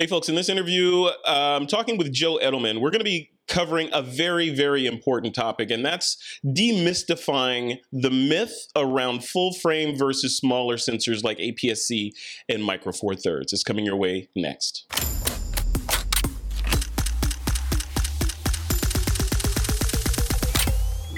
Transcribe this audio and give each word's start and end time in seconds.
Hey, 0.00 0.06
folks, 0.06 0.28
in 0.28 0.36
this 0.36 0.48
interview, 0.48 1.08
I'm 1.26 1.62
um, 1.62 1.66
talking 1.66 1.98
with 1.98 2.12
Joe 2.12 2.38
Edelman. 2.40 2.80
We're 2.80 2.92
going 2.92 3.00
to 3.00 3.04
be 3.04 3.32
covering 3.48 3.90
a 3.92 4.00
very, 4.00 4.48
very 4.48 4.86
important 4.86 5.34
topic, 5.34 5.72
and 5.72 5.84
that's 5.84 6.38
demystifying 6.46 7.78
the 7.90 8.12
myth 8.12 8.68
around 8.76 9.24
full 9.24 9.52
frame 9.52 9.98
versus 9.98 10.36
smaller 10.36 10.76
sensors 10.76 11.24
like 11.24 11.38
APS-C 11.38 12.14
and 12.48 12.62
Micro 12.62 12.92
Four 12.92 13.16
Thirds. 13.16 13.52
It's 13.52 13.64
coming 13.64 13.84
your 13.84 13.96
way 13.96 14.28
next. 14.36 14.86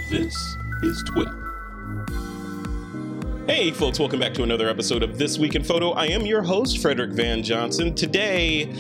This 0.09 0.57
is 0.83 1.05
TWIP. 1.15 1.50
Hey, 3.61 3.73
folks, 3.73 3.99
welcome 3.99 4.19
back 4.19 4.33
to 4.33 4.43
another 4.43 4.71
episode 4.71 5.03
of 5.03 5.19
This 5.19 5.37
Week 5.37 5.55
in 5.55 5.63
Photo. 5.63 5.91
I 5.91 6.07
am 6.07 6.25
your 6.25 6.41
host, 6.41 6.81
Frederick 6.81 7.11
Van 7.11 7.43
Johnson. 7.43 7.95
Today, 7.95 8.73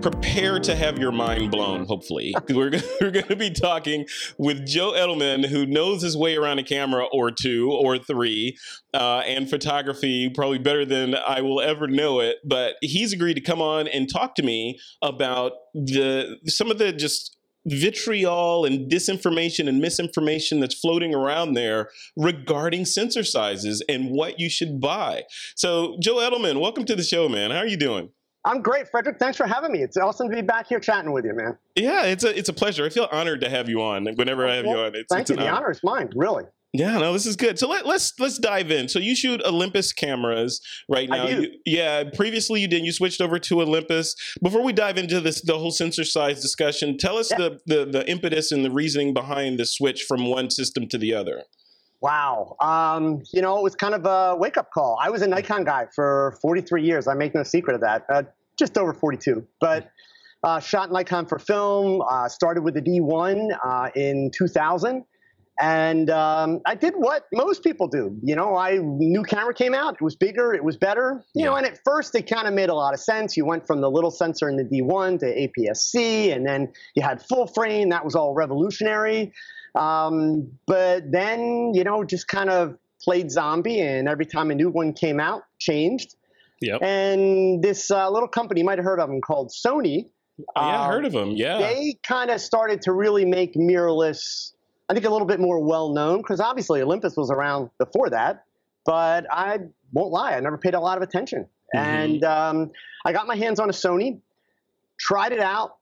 prepare 0.00 0.60
to 0.60 0.76
have 0.76 0.96
your 0.96 1.10
mind 1.10 1.50
blown, 1.50 1.86
hopefully. 1.86 2.32
we're, 2.50 2.70
we're 3.00 3.10
going 3.10 3.26
to 3.26 3.34
be 3.34 3.50
talking 3.50 4.06
with 4.38 4.64
Joe 4.64 4.92
Edelman, 4.92 5.46
who 5.46 5.66
knows 5.66 6.02
his 6.02 6.16
way 6.16 6.36
around 6.36 6.60
a 6.60 6.62
camera 6.62 7.04
or 7.12 7.32
two 7.32 7.72
or 7.72 7.98
three 7.98 8.56
uh, 8.94 9.22
and 9.26 9.50
photography 9.50 10.30
probably 10.30 10.58
better 10.58 10.84
than 10.84 11.16
I 11.16 11.40
will 11.40 11.60
ever 11.60 11.88
know 11.88 12.20
it. 12.20 12.36
But 12.44 12.76
he's 12.80 13.12
agreed 13.12 13.34
to 13.34 13.40
come 13.40 13.60
on 13.60 13.88
and 13.88 14.08
talk 14.08 14.36
to 14.36 14.44
me 14.44 14.78
about 15.02 15.50
the 15.74 16.38
some 16.46 16.70
of 16.70 16.78
the 16.78 16.92
just 16.92 17.36
vitriol 17.66 18.64
and 18.64 18.90
disinformation 18.90 19.68
and 19.68 19.80
misinformation 19.80 20.60
that's 20.60 20.78
floating 20.78 21.14
around 21.14 21.54
there 21.54 21.90
regarding 22.16 22.84
sensor 22.84 23.24
sizes 23.24 23.82
and 23.88 24.10
what 24.10 24.40
you 24.40 24.48
should 24.48 24.80
buy. 24.80 25.22
So, 25.54 25.96
Joe 26.00 26.16
Edelman, 26.16 26.60
welcome 26.60 26.84
to 26.86 26.96
the 26.96 27.02
show, 27.02 27.28
man. 27.28 27.50
How 27.50 27.58
are 27.58 27.66
you 27.66 27.76
doing? 27.76 28.10
I'm 28.44 28.60
great, 28.60 28.88
Frederick. 28.88 29.18
Thanks 29.18 29.36
for 29.36 29.46
having 29.46 29.70
me. 29.70 29.82
It's 29.82 29.96
awesome 29.96 30.28
to 30.28 30.34
be 30.34 30.42
back 30.42 30.66
here 30.66 30.80
chatting 30.80 31.12
with 31.12 31.24
you, 31.24 31.32
man. 31.34 31.56
Yeah, 31.76 32.06
it's 32.06 32.24
a 32.24 32.36
it's 32.36 32.48
a 32.48 32.52
pleasure. 32.52 32.84
I 32.84 32.88
feel 32.88 33.08
honored 33.12 33.40
to 33.42 33.48
have 33.48 33.68
you 33.68 33.80
on. 33.82 34.04
Whenever 34.16 34.48
I 34.48 34.56
have 34.56 34.64
well, 34.64 34.78
you 34.78 34.82
on, 34.82 34.94
it's, 34.96 35.06
thank 35.08 35.22
it's 35.22 35.30
you. 35.30 35.36
The 35.36 35.42
honor. 35.42 35.56
honor 35.58 35.70
is 35.70 35.80
mine, 35.84 36.10
really. 36.16 36.44
Yeah, 36.74 36.96
no, 36.96 37.12
this 37.12 37.26
is 37.26 37.36
good. 37.36 37.58
So 37.58 37.68
let, 37.68 37.86
let's 37.86 38.18
let's 38.18 38.38
dive 38.38 38.70
in. 38.70 38.88
So 38.88 38.98
you 38.98 39.14
shoot 39.14 39.42
Olympus 39.44 39.92
cameras 39.92 40.58
right 40.88 41.06
now. 41.06 41.26
You, 41.26 41.50
yeah, 41.66 42.04
previously 42.14 42.62
you 42.62 42.68
didn't. 42.68 42.86
You 42.86 42.92
switched 42.92 43.20
over 43.20 43.38
to 43.38 43.60
Olympus. 43.60 44.16
Before 44.42 44.62
we 44.62 44.72
dive 44.72 44.96
into 44.96 45.20
this, 45.20 45.42
the 45.42 45.58
whole 45.58 45.70
sensor 45.70 46.04
size 46.04 46.40
discussion, 46.40 46.96
tell 46.96 47.18
us 47.18 47.30
yeah. 47.30 47.36
the, 47.36 47.60
the 47.66 47.84
the 47.84 48.10
impetus 48.10 48.52
and 48.52 48.64
the 48.64 48.70
reasoning 48.70 49.12
behind 49.12 49.58
the 49.58 49.66
switch 49.66 50.04
from 50.04 50.24
one 50.30 50.48
system 50.48 50.88
to 50.88 50.96
the 50.96 51.12
other. 51.12 51.42
Wow. 52.00 52.56
Um, 52.58 53.22
you 53.32 53.42
know, 53.42 53.58
it 53.58 53.62
was 53.62 53.74
kind 53.76 53.94
of 53.94 54.06
a 54.06 54.34
wake 54.36 54.56
up 54.56 54.70
call. 54.72 54.98
I 55.00 55.10
was 55.10 55.20
a 55.20 55.26
Nikon 55.26 55.64
guy 55.64 55.86
for 55.94 56.36
43 56.40 56.84
years. 56.84 57.06
I 57.06 57.14
make 57.14 57.34
no 57.34 57.42
secret 57.42 57.74
of 57.74 57.82
that. 57.82 58.06
Uh, 58.08 58.22
just 58.58 58.78
over 58.78 58.94
42, 58.94 59.46
but. 59.60 59.90
Uh, 60.44 60.58
shot 60.58 60.90
Nikon 60.90 61.24
for 61.24 61.38
film. 61.38 62.02
Uh, 62.02 62.28
started 62.28 62.64
with 62.64 62.74
the 62.74 62.82
D1 62.82 63.56
uh, 63.64 63.90
in 63.94 64.28
2000, 64.34 65.04
and 65.62 66.10
um, 66.10 66.60
I 66.66 66.74
did 66.74 66.94
what 66.96 67.26
most 67.32 67.62
people 67.62 67.86
do. 67.86 68.18
You 68.24 68.34
know, 68.34 68.56
I 68.56 68.78
new 68.78 69.22
camera 69.22 69.54
came 69.54 69.74
out. 69.74 69.94
It 69.94 70.02
was 70.02 70.16
bigger. 70.16 70.52
It 70.52 70.64
was 70.64 70.76
better. 70.76 71.24
You 71.34 71.44
yeah. 71.44 71.50
know, 71.50 71.56
and 71.56 71.64
at 71.64 71.78
first 71.84 72.16
it 72.16 72.28
kind 72.28 72.48
of 72.48 72.52
made 72.52 72.68
a 72.68 72.74
lot 72.74 72.94
of 72.94 73.00
sense. 73.00 73.36
You 73.36 73.46
went 73.46 73.64
from 73.64 73.80
the 73.80 73.88
little 73.88 74.10
sensor 74.10 74.48
in 74.48 74.56
the 74.56 74.64
D1 74.64 75.20
to 75.20 75.26
APS-C, 75.26 76.32
and 76.32 76.44
then 76.44 76.72
you 76.96 77.02
had 77.02 77.22
full 77.22 77.46
frame. 77.46 77.90
That 77.90 78.04
was 78.04 78.16
all 78.16 78.34
revolutionary. 78.34 79.32
Um, 79.76 80.50
but 80.66 81.12
then, 81.12 81.72
you 81.74 81.84
know, 81.84 82.02
just 82.02 82.26
kind 82.26 82.50
of 82.50 82.76
played 83.00 83.30
zombie, 83.30 83.80
and 83.80 84.08
every 84.08 84.26
time 84.26 84.50
a 84.50 84.56
new 84.56 84.68
one 84.68 84.92
came 84.92 85.20
out, 85.20 85.42
changed. 85.60 86.16
Yep. 86.60 86.82
And 86.82 87.62
this 87.62 87.88
uh, 87.88 88.10
little 88.10 88.28
company, 88.28 88.60
you 88.60 88.66
might 88.66 88.78
have 88.78 88.84
heard 88.84 88.98
of 88.98 89.08
them, 89.08 89.20
called 89.20 89.50
Sony. 89.50 90.08
Yeah, 90.38 90.44
I 90.56 90.86
heard 90.88 91.04
of 91.04 91.12
them. 91.12 91.30
Yeah. 91.30 91.58
They 91.58 91.98
kind 92.02 92.30
of 92.30 92.40
started 92.40 92.82
to 92.82 92.92
really 92.92 93.24
make 93.24 93.54
mirrorless 93.54 94.51
I 94.92 94.94
think 94.94 95.06
a 95.06 95.10
little 95.10 95.26
bit 95.26 95.40
more 95.40 95.58
well 95.58 95.88
known 95.94 96.18
because 96.18 96.38
obviously 96.38 96.82
Olympus 96.82 97.16
was 97.16 97.30
around 97.30 97.70
before 97.78 98.10
that, 98.10 98.44
but 98.84 99.24
I 99.32 99.60
won't 99.90 100.12
lie, 100.12 100.34
I 100.34 100.40
never 100.40 100.58
paid 100.58 100.74
a 100.74 100.80
lot 100.80 100.98
of 100.98 101.02
attention. 101.02 101.46
Mm-hmm. 101.74 101.78
And 101.78 102.24
um, 102.24 102.70
I 103.02 103.14
got 103.14 103.26
my 103.26 103.34
hands 103.34 103.58
on 103.58 103.70
a 103.70 103.72
Sony, 103.72 104.20
tried 105.00 105.32
it 105.32 105.40
out, 105.40 105.78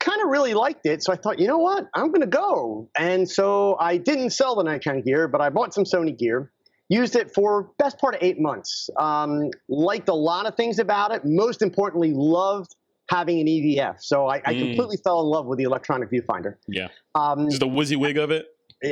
kind 0.00 0.22
of 0.22 0.28
really 0.28 0.54
liked 0.54 0.86
it. 0.86 1.02
So 1.02 1.12
I 1.12 1.16
thought, 1.16 1.40
you 1.40 1.46
know 1.46 1.58
what, 1.58 1.90
I'm 1.92 2.06
going 2.06 2.22
to 2.22 2.26
go. 2.26 2.88
And 2.98 3.28
so 3.28 3.76
I 3.78 3.98
didn't 3.98 4.30
sell 4.30 4.56
the 4.56 4.62
Nikon 4.62 5.02
gear, 5.02 5.28
but 5.28 5.42
I 5.42 5.50
bought 5.50 5.74
some 5.74 5.84
Sony 5.84 6.18
gear. 6.18 6.50
Used 6.88 7.16
it 7.16 7.34
for 7.34 7.70
best 7.78 7.98
part 7.98 8.14
of 8.14 8.22
eight 8.22 8.40
months. 8.40 8.88
Um, 8.98 9.50
liked 9.68 10.08
a 10.08 10.14
lot 10.14 10.46
of 10.46 10.56
things 10.56 10.78
about 10.78 11.12
it. 11.12 11.20
Most 11.26 11.60
importantly, 11.60 12.14
loved 12.14 12.74
having 13.12 13.40
an 13.40 13.46
EVF. 13.46 13.96
So 14.00 14.26
I, 14.26 14.36
I 14.36 14.54
mm. 14.54 14.68
completely 14.68 14.96
fell 15.04 15.20
in 15.20 15.26
love 15.26 15.46
with 15.46 15.58
the 15.58 15.64
electronic 15.64 16.10
viewfinder. 16.10 16.54
Yeah. 16.66 16.88
Um, 17.14 17.48
Just 17.50 17.60
the 17.60 17.66
WYSIWYG 17.66 18.22
of 18.22 18.30
it? 18.30 18.46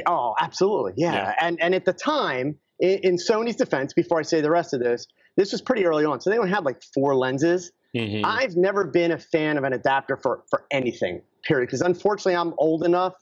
Oh, 0.07 0.35
absolutely. 0.39 0.93
Yeah. 0.97 1.15
yeah. 1.15 1.35
And, 1.41 1.61
and 1.61 1.75
at 1.75 1.87
the 1.87 1.95
time, 1.95 2.59
in, 2.79 2.99
in, 3.03 3.17
Sony's 3.17 3.57
defense, 3.57 3.95
before 3.95 4.19
I 4.19 4.23
say 4.23 4.43
the 4.43 4.51
rest 4.51 4.75
of 4.75 4.81
this, 4.81 5.07
this 5.37 5.53
was 5.53 5.63
pretty 5.63 5.87
early 5.87 6.05
on. 6.05 6.21
So 6.21 6.29
they 6.29 6.37
only 6.37 6.51
had 6.51 6.65
like 6.65 6.83
four 6.95 7.17
lenses. 7.17 7.73
Mm-hmm. 7.97 8.25
I've 8.25 8.57
never 8.57 8.85
been 8.85 9.11
a 9.11 9.19
fan 9.19 9.57
of 9.57 9.65
an 9.65 9.73
adapter 9.73 10.17
for, 10.17 10.45
for 10.51 10.65
anything, 10.71 11.23
period. 11.43 11.67
Because 11.67 11.81
unfortunately, 11.81 12.37
I'm 12.37 12.53
old 12.59 12.85
enough 12.85 13.15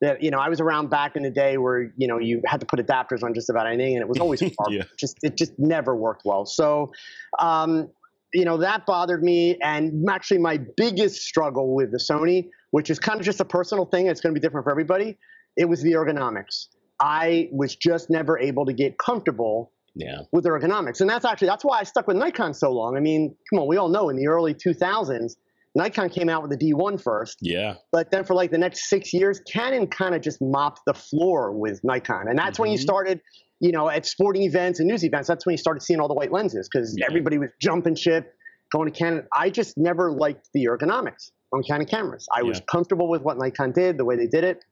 that 0.00 0.22
you 0.22 0.30
know 0.30 0.38
I 0.38 0.48
was 0.48 0.60
around 0.60 0.90
back 0.90 1.16
in 1.16 1.22
the 1.22 1.30
day 1.30 1.56
where 1.56 1.92
you 1.96 2.06
know 2.06 2.18
you 2.18 2.42
had 2.44 2.60
to 2.60 2.66
put 2.66 2.80
adapters 2.80 3.22
on 3.22 3.34
just 3.34 3.48
about 3.48 3.66
anything, 3.66 3.94
and 3.94 4.02
it 4.02 4.08
was 4.08 4.18
always 4.18 4.40
hard. 4.58 4.70
yeah. 4.70 4.82
Just 4.98 5.18
it 5.22 5.36
just 5.36 5.58
never 5.58 5.94
worked 5.94 6.22
well. 6.24 6.44
So 6.44 6.92
um, 7.38 7.88
you 8.32 8.44
know, 8.44 8.56
that 8.58 8.86
bothered 8.86 9.22
me. 9.22 9.58
And 9.62 10.04
actually, 10.08 10.38
my 10.38 10.58
biggest 10.76 11.22
struggle 11.22 11.74
with 11.74 11.92
the 11.92 11.98
Sony, 11.98 12.48
which 12.70 12.90
is 12.90 12.98
kind 12.98 13.18
of 13.18 13.24
just 13.24 13.40
a 13.40 13.44
personal 13.44 13.84
thing, 13.86 14.06
it's 14.06 14.20
going 14.20 14.34
to 14.34 14.40
be 14.40 14.44
different 14.44 14.64
for 14.64 14.70
everybody, 14.70 15.18
it 15.56 15.66
was 15.66 15.82
the 15.82 15.92
ergonomics. 15.92 16.66
I 17.00 17.48
was 17.52 17.76
just 17.76 18.10
never 18.10 18.38
able 18.38 18.64
to 18.66 18.72
get 18.72 18.98
comfortable 18.98 19.72
yeah. 19.94 20.20
with 20.32 20.44
ergonomics. 20.44 21.00
And 21.00 21.08
that's 21.08 21.24
actually, 21.24 21.48
that's 21.48 21.64
why 21.64 21.80
I 21.80 21.82
stuck 21.84 22.06
with 22.06 22.16
Nikon 22.16 22.54
so 22.54 22.70
long. 22.70 22.96
I 22.96 23.00
mean, 23.00 23.34
come 23.50 23.60
on, 23.60 23.66
we 23.66 23.76
all 23.76 23.88
know 23.88 24.08
in 24.08 24.16
the 24.16 24.28
early 24.28 24.54
2000s, 24.54 25.36
Nikon 25.74 26.08
came 26.08 26.30
out 26.30 26.40
with 26.42 26.58
the 26.58 26.72
D1 26.72 27.02
first. 27.02 27.38
Yeah. 27.42 27.74
But 27.92 28.10
then 28.10 28.24
for 28.24 28.34
like 28.34 28.50
the 28.50 28.58
next 28.58 28.88
six 28.88 29.12
years, 29.12 29.40
Canon 29.40 29.86
kind 29.86 30.14
of 30.14 30.22
just 30.22 30.40
mopped 30.40 30.80
the 30.86 30.94
floor 30.94 31.52
with 31.52 31.80
Nikon. 31.84 32.28
And 32.28 32.38
that's 32.38 32.54
mm-hmm. 32.54 32.62
when 32.62 32.70
you 32.72 32.78
mm-hmm. 32.78 32.82
started 32.82 33.20
you 33.60 33.72
know, 33.72 33.88
at 33.88 34.06
sporting 34.06 34.42
events 34.42 34.80
and 34.80 34.88
news 34.88 35.04
events, 35.04 35.28
that's 35.28 35.46
when 35.46 35.54
you 35.54 35.58
started 35.58 35.82
seeing 35.82 36.00
all 36.00 36.08
the 36.08 36.14
white 36.14 36.32
lenses 36.32 36.68
because 36.70 36.96
yeah. 36.98 37.06
everybody 37.08 37.38
was 37.38 37.50
jumping 37.60 37.94
ship, 37.94 38.34
going 38.70 38.90
to 38.90 38.98
Canon. 38.98 39.26
I 39.32 39.50
just 39.50 39.78
never 39.78 40.12
liked 40.12 40.48
the 40.52 40.66
ergonomics 40.66 41.30
on 41.52 41.62
Canon 41.62 41.86
cameras. 41.86 42.26
I 42.32 42.40
yeah. 42.40 42.48
was 42.48 42.62
comfortable 42.70 43.08
with 43.08 43.22
what 43.22 43.38
Nikon 43.38 43.72
did, 43.72 43.98
the 43.98 44.04
way 44.04 44.16
they 44.16 44.26
did 44.26 44.44
it. 44.44 44.64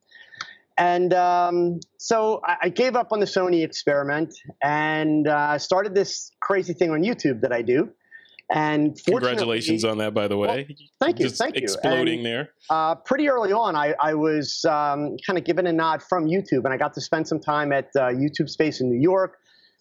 And 0.76 1.14
um, 1.14 1.80
so 1.98 2.40
I, 2.44 2.56
I, 2.62 2.68
gave 2.68 2.96
up 2.96 3.12
on 3.12 3.20
the 3.20 3.26
Sony 3.26 3.64
experiment 3.64 4.34
and 4.60 5.28
uh, 5.28 5.56
started 5.58 5.94
this 5.94 6.32
crazy 6.40 6.72
thing 6.72 6.90
on 6.90 7.02
YouTube 7.02 7.42
that 7.42 7.52
I 7.52 7.62
do. 7.62 7.90
And 8.52 8.98
congratulations 9.04 9.84
on 9.84 9.98
that, 9.98 10.12
by 10.12 10.28
the 10.28 10.36
way. 10.36 10.66
Well, 10.68 10.76
thank 11.00 11.18
you, 11.18 11.26
Just 11.26 11.40
thank 11.40 11.56
you. 11.56 11.62
Exploding 11.62 12.18
and, 12.18 12.26
there. 12.26 12.50
Uh, 12.68 12.94
pretty 12.94 13.28
early 13.28 13.52
on, 13.52 13.74
I, 13.74 13.94
I 14.00 14.14
was 14.14 14.64
um, 14.66 15.16
kind 15.26 15.38
of 15.38 15.44
given 15.44 15.66
a 15.66 15.72
nod 15.72 16.02
from 16.02 16.26
YouTube, 16.26 16.64
and 16.64 16.68
I 16.68 16.76
got 16.76 16.92
to 16.94 17.00
spend 17.00 17.26
some 17.26 17.40
time 17.40 17.72
at 17.72 17.86
uh, 17.96 18.08
YouTube 18.08 18.50
Space 18.50 18.80
in 18.80 18.90
New 18.90 19.00
York. 19.00 19.38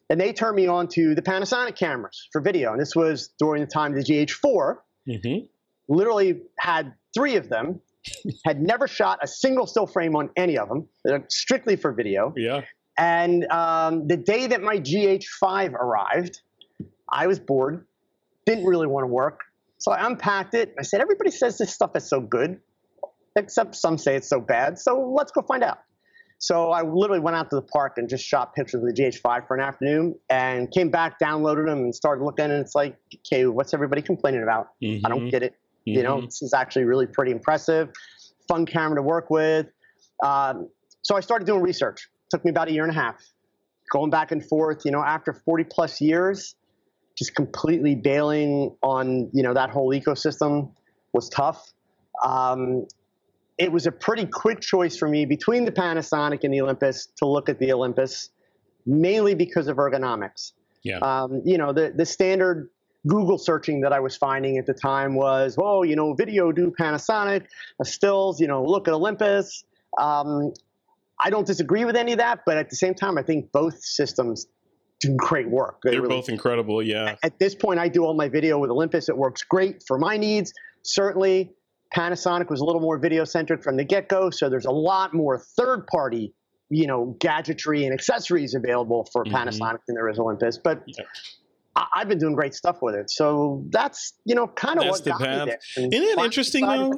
And 0.09 0.19
they 0.19 0.31
turned 0.33 0.55
me 0.55 0.67
on 0.67 0.87
to 0.89 1.15
the 1.15 1.21
Panasonic 1.21 1.75
cameras 1.75 2.27
for 2.31 2.41
video, 2.41 2.71
and 2.71 2.79
this 2.79 2.95
was 2.95 3.29
during 3.39 3.61
the 3.61 3.67
time 3.67 3.97
of 3.97 4.05
the 4.05 4.25
GH4. 4.25 4.77
Mm-hmm. 5.07 5.45
Literally 5.89 6.41
had 6.59 6.93
three 7.13 7.35
of 7.35 7.49
them. 7.49 7.81
had 8.45 8.61
never 8.61 8.87
shot 8.87 9.19
a 9.21 9.27
single 9.27 9.65
still 9.65 9.87
frame 9.87 10.15
on 10.15 10.29
any 10.35 10.57
of 10.57 10.67
them. 10.67 10.87
They're 11.05 11.25
strictly 11.29 11.75
for 11.75 11.93
video. 11.93 12.33
Yeah. 12.35 12.61
And 12.97 13.45
um, 13.45 14.07
the 14.07 14.17
day 14.17 14.47
that 14.47 14.61
my 14.61 14.77
GH5 14.77 15.73
arrived, 15.73 16.41
I 17.09 17.27
was 17.27 17.39
bored 17.39 17.85
didn't 18.45 18.65
really 18.65 18.87
want 18.87 19.03
to 19.03 19.07
work. 19.07 19.41
So 19.77 19.91
I 19.91 20.05
unpacked 20.05 20.53
it. 20.53 20.73
I 20.79 20.83
said, 20.83 21.01
everybody 21.01 21.31
says 21.31 21.57
this 21.57 21.73
stuff 21.73 21.91
is 21.95 22.07
so 22.07 22.21
good, 22.21 22.59
except 23.35 23.75
some 23.75 23.97
say 23.97 24.15
it's 24.15 24.29
so 24.29 24.39
bad. 24.39 24.79
So 24.79 25.13
let's 25.15 25.31
go 25.31 25.41
find 25.41 25.63
out. 25.63 25.79
So 26.43 26.71
I 26.71 26.81
literally 26.81 27.21
went 27.21 27.37
out 27.37 27.49
to 27.51 27.55
the 27.55 27.61
park 27.61 27.93
and 27.97 28.09
just 28.09 28.25
shot 28.25 28.53
pictures 28.53 28.81
of 28.81 28.81
the 28.81 28.93
GH5 28.93 29.47
for 29.47 29.55
an 29.55 29.63
afternoon 29.63 30.15
and 30.29 30.69
came 30.71 30.89
back, 30.89 31.17
downloaded 31.17 31.67
them, 31.67 31.79
and 31.79 31.95
started 31.95 32.23
looking. 32.23 32.45
And 32.45 32.55
it's 32.55 32.75
like, 32.75 32.97
okay, 33.15 33.45
what's 33.45 33.73
everybody 33.73 34.01
complaining 34.01 34.43
about? 34.43 34.67
Mm-hmm. 34.83 35.05
I 35.05 35.09
don't 35.09 35.19
mm-hmm. 35.19 35.29
get 35.29 35.43
it. 35.43 35.53
Mm-hmm. 35.53 35.97
You 35.97 36.03
know, 36.03 36.17
mm-hmm. 36.17 36.25
this 36.25 36.41
is 36.41 36.53
actually 36.53 36.83
really 36.83 37.07
pretty 37.07 37.31
impressive, 37.31 37.89
fun 38.49 38.65
camera 38.65 38.97
to 38.97 39.01
work 39.01 39.29
with. 39.29 39.67
Um, 40.21 40.69
so 41.01 41.15
I 41.15 41.21
started 41.21 41.45
doing 41.45 41.61
research. 41.61 42.09
It 42.25 42.29
took 42.29 42.43
me 42.43 42.51
about 42.51 42.67
a 42.67 42.73
year 42.73 42.83
and 42.83 42.91
a 42.91 42.95
half, 42.95 43.23
going 43.91 44.09
back 44.09 44.31
and 44.33 44.45
forth. 44.45 44.81
You 44.83 44.91
know, 44.91 45.01
after 45.01 45.33
40 45.33 45.65
plus 45.71 46.01
years, 46.01 46.55
just 47.17 47.35
completely 47.35 47.95
bailing 47.95 48.75
on 48.81 49.29
you 49.33 49.43
know 49.43 49.53
that 49.53 49.69
whole 49.69 49.91
ecosystem 49.91 50.71
was 51.13 51.29
tough. 51.29 51.71
Um, 52.23 52.87
it 53.57 53.71
was 53.71 53.85
a 53.85 53.91
pretty 53.91 54.25
quick 54.25 54.61
choice 54.61 54.97
for 54.97 55.07
me 55.07 55.25
between 55.25 55.65
the 55.65 55.71
Panasonic 55.71 56.43
and 56.43 56.53
the 56.53 56.61
Olympus 56.61 57.07
to 57.17 57.27
look 57.27 57.49
at 57.49 57.59
the 57.59 57.71
Olympus, 57.71 58.29
mainly 58.85 59.35
because 59.35 59.67
of 59.67 59.77
ergonomics. 59.77 60.53
Yeah. 60.83 60.97
Um, 60.99 61.41
you 61.45 61.57
know 61.57 61.71
the 61.71 61.93
the 61.95 62.05
standard 62.05 62.69
Google 63.07 63.37
searching 63.37 63.81
that 63.81 63.91
I 63.91 63.99
was 63.99 64.15
finding 64.15 64.57
at 64.57 64.65
the 64.65 64.73
time 64.73 65.15
was, 65.15 65.57
oh, 65.59 65.83
you 65.83 65.95
know, 65.95 66.13
video 66.13 66.51
do 66.51 66.73
Panasonic, 66.79 67.45
stills, 67.83 68.39
you 68.39 68.47
know, 68.47 68.63
look 68.63 68.87
at 68.87 68.93
Olympus. 68.93 69.65
Um, 69.97 70.53
I 71.19 71.29
don't 71.29 71.45
disagree 71.45 71.85
with 71.85 71.95
any 71.95 72.13
of 72.13 72.19
that, 72.19 72.39
but 72.45 72.57
at 72.57 72.69
the 72.69 72.75
same 72.75 72.93
time, 72.93 73.17
I 73.17 73.23
think 73.23 73.51
both 73.51 73.83
systems 73.83 74.47
do 75.03 75.15
great 75.15 75.49
work. 75.49 75.81
They 75.83 75.95
are 75.95 76.01
really, 76.01 76.15
both 76.15 76.29
incredible, 76.29 76.81
yeah. 76.81 77.15
At 77.23 77.39
this 77.39 77.55
point, 77.55 77.79
I 77.79 77.87
do 77.87 78.05
all 78.05 78.13
my 78.13 78.29
video 78.29 78.57
with 78.57 78.69
Olympus. 78.69 79.09
It 79.09 79.17
works 79.17 79.43
great 79.43 79.83
for 79.87 79.97
my 79.97 80.17
needs. 80.17 80.53
Certainly, 80.83 81.51
Panasonic 81.95 82.49
was 82.49 82.61
a 82.61 82.65
little 82.65 82.81
more 82.81 82.97
video 82.97 83.23
centric 83.23 83.63
from 83.63 83.77
the 83.77 83.83
get 83.83 84.09
go, 84.09 84.29
so 84.29 84.49
there's 84.49 84.65
a 84.65 84.71
lot 84.71 85.13
more 85.13 85.37
third 85.57 85.85
party, 85.87 86.33
you 86.69 86.87
know, 86.87 87.15
gadgetry 87.19 87.85
and 87.85 87.93
accessories 87.93 88.55
available 88.55 89.07
for 89.11 89.23
mm-hmm. 89.23 89.35
Panasonic 89.35 89.79
than 89.87 89.95
there 89.95 90.09
is 90.09 90.17
Olympus. 90.17 90.57
But 90.57 90.83
yeah. 90.87 91.03
I, 91.75 91.85
have 91.95 92.07
been 92.07 92.19
doing 92.19 92.35
great 92.35 92.53
stuff 92.53 92.77
with 92.81 92.95
it, 92.95 93.09
so 93.09 93.63
that's 93.69 94.13
you 94.25 94.35
know 94.35 94.47
kind 94.47 94.79
of 94.79 94.85
what 94.85 95.03
the 95.03 95.11
got 95.11 95.21
path. 95.21 95.45
me 95.45 95.51
there. 95.51 95.87
Isn't 95.87 96.19
it 96.19 96.23
interesting 96.23 96.65
though? 96.65 96.93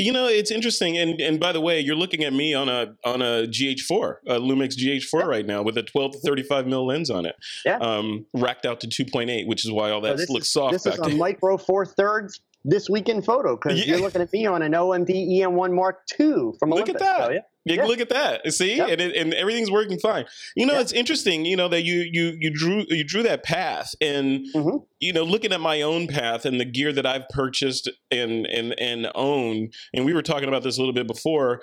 You 0.00 0.12
know, 0.12 0.26
it's 0.26 0.50
interesting, 0.50 0.96
and 0.98 1.20
and 1.20 1.38
by 1.38 1.52
the 1.52 1.60
way, 1.60 1.80
you're 1.80 1.96
looking 1.96 2.24
at 2.24 2.32
me 2.32 2.54
on 2.54 2.68
a 2.68 2.94
on 3.04 3.22
a 3.22 3.46
GH4, 3.46 4.14
a 4.26 4.38
Lumix 4.38 4.74
GH4 4.76 5.24
right 5.24 5.46
now 5.46 5.62
with 5.62 5.76
a 5.76 5.82
12 5.82 6.12
to 6.12 6.18
35 6.20 6.66
mil 6.66 6.86
lens 6.86 7.10
on 7.10 7.26
it, 7.26 7.36
yeah. 7.64 7.76
um, 7.78 8.26
racked 8.34 8.66
out 8.66 8.80
to 8.80 8.86
2.8, 8.86 9.46
which 9.46 9.64
is 9.64 9.70
why 9.70 9.90
all 9.90 10.00
that 10.00 10.18
so 10.18 10.32
looks 10.32 10.46
is, 10.46 10.52
soft. 10.52 10.72
This 10.72 10.86
is 10.86 10.98
a 10.98 11.08
micro 11.10 11.56
four 11.56 11.84
thirds 11.84 12.40
This 12.64 12.88
Week 12.88 13.08
in 13.08 13.22
Photo 13.22 13.56
because 13.56 13.78
yeah. 13.86 13.94
you're 13.94 14.00
looking 14.00 14.22
at 14.22 14.32
me 14.32 14.46
on 14.46 14.62
an 14.62 14.72
OMD 14.72 15.10
EM1 15.10 15.74
Mark 15.74 16.02
II 16.18 16.52
from 16.58 16.72
Olympus. 16.72 16.94
Look 16.94 16.96
at 16.96 16.98
that. 16.98 17.26
So, 17.26 17.30
yeah. 17.32 17.40
Yeah. 17.64 17.84
Look 17.84 18.00
at 18.00 18.08
that. 18.08 18.50
See, 18.52 18.80
and 18.80 19.00
it, 19.00 19.14
and 19.14 19.34
everything's 19.34 19.70
working 19.70 19.98
fine. 19.98 20.24
You 20.56 20.64
know, 20.64 20.80
it's 20.80 20.92
interesting. 20.92 21.44
You 21.44 21.56
know 21.56 21.68
that 21.68 21.82
you 21.82 22.06
you 22.10 22.36
you 22.38 22.50
drew 22.50 22.84
you 22.88 23.04
drew 23.04 23.22
that 23.24 23.42
path, 23.42 23.94
and 24.00 24.46
mm-hmm. 24.54 24.78
you 24.98 25.12
know, 25.12 25.24
looking 25.24 25.52
at 25.52 25.60
my 25.60 25.82
own 25.82 26.06
path 26.06 26.46
and 26.46 26.58
the 26.58 26.64
gear 26.64 26.92
that 26.92 27.04
I've 27.04 27.28
purchased 27.28 27.90
and 28.10 28.46
and 28.46 28.78
and 28.80 29.10
own, 29.14 29.68
and 29.92 30.06
we 30.06 30.14
were 30.14 30.22
talking 30.22 30.48
about 30.48 30.62
this 30.62 30.78
a 30.78 30.80
little 30.80 30.94
bit 30.94 31.06
before. 31.06 31.60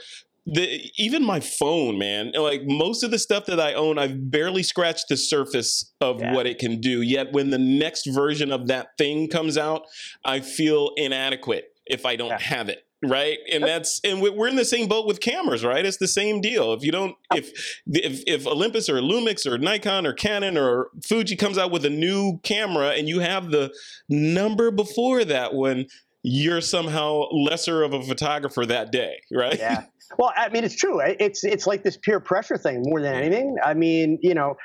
The, 0.49 0.79
even 0.97 1.25
my 1.25 1.41
phone, 1.41 1.97
man, 1.97 2.31
like 2.33 2.61
most 2.63 3.03
of 3.03 3.11
the 3.11 3.19
stuff 3.19 3.47
that 3.47 3.59
I 3.59 3.73
own, 3.73 3.99
I've 3.99 4.31
barely 4.31 4.63
scratched 4.63 5.09
the 5.09 5.17
surface 5.17 5.93
of 5.99 6.21
yeah. 6.21 6.33
what 6.33 6.47
it 6.47 6.57
can 6.57 6.79
do. 6.79 7.01
Yet 7.01 7.33
when 7.33 7.49
the 7.49 7.57
next 7.57 8.05
version 8.05 8.53
of 8.53 8.67
that 8.67 8.97
thing 8.97 9.27
comes 9.27 9.57
out, 9.57 9.87
I 10.23 10.39
feel 10.39 10.91
inadequate 10.95 11.65
if 11.85 12.05
I 12.05 12.15
don't 12.15 12.29
yeah. 12.29 12.39
have 12.39 12.69
it 12.69 12.86
right? 13.03 13.37
And 13.51 13.63
that's 13.63 14.01
and 14.03 14.21
we're 14.21 14.47
in 14.47 14.55
the 14.55 14.65
same 14.65 14.87
boat 14.87 15.05
with 15.05 15.19
cameras 15.19 15.63
right? 15.63 15.85
It's 15.85 15.97
the 15.97 16.07
same 16.07 16.41
deal. 16.41 16.73
If 16.73 16.83
you 16.83 16.91
don't 16.91 17.15
if 17.33 17.81
if, 17.87 18.23
if 18.25 18.47
olympus 18.47 18.89
or 18.89 18.95
lumix 18.95 19.45
or 19.45 19.57
nikon 19.57 20.05
or 20.05 20.13
canon 20.13 20.57
or 20.57 20.89
fuji 21.03 21.35
comes 21.35 21.57
out 21.57 21.71
with 21.71 21.85
a 21.85 21.89
new 21.89 22.39
camera 22.43 22.89
and 22.89 23.07
you 23.07 23.19
have 23.19 23.51
the 23.51 23.71
number 24.09 24.71
before 24.71 25.23
that 25.25 25.53
one 25.53 25.85
you're 26.23 26.61
somehow 26.61 27.23
lesser 27.31 27.83
of 27.83 27.93
a 27.93 28.01
photographer 28.03 28.65
that 28.65 28.91
day 28.91 29.21
right? 29.31 29.59
Yeah. 29.59 29.83
Well 30.17 30.31
i 30.35 30.49
mean 30.49 30.63
it's 30.63 30.75
true. 30.75 30.99
It's 31.01 31.43
it's 31.43 31.67
like 31.67 31.83
this 31.83 31.97
peer 31.97 32.19
pressure 32.19 32.57
thing 32.57 32.81
more 32.85 33.01
than 33.01 33.13
anything. 33.13 33.57
I 33.63 33.73
mean 33.73 34.17
you 34.21 34.33
know 34.33 34.55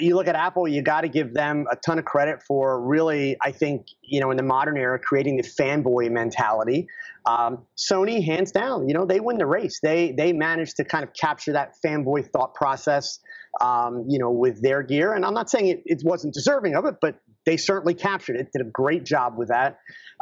you 0.00 0.14
look 0.14 0.28
at 0.28 0.34
Apple, 0.34 0.66
you 0.68 0.82
got 0.82 1.02
to 1.02 1.08
give 1.08 1.34
them 1.34 1.66
a 1.70 1.76
ton 1.76 1.98
of 1.98 2.04
credit 2.04 2.42
for 2.42 2.80
really, 2.80 3.36
I 3.42 3.52
think, 3.52 3.86
you 4.02 4.20
know, 4.20 4.30
in 4.30 4.36
the 4.36 4.42
modern 4.42 4.76
era, 4.76 4.98
creating 4.98 5.36
the 5.36 5.42
fanboy 5.42 6.10
mentality. 6.10 6.86
Um, 7.26 7.64
Sony, 7.76 8.24
hands 8.24 8.52
down, 8.52 8.88
you 8.88 8.94
know, 8.94 9.06
they 9.06 9.20
win 9.20 9.38
the 9.38 9.46
race. 9.46 9.80
They 9.82 10.12
they 10.12 10.32
managed 10.32 10.76
to 10.76 10.84
kind 10.84 11.04
of 11.04 11.14
capture 11.14 11.52
that 11.52 11.74
fanboy 11.84 12.30
thought 12.30 12.54
process, 12.54 13.18
um, 13.62 14.04
you 14.08 14.18
know, 14.18 14.30
with 14.30 14.60
their 14.60 14.82
gear. 14.82 15.14
And 15.14 15.24
I'm 15.24 15.32
not 15.32 15.48
saying 15.48 15.68
it, 15.68 15.82
it 15.86 16.02
wasn't 16.04 16.34
deserving 16.34 16.76
of 16.76 16.84
it, 16.84 16.96
but 17.00 17.16
they 17.46 17.56
certainly 17.56 17.94
captured 17.94 18.36
it. 18.36 18.50
Did 18.52 18.62
a 18.62 18.70
great 18.70 19.04
job 19.04 19.36
with 19.36 19.48
that. 19.48 19.78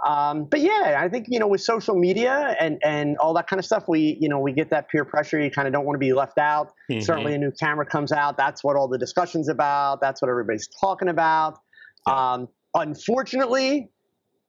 Um, 0.07 0.45
but 0.45 0.61
yeah, 0.61 0.97
I 0.99 1.09
think 1.09 1.27
you 1.29 1.39
know 1.39 1.47
with 1.47 1.61
social 1.61 1.97
media 1.97 2.57
and 2.59 2.81
and 2.85 3.17
all 3.19 3.35
that 3.35 3.47
kind 3.47 3.59
of 3.59 3.65
stuff, 3.65 3.85
we 3.89 4.17
you 4.21 4.29
know 4.29 4.41
we 4.41 4.53
get 4.53 4.71
that 4.71 4.89
peer 4.89 5.05
pressure. 5.05 5.41
You 5.41 5.51
kind 5.51 5.69
of 5.69 5.73
don't 5.73 5.85
want 5.85 5.95
to 5.95 6.05
be 6.05 6.13
left 6.13 6.39
out. 6.39 6.73
Mm-hmm. 6.91 7.01
Certainly, 7.01 7.35
a 7.35 7.39
new 7.39 7.53
camera 7.53 7.87
comes 7.87 8.13
out. 8.13 8.37
That's 8.37 8.65
what 8.65 8.77
all 8.77 8.89
the 8.89 8.99
discussions 8.99 9.49
about. 9.49 10.01
That's 10.01 10.21
what 10.21 10.29
everybody's 10.29 10.69
talking 10.81 11.09
about. 11.09 11.59
Um, 12.07 12.49
unfortunately, 12.75 13.91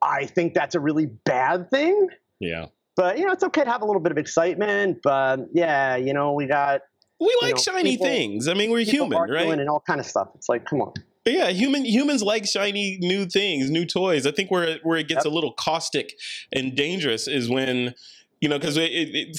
I 0.02 0.26
think 0.26 0.54
that's 0.54 0.76
a 0.76 0.80
really 0.80 1.06
bad 1.06 1.70
thing. 1.70 2.08
Yeah. 2.40 2.68
But 2.96 3.18
you 3.18 3.26
know, 3.26 3.32
it's 3.32 3.44
okay 3.44 3.64
to 3.64 3.70
have 3.70 3.82
a 3.82 3.86
little 3.86 4.02
bit 4.02 4.12
of 4.12 4.18
excitement. 4.18 5.00
But 5.04 5.48
yeah, 5.54 5.96
you 5.96 6.14
know, 6.14 6.34
we 6.34 6.46
got 6.48 6.82
we 7.20 7.36
like 7.42 7.56
know, 7.56 7.62
shiny 7.62 7.92
people, 7.92 8.08
things. 8.08 8.48
I 8.48 8.54
mean, 8.54 8.72
we're 8.72 8.84
human, 8.84 9.30
right? 9.30 9.48
And 9.48 9.70
all 9.70 9.84
kind 9.86 10.00
of 10.00 10.06
stuff. 10.06 10.30
It's 10.36 10.50
like, 10.50 10.66
come 10.66 10.82
on. 10.82 10.94
Yeah, 11.26 11.50
human 11.50 11.86
humans 11.86 12.22
like 12.22 12.46
shiny 12.46 12.98
new 13.00 13.26
things, 13.26 13.70
new 13.70 13.86
toys. 13.86 14.28
I 14.28 14.32
think 14.32 14.52
where 14.52 14.78
where 14.84 14.98
it 14.98 15.08
gets 15.08 15.26
yep. 15.26 15.32
a 15.32 15.34
little 15.34 15.54
caustic 15.54 16.18
and 16.52 16.76
dangerous 16.76 17.28
is 17.28 17.50
when 17.50 17.96
you 18.44 18.50
know 18.50 18.60
because 18.60 18.78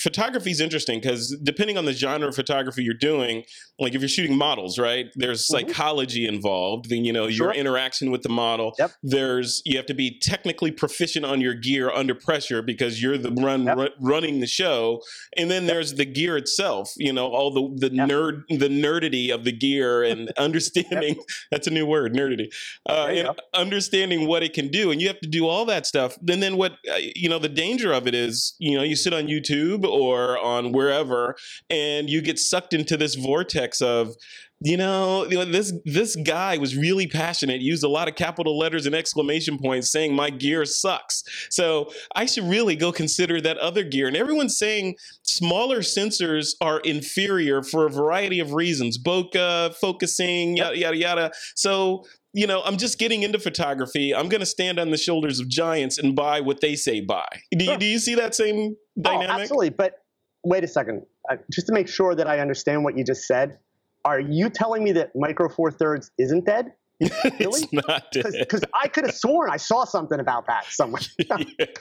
photography 0.01 0.51
is 0.51 0.63
interesting 0.63 0.99
because 0.99 1.37
depending 1.43 1.77
on 1.77 1.85
the 1.85 1.93
genre 1.93 2.29
of 2.29 2.35
photography 2.35 2.83
you're 2.83 2.95
doing 2.95 3.45
like 3.79 3.95
if 3.95 4.01
you're 4.01 4.09
shooting 4.09 4.35
models 4.37 4.79
right 4.79 5.11
there's 5.15 5.47
mm-hmm. 5.47 5.69
psychology 5.69 6.27
involved 6.27 6.89
then 6.89 7.05
you 7.05 7.13
know 7.13 7.29
sure. 7.29 7.49
your 7.49 7.55
interaction 7.55 8.11
with 8.11 8.23
the 8.23 8.31
model 8.31 8.75
yep. 8.79 8.93
there's 9.03 9.61
you 9.67 9.77
have 9.77 9.85
to 9.85 9.93
be 9.93 10.19
technically 10.21 10.71
proficient 10.71 11.27
on 11.27 11.39
your 11.39 11.53
gear 11.53 11.91
under 11.91 12.15
pressure 12.15 12.63
because 12.63 13.03
you're 13.03 13.19
the 13.19 13.31
run 13.33 13.65
yep. 13.65 13.91
running 14.01 14.41
the 14.41 14.47
show 14.47 15.03
and 15.37 15.51
then 15.51 15.65
yep. 15.65 15.75
there's 15.75 15.95
the 15.97 16.07
gear 16.07 16.39
itself 16.39 16.91
you 16.97 17.13
know 17.13 17.29
all 17.29 17.53
the 17.53 17.89
the 17.89 17.95
nerd 17.95 18.45
the 18.49 18.69
nerdity 18.69 19.35
of 19.35 19.45
the 19.45 19.53
gear 19.53 20.03
and 20.03 20.31
understanding 20.39 21.17
that's 21.51 21.67
a 21.67 21.71
new 21.71 21.85
word 21.85 22.15
nerdity 22.15 22.47
uh, 22.89 23.09
and 23.11 23.29
understanding 23.53 24.27
what 24.27 24.43
it 24.43 24.55
can 24.55 24.69
do 24.69 24.91
and 24.91 25.03
you 25.03 25.09
have 25.09 25.21
to 25.21 25.29
do 25.29 25.47
all 25.47 25.67
that 25.67 25.85
stuff 25.85 26.17
and 26.27 26.43
then 26.43 26.57
what 26.57 26.73
uh, 26.91 26.97
you 27.15 27.29
know 27.29 27.39
the 27.39 27.51
danger 27.51 27.93
of 27.93 28.07
it 28.07 28.15
is 28.15 28.55
you 28.59 28.75
know 28.75 28.83
you 28.83 28.94
you 28.95 28.97
sit 28.97 29.13
on 29.13 29.27
YouTube 29.27 29.85
or 29.85 30.39
on 30.39 30.73
wherever, 30.73 31.35
and 31.69 32.09
you 32.09 32.23
get 32.23 32.39
sucked 32.39 32.73
into 32.73 32.97
this 32.97 33.17
vortex 33.17 33.83
of, 33.83 34.15
you 34.61 34.77
know, 34.77 35.27
you 35.27 35.37
know, 35.37 35.45
this 35.45 35.73
this 35.85 36.15
guy 36.17 36.57
was 36.59 36.77
really 36.77 37.09
passionate, 37.09 37.61
used 37.61 37.83
a 37.83 37.89
lot 37.89 38.09
of 38.09 38.15
capital 38.15 38.57
letters 38.57 38.87
and 38.87 38.95
exclamation 38.95 39.59
points 39.59 39.91
saying 39.91 40.15
my 40.15 40.31
gear 40.31 40.65
sucks. 40.65 41.25
So 41.51 41.91
I 42.15 42.27
should 42.27 42.45
really 42.45 42.77
go 42.77 42.93
consider 42.93 43.41
that 43.41 43.59
other 43.59 43.83
gear. 43.83 44.07
And 44.07 44.17
everyone's 44.17 44.57
saying 44.57 44.95
smaller 45.23 45.81
sensors 45.81 46.55
are 46.61 46.79
inferior 46.81 47.63
for 47.63 47.85
a 47.85 47.91
variety 47.91 48.39
of 48.39 48.55
reasons. 48.55 48.97
Bokeh, 48.97 49.75
focusing, 49.75 50.57
yada 50.57 50.79
yada 50.79 50.97
yada. 50.97 51.33
So 51.57 52.05
you 52.35 52.49
know, 52.49 52.63
I'm 52.65 52.77
just 52.77 52.99
getting 52.99 53.23
into 53.23 53.39
photography. 53.39 54.15
I'm 54.15 54.29
going 54.29 54.41
to 54.41 54.47
stand 54.47 54.81
on 54.81 54.91
the 54.91 54.97
shoulders 54.97 55.39
of 55.39 55.49
giants 55.49 55.99
and 55.99 56.17
buy 56.17 56.41
what 56.41 56.61
they 56.61 56.75
say 56.75 57.01
buy. 57.01 57.29
Do, 57.53 57.65
sure. 57.65 57.79
do 57.79 57.87
you 57.87 58.01
see 58.01 58.17
that 58.17 58.35
same 58.35 58.75
dynamic? 59.01 59.29
Oh, 59.29 59.33
absolutely. 59.33 59.71
But 59.71 60.03
wait 60.45 60.65
a 60.65 60.69
second. 60.69 61.03
Uh, 61.31 61.37
just 61.51 61.67
to 61.69 61.73
make 61.73 61.89
sure 61.89 62.15
that 62.15 62.27
I 62.27 62.41
understand 62.41 62.85
what 62.85 62.97
you 62.97 63.05
just 63.05 63.27
said, 63.27 63.59
are 64.05 64.21
you 64.21 64.51
telling 64.51 64.85
me 64.85 64.93
that 64.93 65.13
Micro 65.15 65.49
Four 65.49 65.71
Thirds 65.71 66.11
isn't 66.19 66.45
dead? 66.45 66.73
Really? 67.41 67.63
it's 67.63 67.73
not 67.73 68.13
dead. 68.13 68.33
Because 68.39 68.63
I 68.73 68.87
could 68.89 69.05
have 69.05 69.15
sworn 69.15 69.51
I 69.51 69.57
saw 69.57 69.85
something 69.85 70.21
about 70.21 70.47
that 70.47 70.65
somewhere. 70.67 71.03
yeah, 71.19 71.37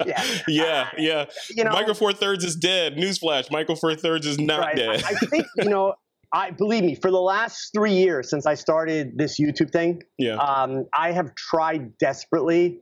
yeah, 0.06 0.24
yeah. 0.48 0.90
yeah. 0.98 1.26
You 1.50 1.64
know, 1.64 1.72
Micro 1.72 1.94
Four 1.94 2.14
Thirds 2.14 2.44
is 2.44 2.56
dead. 2.56 2.96
Newsflash: 2.96 3.52
Micro 3.52 3.76
Four 3.76 3.96
Thirds 3.96 4.26
is 4.26 4.40
not 4.40 4.60
right. 4.60 4.76
dead. 4.76 5.04
I, 5.04 5.10
I 5.10 5.14
think 5.14 5.46
you 5.58 5.70
know 5.70 5.94
I 6.34 6.50
believe 6.50 6.84
me, 6.84 6.96
for 6.96 7.12
the 7.12 7.22
last 7.22 7.72
three 7.74 7.94
years 7.94 8.30
since 8.30 8.48
I 8.48 8.56
started 8.56 9.18
this 9.18 9.40
YouTube 9.40 9.72
thing, 9.72 10.02
yeah. 10.18 10.36
um, 10.38 10.88
I 10.94 11.12
have 11.12 11.36
tried 11.36 11.96
desperately 12.00 12.80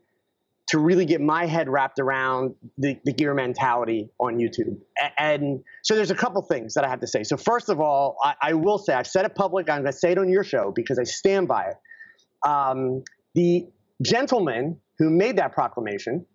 to 0.72 0.80
really 0.80 1.04
get 1.04 1.20
my 1.20 1.46
head 1.46 1.68
wrapped 1.68 2.00
around 2.00 2.56
the, 2.78 2.98
the 3.04 3.12
gear 3.12 3.34
mentality 3.34 4.10
on 4.22 4.38
YouTube. 4.38 4.78
And 5.18 5.62
so 5.84 5.96
there's 5.96 6.12
a 6.12 6.16
couple 6.16 6.42
things 6.44 6.75
that 6.75 6.86
I 6.86 6.88
have 6.88 7.01
to 7.01 7.08
say. 7.08 7.24
So 7.24 7.36
first 7.36 7.68
of 7.68 7.82
all, 7.82 8.16
I, 8.24 8.36
I 8.42 8.54
will 8.54 8.78
say 8.78 8.94
I've 8.94 9.06
said 9.06 9.25
it 9.25 9.36
public. 9.36 9.70
I'm 9.70 9.82
going 9.82 9.92
to 9.92 9.98
say 9.98 10.13
it 10.13 10.18
on 10.18 10.30
your 10.30 10.46
show 10.46 10.72
because 10.74 10.98
I 10.98 11.04
stand 11.04 11.50
by 11.50 11.72
it. 11.72 12.48
Um, 12.48 13.04
the 13.36 13.68
gentleman 14.01 14.80
who 14.98 15.10
made 15.10 15.36
that 15.40 15.51
proclamation, 15.51 16.25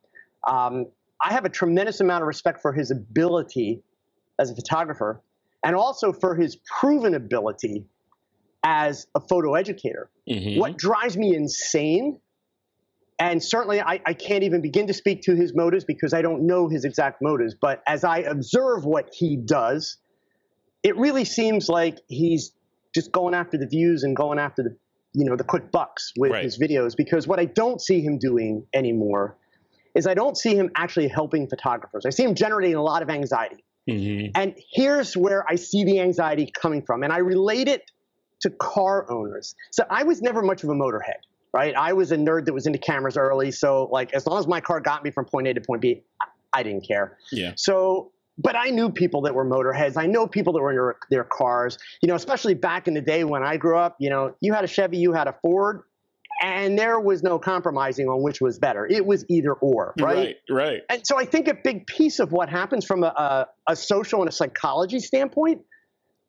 um, 0.46 0.84
I 1.24 1.32
have 1.32 1.46
a 1.46 1.48
tremendous 1.48 2.00
amount 2.00 2.22
of 2.22 2.26
respect 2.26 2.60
for 2.60 2.74
his 2.74 2.90
ability 2.90 3.82
as 4.38 4.50
a 4.50 4.54
photographer 4.54 5.22
and 5.64 5.74
also 5.74 6.12
for 6.12 6.34
his 6.36 6.56
proven 6.78 7.14
ability 7.14 7.86
as 8.64 9.06
a 9.14 9.20
photo 9.20 9.54
educator. 9.54 10.10
Mm-hmm. 10.28 10.60
What 10.60 10.76
drives 10.76 11.16
me 11.16 11.34
insane, 11.34 12.20
and 13.18 13.42
certainly 13.42 13.80
I, 13.80 14.00
I, 14.04 14.12
can't 14.12 14.44
even 14.44 14.60
begin 14.60 14.86
to 14.88 14.94
speak 14.94 15.22
to 15.22 15.34
his 15.34 15.54
motives 15.54 15.84
because 15.84 16.12
I 16.12 16.22
don't 16.22 16.46
know 16.46 16.68
his 16.68 16.84
exact 16.84 17.22
motives, 17.22 17.54
but 17.58 17.82
as 17.86 18.04
I 18.04 18.18
observe 18.18 18.84
what 18.84 19.08
he 19.12 19.36
does, 19.36 19.96
it 20.82 20.96
really 20.96 21.24
seems 21.24 21.68
like 21.68 21.98
he's 22.08 22.52
just 22.94 23.12
going 23.12 23.34
after 23.34 23.56
the 23.58 23.66
views 23.66 24.02
and 24.02 24.14
going 24.14 24.38
after 24.38 24.62
the 24.62 24.76
you 25.12 25.24
know 25.24 25.34
the 25.34 25.44
quick 25.44 25.70
bucks 25.70 26.12
with 26.18 26.32
right. 26.32 26.44
his 26.44 26.58
videos 26.58 26.94
because 26.96 27.26
what 27.26 27.40
I 27.40 27.46
don't 27.46 27.80
see 27.80 28.02
him 28.02 28.18
doing 28.18 28.66
anymore 28.74 29.36
is 29.94 30.06
I 30.06 30.14
don't 30.14 30.36
see 30.36 30.54
him 30.54 30.70
actually 30.76 31.08
helping 31.08 31.48
photographers. 31.48 32.04
I 32.04 32.10
see 32.10 32.24
him 32.24 32.34
generating 32.34 32.76
a 32.76 32.82
lot 32.82 33.02
of 33.02 33.08
anxiety. 33.08 33.64
Mm-hmm. 33.88 34.32
And 34.34 34.54
here's 34.72 35.16
where 35.16 35.44
I 35.48 35.54
see 35.54 35.84
the 35.84 36.00
anxiety 36.00 36.52
coming 36.60 36.82
from. 36.82 37.02
And 37.02 37.12
I 37.12 37.18
relate 37.18 37.68
it 37.68 37.90
to 38.40 38.50
car 38.50 39.10
owners. 39.10 39.54
So 39.70 39.84
I 39.88 40.02
was 40.02 40.20
never 40.20 40.42
much 40.42 40.64
of 40.64 40.70
a 40.70 40.74
motorhead. 40.74 41.22
Right? 41.56 41.74
I 41.74 41.92
was 41.94 42.12
a 42.12 42.16
nerd 42.16 42.44
that 42.46 42.52
was 42.52 42.66
into 42.66 42.78
cameras 42.78 43.16
early, 43.16 43.50
so 43.50 43.88
like 43.90 44.12
as 44.12 44.26
long 44.26 44.38
as 44.38 44.46
my 44.46 44.60
car 44.60 44.80
got 44.80 45.02
me 45.02 45.10
from 45.10 45.24
point 45.24 45.48
A 45.48 45.54
to 45.54 45.60
point 45.60 45.80
B, 45.80 46.02
I 46.52 46.62
didn't 46.62 46.86
care. 46.86 47.16
Yeah. 47.32 47.52
So, 47.56 48.12
but 48.38 48.54
I 48.54 48.70
knew 48.70 48.90
people 48.90 49.22
that 49.22 49.34
were 49.34 49.44
motorheads. 49.44 49.96
I 49.96 50.06
know 50.06 50.26
people 50.26 50.52
that 50.52 50.60
were 50.60 50.70
in 50.70 50.76
their, 50.76 50.96
their 51.10 51.24
cars. 51.24 51.78
You 52.02 52.08
know, 52.08 52.14
especially 52.14 52.54
back 52.54 52.88
in 52.88 52.94
the 52.94 53.00
day 53.00 53.24
when 53.24 53.42
I 53.42 53.56
grew 53.56 53.78
up. 53.78 53.96
You 53.98 54.10
know, 54.10 54.34
you 54.40 54.52
had 54.52 54.64
a 54.64 54.68
Chevy, 54.68 54.98
you 54.98 55.12
had 55.12 55.28
a 55.28 55.34
Ford, 55.40 55.82
and 56.42 56.78
there 56.78 57.00
was 57.00 57.22
no 57.22 57.38
compromising 57.38 58.08
on 58.08 58.22
which 58.22 58.40
was 58.40 58.58
better. 58.58 58.86
It 58.86 59.06
was 59.06 59.24
either 59.28 59.52
or, 59.52 59.94
right? 59.98 60.16
Right. 60.16 60.36
Right. 60.50 60.82
And 60.90 61.06
so 61.06 61.18
I 61.18 61.24
think 61.24 61.48
a 61.48 61.54
big 61.54 61.86
piece 61.86 62.18
of 62.18 62.32
what 62.32 62.48
happens 62.48 62.84
from 62.84 63.02
a, 63.02 63.06
a, 63.06 63.46
a 63.72 63.76
social 63.76 64.20
and 64.20 64.28
a 64.28 64.32
psychology 64.32 65.00
standpoint, 65.00 65.62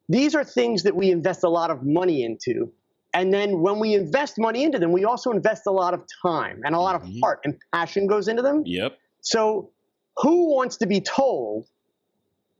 these 0.09 0.35
are 0.35 0.45
things 0.45 0.83
that 0.83 0.95
we 0.95 1.11
invest 1.11 1.43
a 1.43 1.49
lot 1.49 1.69
of 1.69 1.83
money 1.83 2.23
into. 2.23 2.71
And 3.13 3.33
then 3.33 3.61
when 3.61 3.79
we 3.79 3.95
invest 3.95 4.37
money 4.37 4.63
into 4.63 4.79
them, 4.79 4.91
we 4.91 5.05
also 5.05 5.31
invest 5.31 5.63
a 5.67 5.71
lot 5.71 5.93
of 5.93 6.03
time 6.21 6.61
and 6.63 6.75
a 6.75 6.79
lot 6.79 6.95
of 6.95 7.03
Mhm. 7.03 7.19
heart 7.21 7.39
and 7.45 7.55
passion 7.73 8.05
goes 8.07 8.27
into 8.27 8.41
them. 8.41 8.63
Yep. 8.65 8.97
So 9.21 9.71
who 10.17 10.53
wants 10.53 10.77
to 10.77 10.87
be 10.87 11.01
told 11.01 11.67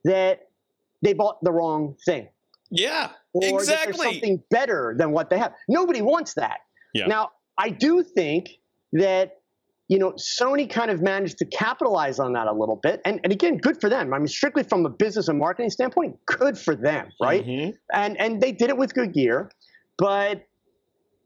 that 0.03 0.49
they 1.01 1.13
bought 1.13 1.43
the 1.43 1.51
wrong 1.51 1.95
thing? 2.05 2.29
Yeah. 2.69 3.11
Or 3.33 3.41
that 3.41 3.53
exactly. 3.53 3.91
there's 3.93 4.13
something 4.13 4.43
better 4.49 4.95
than 4.97 5.11
what 5.11 5.29
they 5.29 5.37
have. 5.37 5.53
Nobody 5.67 6.01
wants 6.01 6.33
that. 6.35 6.61
Yeah. 6.93 7.07
Now, 7.07 7.31
I 7.57 7.69
do 7.69 8.03
think 8.03 8.49
that 8.93 9.41
you 9.89 9.99
know 9.99 10.11
Sony 10.13 10.69
kind 10.69 10.91
of 10.91 11.01
managed 11.01 11.37
to 11.37 11.45
capitalize 11.45 12.19
on 12.19 12.33
that 12.33 12.47
a 12.47 12.51
little 12.51 12.75
bit, 12.75 13.01
and, 13.05 13.19
and 13.23 13.31
again, 13.31 13.57
good 13.57 13.79
for 13.79 13.89
them. 13.89 14.13
I 14.13 14.17
mean, 14.17 14.27
strictly 14.27 14.63
from 14.63 14.85
a 14.85 14.89
business 14.89 15.27
and 15.29 15.39
marketing 15.39 15.69
standpoint, 15.69 16.17
good 16.25 16.57
for 16.57 16.75
them, 16.75 17.09
right? 17.21 17.45
Mhm. 17.45 17.73
And 17.93 18.17
and 18.19 18.41
they 18.41 18.51
did 18.51 18.69
it 18.69 18.77
with 18.77 18.93
good 18.93 19.13
gear, 19.13 19.49
but 19.97 20.47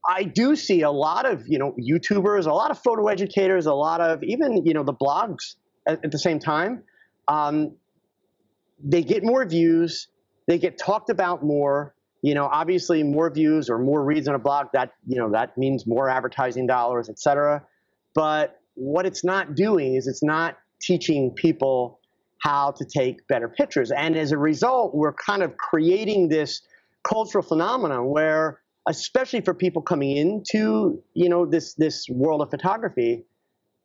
I 0.07 0.23
do 0.23 0.55
see 0.55 0.81
a 0.81 0.91
lot 0.91 1.25
of 1.25 1.47
you 1.47 1.59
know 1.59 1.75
YouTubers, 1.79 2.45
a 2.45 2.53
lot 2.53 2.71
of 2.71 2.79
photo 2.79 3.07
educators, 3.07 3.65
a 3.65 3.73
lot 3.73 4.01
of 4.01 4.23
even 4.23 4.65
you 4.65 4.73
know 4.73 4.83
the 4.83 4.93
blogs 4.93 5.55
at, 5.87 6.03
at 6.03 6.11
the 6.11 6.19
same 6.19 6.39
time. 6.39 6.83
Um, 7.27 7.75
they 8.83 9.03
get 9.03 9.23
more 9.23 9.45
views, 9.45 10.07
they 10.47 10.57
get 10.57 10.77
talked 10.77 11.09
about 11.09 11.43
more. 11.43 11.95
You 12.23 12.35
know, 12.35 12.45
obviously, 12.45 13.01
more 13.01 13.31
views 13.31 13.67
or 13.67 13.79
more 13.79 14.03
reads 14.03 14.27
on 14.27 14.35
a 14.35 14.39
blog 14.39 14.67
that 14.73 14.91
you 15.07 15.17
know 15.17 15.31
that 15.31 15.57
means 15.57 15.87
more 15.87 16.09
advertising 16.09 16.67
dollars, 16.67 17.09
et 17.09 17.19
cetera. 17.19 17.63
But 18.13 18.59
what 18.75 19.05
it's 19.05 19.23
not 19.23 19.55
doing 19.55 19.95
is 19.95 20.07
it's 20.07 20.23
not 20.23 20.57
teaching 20.79 21.31
people 21.31 21.99
how 22.39 22.71
to 22.71 22.85
take 22.85 23.27
better 23.27 23.49
pictures, 23.49 23.91
and 23.91 24.15
as 24.15 24.31
a 24.31 24.37
result, 24.37 24.93
we're 24.95 25.13
kind 25.13 25.41
of 25.41 25.57
creating 25.57 26.29
this 26.29 26.61
cultural 27.03 27.43
phenomenon 27.43 28.05
where 28.09 28.61
especially 28.87 29.41
for 29.41 29.53
people 29.53 29.81
coming 29.81 30.15
into 30.17 31.01
you 31.13 31.29
know 31.29 31.45
this 31.45 31.73
this 31.75 32.07
world 32.09 32.41
of 32.41 32.49
photography 32.49 33.25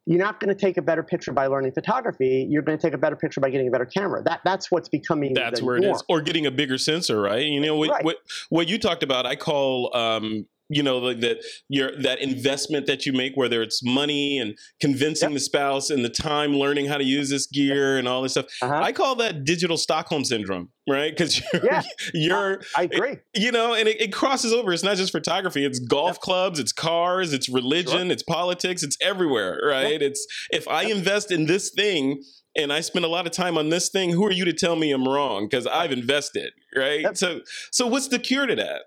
you're 0.09 0.21
not 0.21 0.39
going 0.39 0.49
to 0.49 0.55
take 0.55 0.77
a 0.77 0.83
better 0.83 1.03
picture 1.03 1.33
by 1.33 1.47
learning 1.47 1.73
photography 1.73 2.47
you're 2.49 2.63
going 2.63 2.79
to 2.79 2.83
take 2.83 2.95
a 2.95 2.99
better 2.99 3.17
picture 3.17 3.41
by 3.41 3.51
getting 3.51 3.69
a 3.69 3.71
better 3.71 3.87
camera 3.87 4.23
that 4.25 4.41
that's 4.45 4.71
what's 4.71 4.89
becoming 4.89 5.35
That's 5.35 5.61
where 5.61 5.77
it 5.77 5.83
norm. 5.83 5.97
is. 5.97 6.05
Or 6.09 6.21
getting 6.21 6.47
a 6.47 6.51
bigger 6.51 6.79
sensor, 6.79 7.21
right? 7.21 7.45
You 7.45 7.61
know 7.61 7.77
what 7.77 7.91
Right. 7.91 8.05
what 8.05 8.17
what 8.49 8.69
you 8.69 8.79
talked 8.79 9.03
about, 9.03 9.27
I 9.27 9.37
call 9.37 9.95
um 9.97 10.47
you 10.69 10.83
know 10.83 10.99
like 10.99 11.21
that 11.21 11.39
your 11.69 11.91
that 12.03 12.21
investment 12.21 12.87
that 12.87 13.07
you 13.07 13.13
make 13.13 13.37
whether 13.37 13.63
it's 13.63 13.83
money 13.85 14.39
and 14.39 14.57
convincing 14.81 15.31
Yep. 15.31 15.35
the 15.37 15.41
spouse 15.41 15.91
and 15.91 16.05
the 16.05 16.09
time 16.09 16.55
learning 16.55 16.87
how 16.87 16.97
to 16.99 17.05
use 17.05 17.31
this 17.31 17.47
gear 17.47 17.99
and 17.99 18.09
all 18.09 18.23
this 18.23 18.33
stuff 18.33 18.47
Uh-huh. 18.63 18.75
i 18.83 18.93
call 18.93 19.15
that 19.17 19.45
digital 19.45 19.77
stockholm 19.77 20.25
syndrome 20.25 20.69
right? 20.89 21.11
Because 21.17 21.43
you're, 21.53 21.65
Yeah. 21.65 21.83
you're 22.15 22.61
I 22.77 22.85
agree. 22.85 23.17
you 23.35 23.51
know 23.51 23.75
and 23.75 23.89
it, 23.89 24.01
it 24.01 24.13
crosses 24.13 24.53
over. 24.53 24.73
It's 24.73 24.85
not 24.85 24.97
just 24.97 25.11
photography. 25.11 25.65
It's 25.65 25.81
golf 25.81 26.17
Yep. 26.17 26.21
clubs 26.21 26.59
it's 26.61 26.73
cars 26.73 27.33
it's 27.33 27.49
religion 27.49 28.11
it's 28.13 28.23
politics 28.23 28.83
it's 28.85 28.97
everywhere 29.01 29.61
right? 29.67 30.01
It's 30.01 30.25
if 30.53 30.69
i 30.69 30.83
invest 30.85 31.31
in 31.33 31.47
this 31.47 31.71
thing 31.71 32.23
and 32.57 32.73
I 32.73 32.81
spend 32.81 33.05
a 33.05 33.09
lot 33.09 33.27
of 33.27 33.33
time 33.33 33.59
on 33.59 33.69
this 33.69 33.89
thing. 33.91 34.11
Who 34.11 34.25
are 34.27 34.31
you 34.33 34.45
to 34.47 34.53
tell 34.53 34.77
me 34.77 34.91
I'm 34.91 35.07
wrong? 35.07 35.47
Because 35.49 35.67
I've 35.67 35.93
invested, 35.93 36.53
right? 36.75 37.01
Yep. 37.03 37.17
So, 37.17 37.41
so 37.71 37.87
what's 37.87 38.09
the 38.09 38.19
cure 38.19 38.47
to 38.47 38.55
that? 38.57 38.83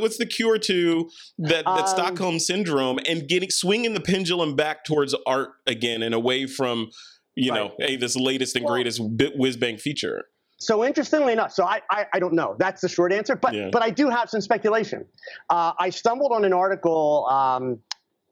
What's 0.00 0.18
the 0.18 0.26
cure 0.26 0.58
to 0.58 1.10
that, 1.38 1.64
that 1.64 1.66
Um, 1.66 1.86
Stockholm 1.86 2.38
syndrome 2.38 2.98
and 3.08 3.28
getting 3.28 3.50
swinging 3.50 3.94
the 3.94 4.00
pendulum 4.00 4.56
back 4.56 4.84
towards 4.84 5.14
art 5.26 5.50
again 5.66 6.02
and 6.02 6.14
away 6.14 6.46
from, 6.46 6.90
you 7.34 7.52
know, 7.52 7.72
hey, 7.78 7.96
this 7.96 8.16
latest 8.16 8.56
and 8.56 8.64
Well- 8.64 8.74
greatest 8.74 9.00
bit 9.16 9.36
whiz 9.36 9.56
bang 9.56 9.78
feature? 9.78 10.24
So 10.58 10.84
interestingly 10.84 11.32
enough, 11.32 11.52
so 11.52 11.64
I, 11.64 11.80
I, 11.90 12.06
I 12.12 12.18
don't 12.20 12.34
know. 12.34 12.54
That's 12.56 12.82
the 12.82 12.88
short 12.88 13.12
answer, 13.12 13.34
but 13.34 13.52
Yeah. 13.52 13.70
but 13.72 13.82
I 13.82 13.90
do 13.90 14.08
have 14.08 14.30
some 14.30 14.40
speculation. 14.40 15.04
Uh, 15.50 15.72
I 15.76 15.90
stumbled 15.90 16.30
on 16.30 16.44
an 16.44 16.52
article 16.52 17.26
um, 17.28 17.80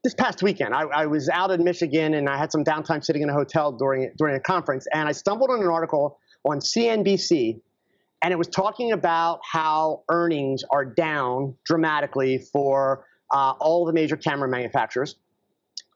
this 0.02 0.14
past 0.14 0.42
weekend. 0.42 0.74
I, 0.74 0.82
I 0.82 1.06
was 1.06 1.28
out 1.28 1.50
in 1.50 1.62
Michigan 1.64 2.14
and 2.14 2.28
I 2.28 2.36
had 2.38 2.50
some 2.52 2.64
downtime 2.64 3.04
sitting 3.04 3.22
in 3.22 3.28
a 3.28 3.34
hotel 3.34 3.72
during 3.72 4.12
during 4.16 4.36
a 4.36 4.40
conference, 4.40 4.86
and 4.92 5.08
I 5.08 5.12
stumbled 5.12 5.50
on 5.50 5.60
an 5.60 5.68
article 5.68 6.18
on 6.44 6.58
CNBC, 6.60 7.60
and 8.22 8.32
it 8.32 8.36
was 8.36 8.48
talking 8.48 8.92
about 8.92 9.40
how 9.50 10.02
earnings 10.08 10.62
are 10.70 10.84
down 10.84 11.54
dramatically 11.64 12.38
for 12.52 13.04
uh, 13.32 13.52
all 13.60 13.84
the 13.84 13.92
major 13.92 14.16
camera 14.16 14.48
manufacturers. 14.48 15.16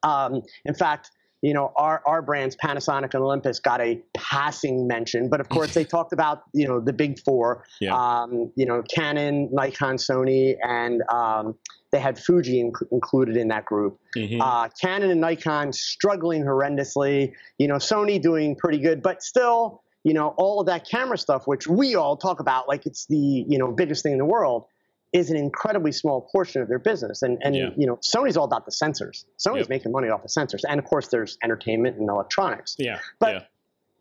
Um, 0.03 0.43
in 0.67 0.75
fact, 0.75 1.11
you 1.41 1.53
know, 1.53 1.73
our, 1.77 2.03
our 2.07 2.23
brands, 2.23 2.57
Panasonic 2.57 3.13
and 3.15 3.23
Olympus, 3.23 3.59
got 3.61 3.81
a 3.81 4.01
passing 4.15 4.87
mention. 4.87 5.29
But 5.29 5.41
of 5.41 5.49
course, 5.49 5.75
they 5.75 5.85
talked 5.97 6.13
about, 6.13 6.43
you 6.55 6.67
know, 6.69 6.81
the 6.81 6.93
big 6.93 7.19
four, 7.21 7.65
Yeah. 7.81 7.95
um, 7.95 8.51
you 8.57 8.65
know, 8.67 8.83
Canon, 8.95 9.51
Nikon, 9.53 9.97
Sony, 9.97 10.55
and 10.63 11.03
um, 11.13 11.55
they 11.95 12.01
had 12.01 12.19
Fuji 12.19 12.61
inc- 12.61 12.91
included 12.91 13.37
in 13.37 13.47
that 13.49 13.65
group. 13.65 14.01
Mhm. 14.17 14.41
Uh, 14.41 14.69
Canon 14.81 15.11
and 15.13 15.21
Nikon 15.21 15.73
struggling 15.73 16.43
horrendously. 16.43 17.33
You 17.59 17.69
know, 17.69 17.77
Sony 17.77 18.21
doing 18.21 18.57
pretty 18.57 18.79
good, 18.79 19.01
but 19.01 19.23
still, 19.23 19.81
you 20.03 20.13
know, 20.13 20.35
all 20.37 20.59
of 20.61 20.67
that 20.67 20.89
camera 20.89 21.17
stuff, 21.17 21.47
which 21.47 21.69
we 21.69 21.95
all 21.95 22.17
talk 22.17 22.41
about 22.41 22.67
like 22.67 22.85
it's 22.85 23.07
the 23.07 23.17
you 23.49 23.59
know 23.59 23.71
biggest 23.71 24.03
thing 24.03 24.11
in 24.13 24.19
the 24.19 24.25
world, 24.25 24.65
is 25.13 25.31
an 25.31 25.37
incredibly 25.37 25.93
small 25.93 26.23
portion 26.33 26.61
of 26.63 26.67
their 26.69 26.81
business. 26.81 27.23
And 27.23 27.39
and 27.45 27.55
Yeah. 27.55 27.71
you 27.77 27.87
know, 27.87 27.97
Sony's 27.99 28.37
all 28.37 28.45
about 28.45 28.65
the 28.67 28.73
sensors. 28.73 29.25
Sony's 29.39 29.61
Yep. 29.61 29.69
making 29.69 29.93
money 29.93 30.09
off 30.09 30.23
the 30.23 30.29
sensors, 30.29 30.63
and 30.69 30.81
of 30.81 30.85
course, 30.87 31.07
there's 31.09 31.39
entertainment 31.45 31.97
and 31.97 32.11
electronics 32.11 32.75
yeah, 32.77 32.99
but 33.21 33.35
yeah. 33.35 33.43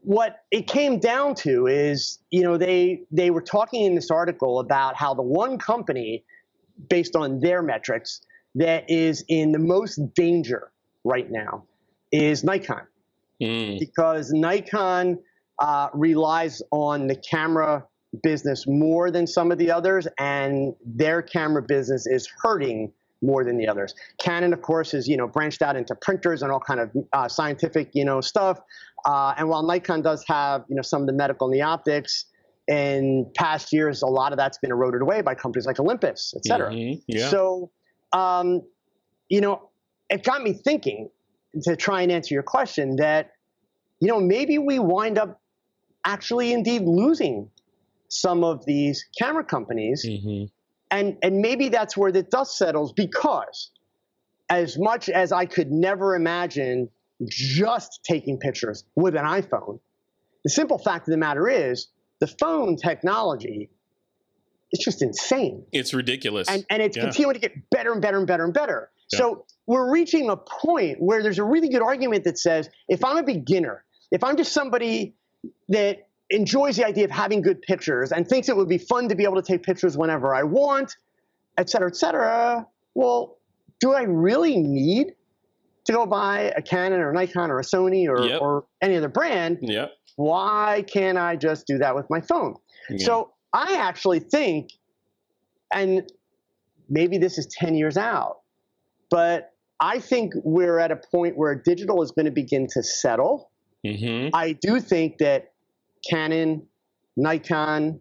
what 0.04 0.40
it 0.50 0.66
came 0.68 0.98
down 0.98 1.36
to 1.36 1.68
is 1.68 2.18
you 2.32 2.42
know 2.42 2.58
they 2.58 3.04
they 3.12 3.30
were 3.30 3.42
talking 3.44 3.84
in 3.86 3.94
this 3.94 4.10
article 4.10 4.60
about 4.60 4.96
how 4.96 5.14
the 5.14 5.22
one 5.22 5.60
company 5.60 6.24
based 6.90 7.16
on 7.16 7.40
their 7.40 7.62
metrics 7.62 8.22
that 8.56 8.90
is 8.90 9.24
in 9.28 9.52
the 9.52 9.60
most 9.60 10.00
danger 10.14 10.72
right 11.04 11.30
now 11.32 11.64
is 12.12 12.44
nikon. 12.44 12.88
Mm. 13.42 13.80
because 13.80 14.32
nikon 14.32 15.20
uh, 15.60 15.90
relies 15.94 16.62
on 16.72 17.08
the 17.08 17.16
camera 17.16 17.84
business 18.22 18.66
more 18.68 19.10
than 19.10 19.26
some 19.26 19.52
of 19.52 19.58
the 19.58 19.72
others 19.72 20.08
and 20.20 20.76
their 20.86 21.22
camera 21.22 21.62
business 21.62 22.06
is 22.06 22.28
hurting 22.42 22.92
more 23.24 23.44
than 23.44 23.58
the 23.58 23.68
others. 23.68 23.96
Canon 24.20 24.54
of 24.54 24.62
course 24.62 24.94
is 24.94 25.08
you 25.08 25.18
know 25.18 25.28
branched 25.28 25.62
out 25.62 25.76
into 25.76 25.96
printers 25.96 26.44
and 26.44 26.52
all 26.52 26.60
kind 26.60 26.80
of 26.80 26.92
uh, 27.14 27.28
scientific 27.28 27.90
you 27.94 28.06
know 28.06 28.22
stuff. 28.22 28.60
Uh, 29.06 29.34
and 29.38 29.50
while 29.50 29.64
nikon 29.64 30.02
does 30.02 30.24
have 30.28 30.64
you 30.70 30.76
know 30.76 30.82
some 30.82 31.02
of 31.02 31.08
the 31.08 31.14
medical 31.14 31.48
and 31.48 31.56
the 31.56 31.62
optics 31.62 32.26
in 32.68 33.30
past 33.36 33.74
years 33.74 34.02
a 34.02 34.08
lot 34.08 34.32
of 34.32 34.38
that's 34.38 34.58
been 34.58 34.72
eroded 34.72 35.02
away 35.02 35.22
by 35.22 35.36
companies 35.36 35.66
like 35.66 35.80
olympus 35.80 36.34
et 36.36 36.46
cetera 36.46 36.72
Mhm. 36.72 37.02
Yeah. 37.08 37.30
so, 37.30 37.72
um, 38.14 38.62
you 39.30 39.42
know, 39.42 39.70
it 40.10 40.24
got 40.24 40.42
me 40.44 40.54
thinking 40.54 41.10
to 41.64 41.76
try 41.76 42.02
and 42.04 42.12
answer 42.12 42.34
your 42.34 42.44
question 42.44 42.96
that, 42.98 43.32
you 44.00 44.08
know, 44.08 44.20
maybe 44.20 44.58
we 44.58 44.80
wind 44.80 45.18
up 45.18 45.42
actually 46.06 46.54
indeed 46.54 46.84
losing 46.84 47.50
some 48.10 48.44
of 48.44 48.64
these 48.66 49.04
camera 49.18 49.44
companies. 49.44 50.06
Mhm. 50.06 50.50
And, 50.92 51.18
and 51.24 51.40
maybe 51.40 51.70
that's 51.70 51.98
where 51.98 52.12
the 52.12 52.22
dust 52.24 52.58
settles 52.58 52.94
because 52.94 53.72
as 54.50 54.78
much 54.78 55.10
as 55.10 55.32
I 55.32 55.46
could 55.48 55.72
never 55.72 56.16
imagine 56.16 56.90
just 57.28 58.02
taking 58.04 58.38
pictures 58.38 58.84
with 58.96 59.16
an 59.16 59.26
iPhone, 59.26 59.80
the 60.44 60.50
simple 60.52 60.78
fact 60.78 61.08
of 61.08 61.12
the 61.12 61.18
matter 61.18 61.50
is 61.50 61.88
the 62.24 62.28
phone 62.40 62.78
technology 62.78 63.70
is 64.72 64.80
just 64.80 65.02
insane 65.02 65.66
It's 65.74 65.94
ridiculous. 65.94 66.48
and, 66.48 66.66
and 66.70 66.82
it's 66.82 66.96
Yeah. 66.96 67.04
continuing 67.04 67.34
to 67.34 67.40
get 67.42 67.70
better 67.70 67.92
and 67.92 68.02
better 68.02 68.18
and 68.18 68.26
better 68.26 68.46
and 68.46 68.54
better. 68.54 68.90
Yeah. 69.12 69.20
So 69.20 69.46
we're 69.68 69.92
reaching 69.92 70.30
a 70.30 70.38
point 70.38 71.02
where 71.02 71.22
there's 71.22 71.38
a 71.38 71.44
really 71.44 71.68
good 71.68 71.82
argument 71.82 72.24
that 72.24 72.40
says 72.40 72.70
if 72.88 73.04
I'm 73.04 73.18
a 73.18 73.24
beginner, 73.24 73.84
if 74.10 74.24
I'm 74.24 74.38
just 74.38 74.54
somebody 74.54 75.16
that 75.68 76.08
enjoys 76.30 76.78
the 76.78 76.86
idea 76.88 77.04
of 77.04 77.12
having 77.12 77.42
good 77.42 77.62
pictures 77.62 78.14
and 78.14 78.26
thinks 78.26 78.48
it 78.48 78.56
would 78.56 78.70
be 78.70 78.78
fun 78.78 79.10
to 79.10 79.16
be 79.16 79.26
able 79.26 79.36
to 79.36 79.42
take 79.42 79.62
pictures 79.64 79.98
whenever 79.98 80.34
I 80.34 80.44
want, 80.44 80.96
et 81.58 81.70
cetera, 81.70 81.90
et 81.90 81.98
cetera, 81.98 82.66
well, 82.96 83.38
do 83.82 83.92
I 83.94 84.04
really 84.04 84.56
need 84.58 85.14
to 85.86 85.92
go 85.94 86.06
buy 86.06 86.54
a 86.56 86.62
Canon 86.62 87.00
or 87.00 87.12
a 87.12 87.14
Nikon 87.14 87.52
or 87.52 87.60
a 87.60 87.64
Sony 87.64 88.08
or, 88.08 88.26
Yep. 88.26 88.42
or 88.42 88.66
any 88.82 88.96
other 88.96 89.10
brand? 89.10 89.60
yeah. 89.62 89.88
Why 90.16 90.84
can't 90.88 91.18
I 91.18 91.36
just 91.36 91.66
do 91.66 91.80
that 91.80 91.96
with 91.96 92.08
my 92.10 92.22
phone? 92.22 92.56
Yeah. 92.90 93.06
So 93.06 93.34
I 93.52 93.76
actually 93.78 94.20
think, 94.20 94.70
and 95.74 96.08
maybe 96.88 97.18
this 97.18 97.38
is 97.40 97.48
10 97.48 97.74
years 97.74 97.98
out, 97.98 98.42
but 99.10 99.54
I 99.80 100.00
think 100.00 100.34
we're 100.44 100.78
at 100.78 100.92
a 100.92 100.96
point 100.96 101.36
where 101.36 101.56
digital 101.56 102.04
is 102.04 102.12
going 102.12 102.26
to 102.26 102.32
begin 102.32 102.68
to 102.74 102.84
settle. 102.84 103.50
Mm-hmm. 103.86 104.30
I 104.36 104.54
do 104.54 104.80
think 104.80 105.18
that 105.18 105.52
Canon, 106.08 106.68
Nikon, 107.18 108.00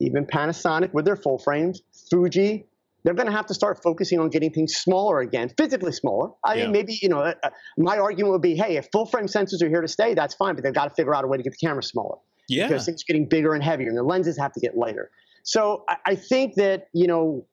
even 0.00 0.26
Panasonic 0.26 0.92
with 0.92 1.04
their 1.06 1.16
full 1.16 1.38
frames, 1.38 1.82
Fuji, 2.10 2.66
they're 3.04 3.14
going 3.14 3.26
to 3.26 3.32
have 3.32 3.46
to 3.46 3.54
start 3.54 3.82
focusing 3.82 4.20
on 4.20 4.28
getting 4.28 4.52
things 4.52 4.74
smaller 4.76 5.20
again, 5.20 5.50
physically 5.58 5.92
smaller. 5.92 6.30
I 6.44 6.54
Yeah. 6.54 6.62
mean, 6.64 6.72
maybe, 6.72 6.98
you 7.02 7.08
know, 7.08 7.18
uh, 7.20 7.34
uh, 7.42 7.50
my 7.76 7.98
argument 7.98 8.32
would 8.32 8.42
be 8.42 8.54
hey, 8.54 8.76
if 8.76 8.88
full 8.92 9.06
frame 9.06 9.26
sensors 9.26 9.62
are 9.62 9.68
here 9.68 9.80
to 9.80 9.88
stay, 9.88 10.14
that's 10.14 10.34
fine, 10.34 10.54
but 10.54 10.62
they've 10.64 10.74
got 10.74 10.84
to 10.88 10.94
figure 10.94 11.14
out 11.14 11.24
a 11.24 11.26
way 11.26 11.36
to 11.36 11.42
get 11.42 11.52
the 11.52 11.66
camera 11.66 11.82
smaller 11.82 12.16
Yeah. 12.48 12.68
because 12.68 12.86
things 12.86 13.02
are 13.02 13.08
getting 13.12 13.28
bigger 13.28 13.54
and 13.54 13.62
heavier 13.62 13.88
and 13.88 13.96
the 13.96 14.02
lenses 14.02 14.38
have 14.38 14.52
to 14.52 14.60
get 14.60 14.76
lighter. 14.76 15.10
So 15.42 15.84
I, 15.88 15.96
I 16.06 16.14
think 16.14 16.54
that, 16.54 16.88
you 16.92 17.06
know, 17.08 17.44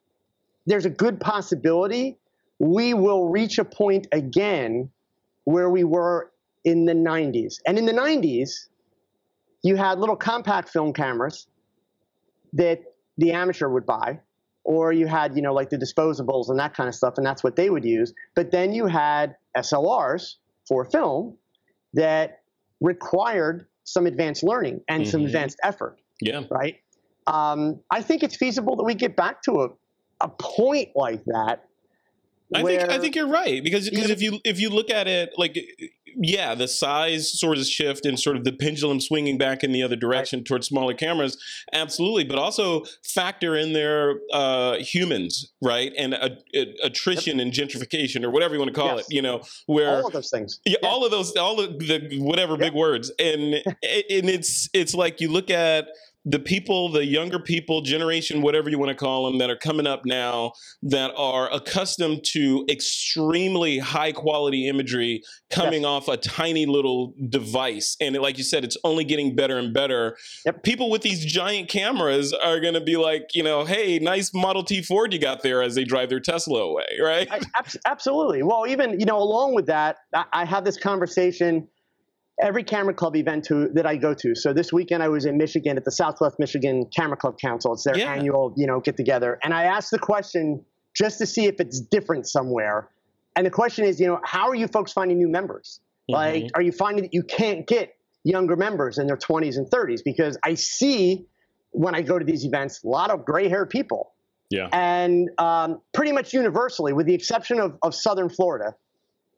there's 0.68 0.86
a 0.86 0.90
good 0.92 1.20
possibility 1.20 2.20
we 2.60 2.94
will 2.94 3.30
reach 3.30 3.58
a 3.58 3.64
point 3.66 4.06
again 4.12 4.90
where 5.46 5.70
we 5.70 5.84
were 5.86 6.32
in 6.66 6.86
the 6.86 6.94
90s. 6.94 7.56
And 7.66 7.78
in 7.78 7.86
the 7.86 7.94
90s, 7.94 8.68
you 9.64 9.78
had 9.78 9.98
little 9.98 10.18
compact 10.18 10.70
film 10.70 10.92
cameras 10.94 11.48
that 12.54 12.82
the 13.18 13.32
amateur 13.32 13.70
would 13.70 13.86
buy, 13.86 14.20
or 14.70 14.94
you 14.94 15.08
had, 15.08 15.36
you 15.36 15.42
know, 15.42 15.52
like 15.52 15.72
the 15.72 15.78
disposables 15.78 16.48
and 16.48 16.60
that 16.60 16.76
kind 16.76 16.88
of 16.88 16.94
stuff, 16.94 17.16
and 17.18 17.26
that's 17.26 17.44
what 17.44 17.56
they 17.56 17.72
would 17.72 17.84
use. 17.84 18.14
But 18.36 18.52
then 18.52 18.72
you 18.72 18.86
had 18.86 19.36
SLRs 19.58 20.36
for 20.68 20.86
film 20.86 21.36
that 21.94 22.42
required 22.80 23.66
some 23.84 24.06
advanced 24.06 24.44
learning 24.44 24.82
and 24.88 25.08
some 25.08 25.22
Mhm. 25.22 25.26
advanced 25.26 25.58
effort, 25.64 25.98
yeah. 26.22 26.44
right? 26.52 26.76
Um, 27.26 27.80
I 27.90 28.04
think 28.04 28.22
it's 28.22 28.36
feasible 28.36 28.76
that 28.76 28.84
we 28.84 28.94
get 28.94 29.16
back 29.16 29.42
to 29.44 29.64
a, 29.64 29.70
a 30.22 30.30
point 30.30 30.90
like 30.96 31.24
that. 31.26 31.66
I 32.56 32.64
where, 32.64 32.80
think 32.80 32.92
I 32.92 32.98
think 33.00 33.16
you're 33.16 33.28
right 33.28 33.64
because 33.64 33.90
because 33.90 34.10
if 34.10 34.22
you 34.22 34.40
if 34.44 34.60
you 34.60 34.70
look 34.70 34.90
at 34.90 35.08
it 35.08 35.32
like 35.38 35.58
yeah 36.16 36.56
the 36.56 36.68
size 36.68 37.40
sort 37.40 37.60
of 37.60 37.66
shift 37.66 38.04
and 38.06 38.20
sort 38.20 38.36
of 38.36 38.44
the 38.44 38.52
pendulum 38.52 39.00
swinging 39.00 39.38
back 39.38 39.64
in 39.64 39.72
the 39.72 39.84
other 39.84 39.96
direction 39.96 40.44
towards 40.44 40.66
smaller 40.68 40.96
cameras 40.96 41.38
absolutely 41.74 42.24
but 42.24 42.40
also 42.40 42.84
factor 43.06 43.56
in 43.56 43.74
there 43.74 44.16
uh, 44.34 44.78
humans 44.78 45.52
right 45.62 45.94
and 45.98 46.16
a, 46.16 46.36
a- 46.56 46.76
attrition 46.84 47.40
and 47.40 47.54
gentrification 47.54 48.24
or 48.24 48.32
whatever 48.32 48.56
you 48.56 48.60
want 48.60 48.74
to 48.74 48.80
call 48.80 48.96
Yes. 48.96 49.06
it 49.08 49.14
you 49.14 49.22
know 49.22 49.42
where 49.68 49.98
all 50.00 50.08
of 50.08 50.14
those 50.14 50.32
things. 50.32 50.60
yeah, 50.66 50.78
all 50.84 51.06
of 51.06 51.12
those, 51.12 51.36
all 51.38 51.60
of 51.60 51.78
the 51.78 52.18
whatever 52.20 52.58
big 52.58 52.74
words, 52.74 53.12
and 53.20 53.54
and 53.54 53.64
it's 54.30 54.68
it's 54.74 54.96
like 54.96 55.22
you 55.22 55.30
look 55.32 55.52
at 55.52 55.88
the 56.30 56.40
people, 56.40 56.92
the 56.92 57.06
younger 57.06 57.40
people, 57.40 57.82
generation, 57.82 58.44
whatever 58.44 58.70
you 58.70 58.78
want 58.78 58.90
to 58.90 58.96
call 58.96 59.26
them, 59.26 59.40
that 59.40 59.50
are 59.50 59.56
coming 59.56 59.88
up 59.88 60.06
now, 60.06 60.52
that 60.84 61.12
are 61.18 61.52
accustomed 61.52 62.24
to 62.24 62.66
extremely 62.70 63.80
high 63.80 64.12
quality 64.12 64.68
imagery 64.68 65.24
coming 65.50 65.86
off 65.86 66.08
a 66.08 66.18
tiny 66.18 66.68
little 66.68 67.16
device, 67.30 67.98
and 68.00 68.16
like 68.18 68.38
you 68.38 68.44
said, 68.44 68.64
it's 68.64 68.78
only 68.84 69.04
getting 69.04 69.36
better 69.36 69.58
and 69.58 69.74
better. 69.74 70.16
Yep. 70.46 70.62
People 70.64 70.92
with 70.92 71.02
these 71.02 71.26
giant 71.26 71.68
cameras 71.68 72.32
are 72.34 72.60
going 72.60 72.76
to 72.76 72.82
be 72.82 72.96
like, 72.96 73.30
you 73.34 73.42
know, 73.42 73.66
hey, 73.66 73.98
nice 73.98 74.32
Model 74.32 74.64
T 74.64 74.84
Ford 74.84 75.12
you 75.12 75.20
got 75.20 75.42
there 75.42 75.64
as 75.64 75.74
they 75.74 75.84
drive 75.84 76.10
their 76.10 76.20
Tesla 76.20 76.62
away, 76.62 77.00
right? 77.02 77.28
I, 77.32 77.42
abs- 77.58 77.78
absolutely. 77.86 78.44
Well, 78.44 78.68
even 78.68 79.00
you 79.00 79.06
know, 79.06 79.18
along 79.18 79.56
with 79.56 79.66
that, 79.66 79.98
I, 80.14 80.26
I 80.34 80.46
have 80.46 80.64
this 80.64 80.78
conversation 80.78 81.68
every 82.42 82.64
camera 82.64 82.94
club 82.94 83.16
event 83.16 83.44
to, 83.46 83.68
that 83.74 83.86
I 83.86 83.98
go 83.98 84.14
to. 84.14 84.34
So 84.36 84.54
this 84.54 84.72
weekend 84.72 85.04
I 85.04 85.10
was 85.10 85.26
in 85.26 85.38
Michigan 85.38 85.78
at 85.78 85.86
the 85.86 85.92
Southwest 85.92 86.38
Michigan 86.40 86.86
Camera 86.96 87.18
Club 87.18 87.38
Council. 87.40 87.74
It's 87.74 87.84
their 87.84 87.98
Yeah. 87.98 88.14
annual, 88.14 88.54
you 88.56 88.66
know, 88.66 88.80
get 88.80 88.96
together, 88.98 89.38
and 89.44 89.54
I 89.54 89.64
asked 89.64 89.92
the 89.92 90.00
question 90.00 90.64
just 90.96 91.18
to 91.20 91.26
see 91.26 91.46
if 91.46 91.60
it's 91.60 91.80
different 91.80 92.28
somewhere. 92.28 92.90
And 93.36 93.46
the 93.46 93.52
question 93.52 93.86
is, 93.86 94.00
you 94.00 94.08
know, 94.08 94.20
how 94.24 94.48
are 94.50 94.56
you 94.56 94.68
folks 94.68 94.92
finding 94.92 95.18
new 95.18 95.30
members? 95.30 95.80
Like, 96.08 96.46
Mhm. 96.46 96.50
are 96.56 96.62
you 96.62 96.72
finding 96.72 97.04
that 97.04 97.14
you 97.14 97.24
can't 97.24 97.68
get 97.68 97.94
younger 98.24 98.56
members 98.56 98.98
in 98.98 99.06
their 99.06 99.16
20s 99.18 99.58
and 99.58 99.70
30s? 99.70 100.02
Because 100.02 100.38
I 100.44 100.56
see 100.56 101.28
when 101.72 101.94
I 101.94 102.02
go 102.02 102.18
to 102.18 102.26
these 102.26 102.44
events, 102.46 102.84
a 102.84 102.88
lot 102.88 103.12
of 103.12 103.24
gray-haired 103.24 103.70
people 103.70 104.12
yeah, 104.50 104.68
and 104.74 105.30
um, 105.38 105.80
pretty 105.94 106.12
much 106.12 106.34
universally, 106.34 106.92
with 106.92 107.06
the 107.06 107.14
exception 107.14 107.60
of, 107.60 107.78
of 107.84 107.94
Southern 107.94 108.30
Florida, 108.30 108.74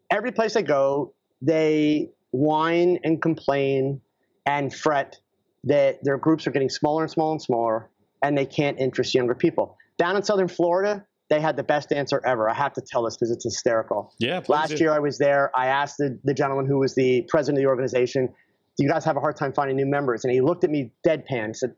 every 0.10 0.32
place 0.32 0.56
I 0.56 0.62
go, 0.62 1.14
they 1.42 2.10
whine 2.32 3.00
and 3.04 3.22
complain 3.22 4.02
and 4.46 4.74
fret 4.74 5.20
that 5.64 6.04
their 6.04 6.18
groups 6.18 6.48
are 6.48 6.52
getting 6.52 6.70
smaller 6.70 7.04
and 7.04 7.12
smaller 7.12 7.34
and 7.34 7.42
smaller, 7.42 7.90
and 8.24 8.38
they 8.38 8.46
can't 8.46 8.80
interest 8.80 9.14
younger 9.14 9.36
people. 9.36 9.78
Down 9.98 10.16
in 10.16 10.24
Southern 10.24 10.48
Florida, 10.48 11.06
they 11.30 11.40
had 11.40 11.56
the 11.56 11.64
best 11.64 11.94
answer 11.94 12.22
ever. 12.26 12.50
I 12.50 12.54
have 12.54 12.74
to 12.74 12.82
tell 12.82 13.04
this 13.04 13.16
because 13.16 13.32
it's 13.32 13.46
hysterical. 13.46 14.14
yeah. 14.20 14.42
Last 14.50 14.76
do. 14.76 14.84
year 14.84 14.92
I 14.92 15.00
was 15.00 15.18
there. 15.18 15.50
I 15.56 15.68
asked 15.68 15.98
the, 15.98 16.20
the 16.26 16.34
gentleman 16.34 16.66
who 16.66 16.80
was 16.80 16.94
the 16.94 17.26
president 17.30 17.60
of 17.60 17.64
the 17.64 17.70
organization, 17.70 18.28
Do 18.28 18.84
you 18.84 18.90
guys 18.90 19.06
have 19.06 19.16
a 19.16 19.22
hard 19.22 19.38
time 19.38 19.54
finding 19.54 19.78
new 19.78 19.86
members? 19.86 20.26
And 20.26 20.34
he 20.34 20.42
looked 20.42 20.66
at 20.66 20.70
me 20.70 20.92
deadpan 21.08 21.46
and 21.46 21.56
said, 21.56 21.74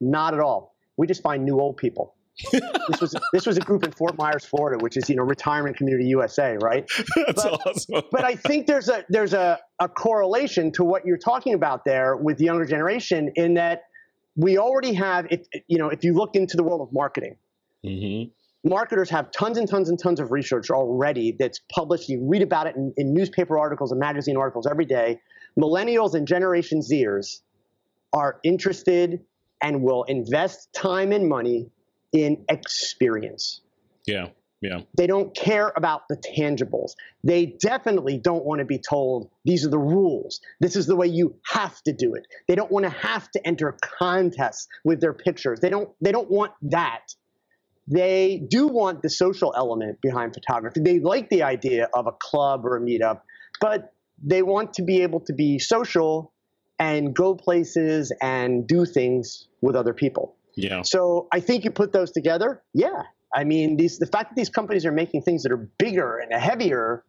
Not 0.00 0.34
at 0.34 0.40
all. 0.40 0.74
We 0.96 1.06
just 1.06 1.22
find 1.22 1.44
new 1.44 1.60
old 1.60 1.76
people. 1.76 2.15
This 2.52 3.00
was 3.00 3.14
this 3.32 3.46
was 3.46 3.56
a 3.56 3.60
group 3.60 3.84
in 3.84 3.92
Fort 3.92 4.16
Myers, 4.18 4.44
Florida, 4.44 4.82
which 4.82 4.96
is 4.96 5.08
you 5.08 5.16
know 5.16 5.22
retirement 5.22 5.76
community 5.76 6.08
USA, 6.08 6.56
right? 6.60 6.88
That's 7.16 7.42
But- 7.42 7.66
awesome. 7.66 8.02
But 8.10 8.24
I 8.24 8.34
think 8.34 8.66
there's 8.66 8.88
a 8.88 9.04
there's 9.08 9.32
a, 9.32 9.58
a 9.80 9.88
correlation 9.88 10.70
to 10.72 10.84
what 10.84 11.04
you're 11.06 11.18
talking 11.18 11.54
about 11.54 11.84
there 11.84 12.16
with 12.16 12.38
the 12.38 12.44
younger 12.44 12.64
generation 12.64 13.32
in 13.36 13.54
that 13.54 13.84
we 14.36 14.58
already 14.58 14.92
have 14.94 15.26
if 15.30 15.46
you 15.66 15.78
know 15.78 15.88
if 15.88 16.04
you 16.04 16.12
look 16.14 16.34
into 16.36 16.56
the 16.56 16.62
world 16.62 16.80
of 16.80 16.92
marketing, 16.92 17.36
hmm 17.84 18.24
marketers 18.64 19.08
have 19.08 19.30
tons 19.30 19.56
and 19.58 19.68
tons 19.68 19.88
and 19.88 19.96
tons 19.96 20.18
of 20.18 20.32
research 20.32 20.70
already 20.70 21.36
that's 21.38 21.60
published. 21.72 22.08
You 22.08 22.26
read 22.28 22.42
about 22.42 22.66
it 22.66 22.74
in, 22.74 22.92
in 22.96 23.14
newspaper 23.14 23.56
articles 23.56 23.92
and 23.92 24.00
magazine 24.00 24.36
articles 24.36 24.66
every 24.66 24.86
day. 24.86 25.20
Millennials 25.56 26.14
and 26.14 26.26
Generation 26.26 26.80
Zers 26.80 27.42
are 28.12 28.40
interested 28.42 29.20
and 29.62 29.82
will 29.82 30.02
invest 30.04 30.72
time 30.72 31.12
and 31.12 31.28
money 31.28 31.70
in 32.12 32.44
experience. 32.48 33.60
Yeah, 34.06 34.28
yeah, 34.62 34.80
They 34.96 35.06
don't 35.06 35.36
care 35.36 35.72
about 35.76 36.08
the 36.08 36.16
tangibles. 36.16 36.92
They 37.22 37.56
definitely 37.60 38.16
don't 38.16 38.44
want 38.44 38.60
to 38.60 38.64
be 38.64 38.78
told 38.78 39.30
these 39.44 39.66
are 39.66 39.70
the 39.70 39.78
rules. 39.78 40.40
This 40.60 40.76
is 40.76 40.86
the 40.86 40.96
way 40.96 41.08
you 41.08 41.36
have 41.44 41.80
to 41.82 41.92
do 41.92 42.14
it. 42.14 42.26
They 42.48 42.54
don't 42.54 42.70
want 42.70 42.84
to 42.84 42.90
have 42.90 43.30
to 43.32 43.46
enter 43.46 43.76
contests 43.98 44.66
with 44.82 45.00
their 45.00 45.12
pictures. 45.12 45.60
They 45.60 45.68
don't 45.68 45.90
they 46.00 46.10
don't 46.10 46.30
want 46.30 46.52
that. 46.62 47.02
They 47.86 48.42
do 48.48 48.66
want 48.66 49.02
the 49.02 49.10
social 49.10 49.52
element 49.56 50.00
behind 50.00 50.32
photography. 50.32 50.80
They 50.80 51.00
like 51.00 51.28
the 51.28 51.42
idea 51.42 51.88
of 51.92 52.06
a 52.06 52.12
club 52.12 52.64
or 52.64 52.78
a 52.78 52.80
meetup, 52.80 53.20
but 53.60 53.92
they 54.24 54.42
want 54.42 54.72
to 54.74 54.82
be 54.82 55.02
able 55.02 55.20
to 55.20 55.34
be 55.34 55.58
social 55.58 56.32
and 56.78 57.14
go 57.14 57.34
places 57.34 58.10
and 58.22 58.66
do 58.66 58.86
things 58.86 59.48
with 59.60 59.76
other 59.76 59.92
people. 59.92 60.36
Yeah. 60.56 60.82
So 60.82 61.28
I 61.32 61.40
think 61.40 61.64
you 61.64 61.70
put 61.70 61.92
those 61.92 62.10
together, 62.10 62.62
yeah. 62.74 63.02
I 63.34 63.44
mean, 63.44 63.76
these 63.76 63.98
the 63.98 64.06
fact 64.06 64.30
that 64.30 64.36
these 64.36 64.48
companies 64.48 64.86
are 64.86 64.92
making 64.92 65.22
things 65.22 65.42
that 65.42 65.52
are 65.52 65.68
bigger 65.78 66.18
and 66.18 66.32
heavier, 66.32 67.04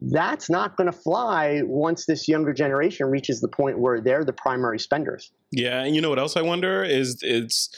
that's 0.00 0.48
not 0.50 0.76
going 0.76 0.90
to 0.90 0.96
fly 0.96 1.62
once 1.64 2.06
this 2.06 2.28
younger 2.28 2.52
generation 2.52 3.06
reaches 3.06 3.40
the 3.40 3.48
point 3.48 3.78
where 3.78 4.00
they're 4.00 4.24
the 4.24 4.32
primary 4.32 4.78
spenders. 4.78 5.32
Yeah, 5.50 5.82
and 5.82 5.94
you 5.94 6.00
know 6.00 6.08
what 6.08 6.18
else 6.18 6.36
I 6.36 6.42
wonder 6.42 6.84
is 6.84 7.18
it's 7.22 7.70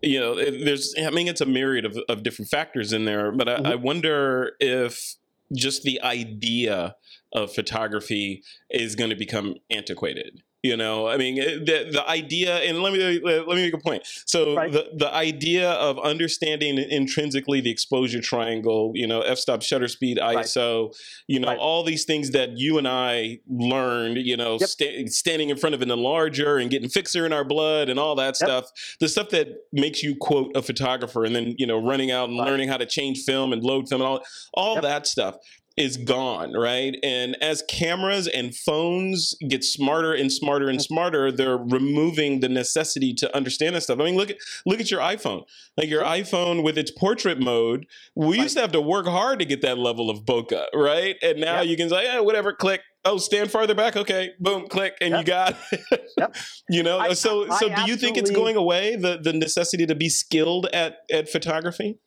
you 0.00 0.18
know 0.18 0.34
there's 0.34 0.94
I 0.98 1.10
mean 1.10 1.28
it's 1.28 1.40
a 1.40 1.46
myriad 1.46 1.84
of, 1.84 1.98
of 2.08 2.22
different 2.22 2.50
factors 2.50 2.92
in 2.92 3.04
there, 3.04 3.32
but 3.32 3.48
I, 3.48 3.56
Mhm. 3.58 3.66
I 3.66 3.74
wonder 3.74 4.52
if 4.60 5.16
just 5.54 5.82
the 5.82 6.00
idea 6.02 6.96
of 7.32 7.52
photography 7.52 8.42
is 8.70 8.94
going 8.94 9.10
to 9.10 9.16
become 9.16 9.56
antiquated. 9.70 10.42
You 10.62 10.76
know, 10.76 11.08
I 11.08 11.16
mean, 11.16 11.40
eh, 11.40 11.56
the 11.56 11.88
the 11.90 12.08
idea, 12.08 12.58
and 12.58 12.82
let 12.82 12.92
me 12.92 13.00
eh, 13.16 13.18
let 13.44 13.48
me 13.56 13.62
make 13.64 13.74
a 13.74 13.78
point. 13.78 14.04
So 14.26 14.54
Right. 14.54 14.70
the 14.70 14.90
the 14.94 15.12
idea 15.12 15.70
of 15.72 15.98
understanding 15.98 16.78
intrinsically 16.78 17.60
the 17.60 17.70
exposure 17.70 18.20
triangle, 18.20 18.92
you 18.94 19.08
know, 19.08 19.22
f-stop, 19.22 19.62
shutter 19.62 19.88
speed, 19.88 20.18
ISO, 20.18 20.94
you 21.26 21.40
know, 21.40 21.48
Right. 21.48 21.58
all 21.58 21.82
these 21.82 22.04
things 22.04 22.30
that 22.30 22.50
you 22.58 22.78
and 22.78 22.86
I 22.86 23.40
learned, 23.48 24.18
you 24.18 24.36
know, 24.36 24.58
Yep. 24.60 24.68
sta- 24.68 25.06
standing 25.08 25.50
in 25.50 25.56
front 25.56 25.74
of 25.74 25.82
an 25.82 25.88
enlarger 25.88 26.60
and 26.62 26.70
getting 26.70 26.88
fixer 26.88 27.26
in 27.26 27.32
our 27.32 27.44
blood 27.44 27.88
and 27.88 27.98
all 27.98 28.14
that 28.14 28.36
Yep. 28.40 28.48
stuff, 28.48 28.70
the 29.00 29.08
stuff 29.08 29.30
that 29.30 29.48
makes 29.72 30.00
you 30.04 30.14
quote 30.14 30.52
a 30.56 30.62
photographer, 30.62 31.24
and 31.24 31.34
then 31.34 31.56
you 31.58 31.66
know, 31.66 31.78
running 31.78 32.12
out 32.12 32.28
and 32.28 32.38
Right. 32.38 32.46
learning 32.48 32.68
how 32.68 32.76
to 32.76 32.86
change 32.86 33.22
film 33.24 33.52
and 33.52 33.64
load 33.64 33.88
film 33.88 34.00
and 34.00 34.08
all 34.08 34.22
all 34.54 34.74
Yep. 34.74 34.82
that 34.84 35.06
stuff 35.08 35.34
is 35.76 35.96
gone, 35.96 36.52
right? 36.52 36.96
And 37.02 37.36
as 37.42 37.62
cameras 37.68 38.26
and 38.28 38.54
phones 38.54 39.34
get 39.48 39.64
smarter 39.64 40.12
and 40.12 40.30
smarter 40.32 40.68
and 40.68 40.80
smarter, 40.80 41.32
they're 41.32 41.56
removing 41.56 42.40
the 42.40 42.48
necessity 42.48 43.14
to 43.14 43.36
understand 43.36 43.74
that 43.76 43.82
stuff. 43.82 43.98
I 44.00 44.04
mean, 44.04 44.16
look 44.16 44.30
at 44.30 44.36
look 44.66 44.80
at 44.80 44.90
your 44.90 45.00
iPhone. 45.00 45.44
Like 45.76 45.88
your 45.88 46.02
iPhone 46.04 46.62
with 46.62 46.76
its 46.78 46.90
portrait 46.90 47.40
mode, 47.40 47.86
we 48.14 48.38
used 48.38 48.54
to 48.56 48.60
have 48.60 48.72
to 48.72 48.80
work 48.80 49.06
hard 49.06 49.38
to 49.38 49.44
get 49.44 49.62
that 49.62 49.78
level 49.78 50.10
of 50.10 50.24
bokeh, 50.24 50.66
right? 50.74 51.16
And 51.22 51.40
now 51.40 51.60
Yep. 51.60 51.66
you 51.66 51.76
can 51.76 51.88
say, 51.88 52.20
whatever, 52.20 52.52
click. 52.52 52.80
Oh, 53.04 53.16
stand 53.18 53.50
farther 53.50 53.74
back. 53.74 53.96
Okay, 53.96 54.30
boom, 54.38 54.68
click, 54.68 54.94
and 55.00 55.16
you 55.16 55.24
got. 55.24 55.56
it. 55.72 55.80
Yep. 56.18 56.36
You 56.68 56.82
know, 56.82 56.98
I- 56.98 57.14
so 57.14 57.50
I 57.50 57.58
so 57.58 57.74
do 57.74 57.82
you 57.86 57.96
think 57.96 58.16
it's 58.18 58.30
going 58.30 58.56
away 58.56 58.96
the 58.96 59.18
the 59.18 59.32
necessity 59.32 59.86
to 59.86 59.94
be 59.94 60.08
skilled 60.10 60.66
at 60.74 60.98
at 61.10 61.28
photography? 61.28 61.98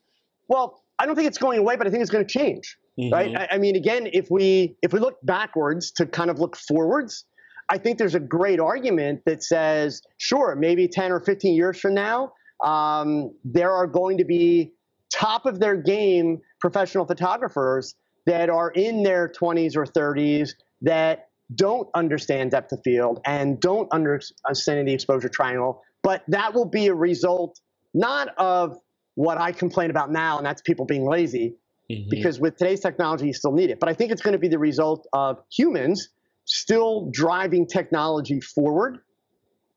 Well, 0.47 0.84
I 0.99 1.06
don't 1.06 1.15
think 1.15 1.28
it's 1.28 1.39
going 1.39 1.58
away, 1.60 1.75
but 1.75 1.88
I 1.88 1.89
think 1.89 2.01
it's 2.01 2.12
going 2.12 2.25
to 2.25 2.32
change. 2.39 2.78
Mm-hmm. 2.99 3.13
right? 3.13 3.36
I, 3.36 3.55
I 3.55 3.58
mean, 3.58 3.75
again, 3.75 4.10
if 4.12 4.29
we 4.29 4.77
if 4.81 4.93
we 4.93 4.99
look 4.99 5.17
backwards 5.23 5.91
to 5.93 6.05
kind 6.05 6.29
of 6.29 6.39
look 6.39 6.55
forwards, 6.55 7.25
I 7.69 7.77
think 7.77 7.97
there's 7.97 8.15
a 8.15 8.19
great 8.19 8.60
argument 8.60 9.21
that 9.25 9.43
says, 9.43 10.01
sure, 10.17 10.55
maybe 10.55 10.88
10 10.88 11.12
or 11.12 11.19
15 11.19 11.55
years 11.55 11.79
from 11.79 11.93
now, 11.93 12.34
um, 12.63 13.34
there 13.43 13.71
are 13.71 13.88
going 13.88 14.17
to 14.17 14.25
be 14.25 14.73
top 15.12 15.45
of 15.45 15.60
their 15.60 15.75
game 15.75 16.39
professional 16.60 17.05
photographers 17.05 17.95
that 18.25 18.49
are 18.49 18.71
in 18.71 19.03
their 19.03 19.29
20s 19.29 19.75
or 19.75 19.86
30s 19.86 20.51
that 20.81 21.29
don't 21.53 21.88
understand 21.93 22.51
depth 22.51 22.71
of 22.71 22.79
field 22.84 23.19
and 23.25 23.60
don't 23.60 23.91
understand 23.91 24.88
the 24.88 24.93
exposure 24.93 25.29
triangle. 25.29 25.81
But 26.01 26.23
that 26.27 26.53
will 26.53 26.65
be 26.65 26.88
a 26.88 26.93
result 26.93 27.60
not 27.93 28.29
of 28.38 28.77
what 29.15 29.38
I 29.38 29.51
complain 29.51 29.89
about 29.89 30.12
now, 30.12 30.38
and 30.38 30.45
that's 30.45 30.62
people 30.62 30.86
being 30.86 31.08
lazy, 31.08 31.55
mm-hmm. 31.91 32.10
because 32.10 32.39
with 32.39 32.58
today's 32.58 32.80
technology, 32.80 33.28
you 33.28 33.34
still 33.34 33.52
need 33.52 33.69
it. 33.69 33.80
But 33.80 33.89
I 33.89 33.93
think 33.93 34.12
it's 34.12 34.21
going 34.21 34.34
to 34.34 34.39
be 34.39 34.48
the 34.48 34.60
result 34.60 35.08
of 35.13 35.39
humans 35.52 36.10
still 36.45 37.10
driving 37.12 37.67
technology 37.67 38.39
forward. 38.41 39.00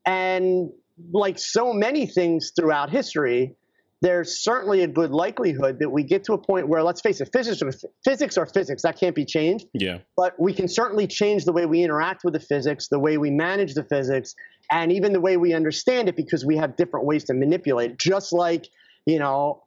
And 0.07 0.71
like 1.13 1.39
so 1.39 1.73
many 1.73 2.07
things 2.07 2.53
throughout 2.57 2.91
history, 2.91 3.57
there's 4.01 4.43
certainly 4.45 4.83
a 4.83 4.87
good 4.87 5.11
likelihood 5.11 5.79
that 5.81 5.91
we 5.91 6.05
get 6.05 6.25
to 6.25 6.33
a 6.35 6.39
point 6.39 6.69
where, 6.69 6.83
let's 6.83 7.01
face 7.01 7.21
it, 7.21 7.31
physics 7.33 7.61
or 7.63 7.73
physics 8.05 8.39
or 8.39 8.47
physics 8.47 8.83
that 8.83 8.99
can't 8.99 9.15
be 9.15 9.25
changed. 9.25 9.67
Yeah. 9.75 9.99
But 10.17 10.39
we 10.39 10.53
can 10.53 10.69
certainly 10.69 11.07
change 11.07 11.45
the 11.45 11.53
way 11.53 11.67
we 11.67 11.83
interact 11.83 12.23
with 12.23 12.35
the 12.35 12.41
physics, 12.41 12.89
the 12.89 12.99
way 12.99 13.19
we 13.19 13.31
manage 13.31 13.75
the 13.75 13.83
physics, 13.85 14.35
and 14.71 14.93
even 14.93 15.13
the 15.13 15.21
way 15.21 15.37
we 15.37 15.53
understand 15.53 16.09
it 16.09 16.17
because 16.17 16.45
we 16.45 16.57
have 16.59 16.77
different 16.77 17.07
ways 17.07 17.25
to 17.25 17.35
manipulate. 17.35 17.93
It. 17.93 17.99
Just 17.99 18.33
like 18.33 18.69
you 19.09 19.19
know, 19.19 19.63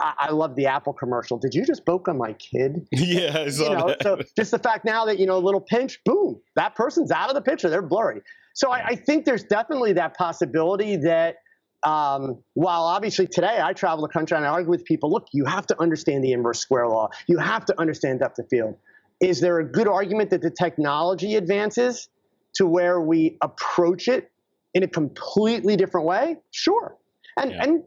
I, 0.00 0.14
I 0.18 0.30
love 0.30 0.56
the 0.56 0.66
Apple 0.66 0.92
commercial. 0.92 1.38
Did 1.38 1.54
you 1.54 1.64
just 1.64 1.84
bokeh 1.84 2.16
my 2.16 2.32
kid? 2.34 2.86
Yeah, 2.92 3.38
I 3.38 3.48
saw 3.48 3.70
you 3.70 3.76
know, 3.76 3.86
that. 3.88 4.02
So 4.02 4.20
just 4.36 4.50
the 4.50 4.58
fact 4.58 4.84
now 4.84 5.04
that 5.04 5.18
you 5.18 5.26
know, 5.26 5.36
a 5.36 5.44
little 5.44 5.60
pinch, 5.60 6.02
boom, 6.04 6.40
that 6.56 6.74
person's 6.74 7.10
out 7.10 7.28
of 7.28 7.34
the 7.34 7.42
picture. 7.42 7.68
They're 7.68 7.82
blurry. 7.82 8.22
So 8.54 8.70
I, 8.70 8.86
I 8.86 8.94
think 8.96 9.24
there's 9.24 9.44
definitely 9.44 9.92
that 9.94 10.16
possibility 10.16 10.96
that 10.96 11.36
um, 11.84 12.42
while 12.54 12.82
obviously 12.84 13.26
today 13.26 13.60
I 13.62 13.72
travel 13.72 14.02
the 14.02 14.12
country 14.12 14.36
and 14.36 14.46
I 14.46 14.48
argue 14.48 14.70
with 14.70 14.84
people, 14.84 15.10
look, 15.10 15.26
you 15.32 15.44
have 15.44 15.66
to 15.66 15.80
understand 15.80 16.24
the 16.24 16.32
inverse 16.32 16.60
square 16.60 16.88
law. 16.88 17.10
You 17.26 17.38
have 17.38 17.64
to 17.66 17.78
understand 17.78 18.20
depth 18.20 18.38
of 18.38 18.48
field. 18.48 18.76
Is 19.20 19.40
there 19.40 19.58
a 19.58 19.64
good 19.64 19.86
argument 19.86 20.30
that 20.30 20.42
the 20.42 20.50
technology 20.50 21.36
advances 21.36 22.08
to 22.54 22.66
where 22.66 23.00
we 23.00 23.36
approach 23.42 24.08
it 24.08 24.30
in 24.72 24.82
a 24.82 24.88
completely 24.88 25.76
different 25.76 26.06
way? 26.06 26.36
Sure. 26.50 26.96
And 27.36 27.50
yeah. 27.50 27.62
and 27.62 27.84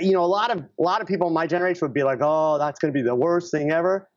you 0.00 0.12
know, 0.12 0.24
a 0.24 0.26
lot 0.26 0.50
of 0.50 0.58
a 0.58 0.82
lot 0.82 1.00
of 1.00 1.08
people 1.08 1.28
in 1.28 1.34
my 1.34 1.46
generation 1.46 1.80
would 1.82 1.94
be 1.94 2.02
like, 2.02 2.18
"Oh, 2.20 2.58
that's 2.58 2.78
going 2.78 2.92
to 2.92 2.96
be 2.96 3.02
the 3.02 3.14
worst 3.14 3.50
thing 3.50 3.70
ever." 3.70 4.08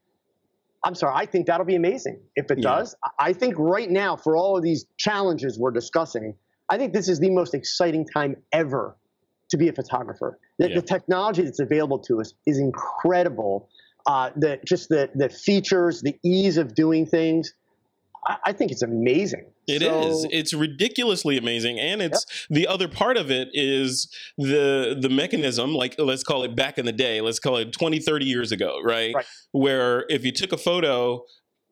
I'm 0.84 0.96
sorry, 0.96 1.14
I 1.16 1.26
think 1.26 1.48
that'll 1.48 1.66
be 1.66 1.76
amazing 1.76 2.22
if 2.36 2.50
it 2.52 2.60
yeah. 2.60 2.76
does. 2.76 2.96
I 3.20 3.34
think 3.34 3.56
right 3.58 3.90
now, 3.90 4.16
for 4.16 4.38
all 4.38 4.56
of 4.56 4.64
these 4.64 4.86
challenges 4.98 5.60
we're 5.60 5.72
discussing, 5.72 6.36
I 6.70 6.78
think 6.78 6.94
this 6.94 7.10
is 7.10 7.20
the 7.20 7.30
most 7.30 7.54
exciting 7.54 8.06
time 8.06 8.38
ever 8.54 8.96
to 9.50 9.58
be 9.58 9.68
a 9.68 9.74
photographer. 9.74 10.40
The, 10.58 10.70
yeah. 10.70 10.76
the 10.76 10.82
technology 10.82 11.42
that's 11.42 11.60
available 11.60 12.00
to 12.00 12.22
us 12.22 12.34
is 12.46 12.60
incredible. 12.60 13.70
Uh, 14.06 14.30
the 14.36 14.60
just 14.66 14.90
the 14.90 15.10
the 15.16 15.30
features, 15.30 16.02
the 16.02 16.18
ease 16.24 16.58
of 16.58 16.74
doing 16.74 17.06
things. 17.06 17.54
I, 18.26 18.54
think 18.54 18.72
it's 18.72 18.82
amazing. 18.82 19.46
It 19.68 19.82
so, 19.82 20.02
is. 20.02 20.28
It's 20.32 20.54
ridiculously 20.54 21.38
amazing, 21.38 21.80
and 21.80 22.02
it's 22.02 22.26
yep. 22.50 22.58
the 22.58 22.68
other 22.68 22.88
part 22.88 23.18
of 23.18 23.32
it 23.32 23.50
is 23.54 24.14
the 24.38 24.98
the 25.00 25.10
mechanism. 25.10 25.74
Like 25.74 25.96
let's 25.98 26.24
call 26.24 26.44
it 26.44 26.56
back 26.56 26.78
in 26.78 26.86
the 26.86 26.92
day. 26.92 27.22
Let's 27.22 27.40
call 27.40 27.58
it 27.58 27.72
20, 27.72 28.00
30 28.00 28.26
years 28.26 28.52
ago, 28.52 28.80
right? 28.84 29.14
right. 29.16 29.26
Where 29.52 30.06
if 30.10 30.26
you 30.26 30.32
took 30.32 30.52
a 30.52 30.58
photo 30.58 31.24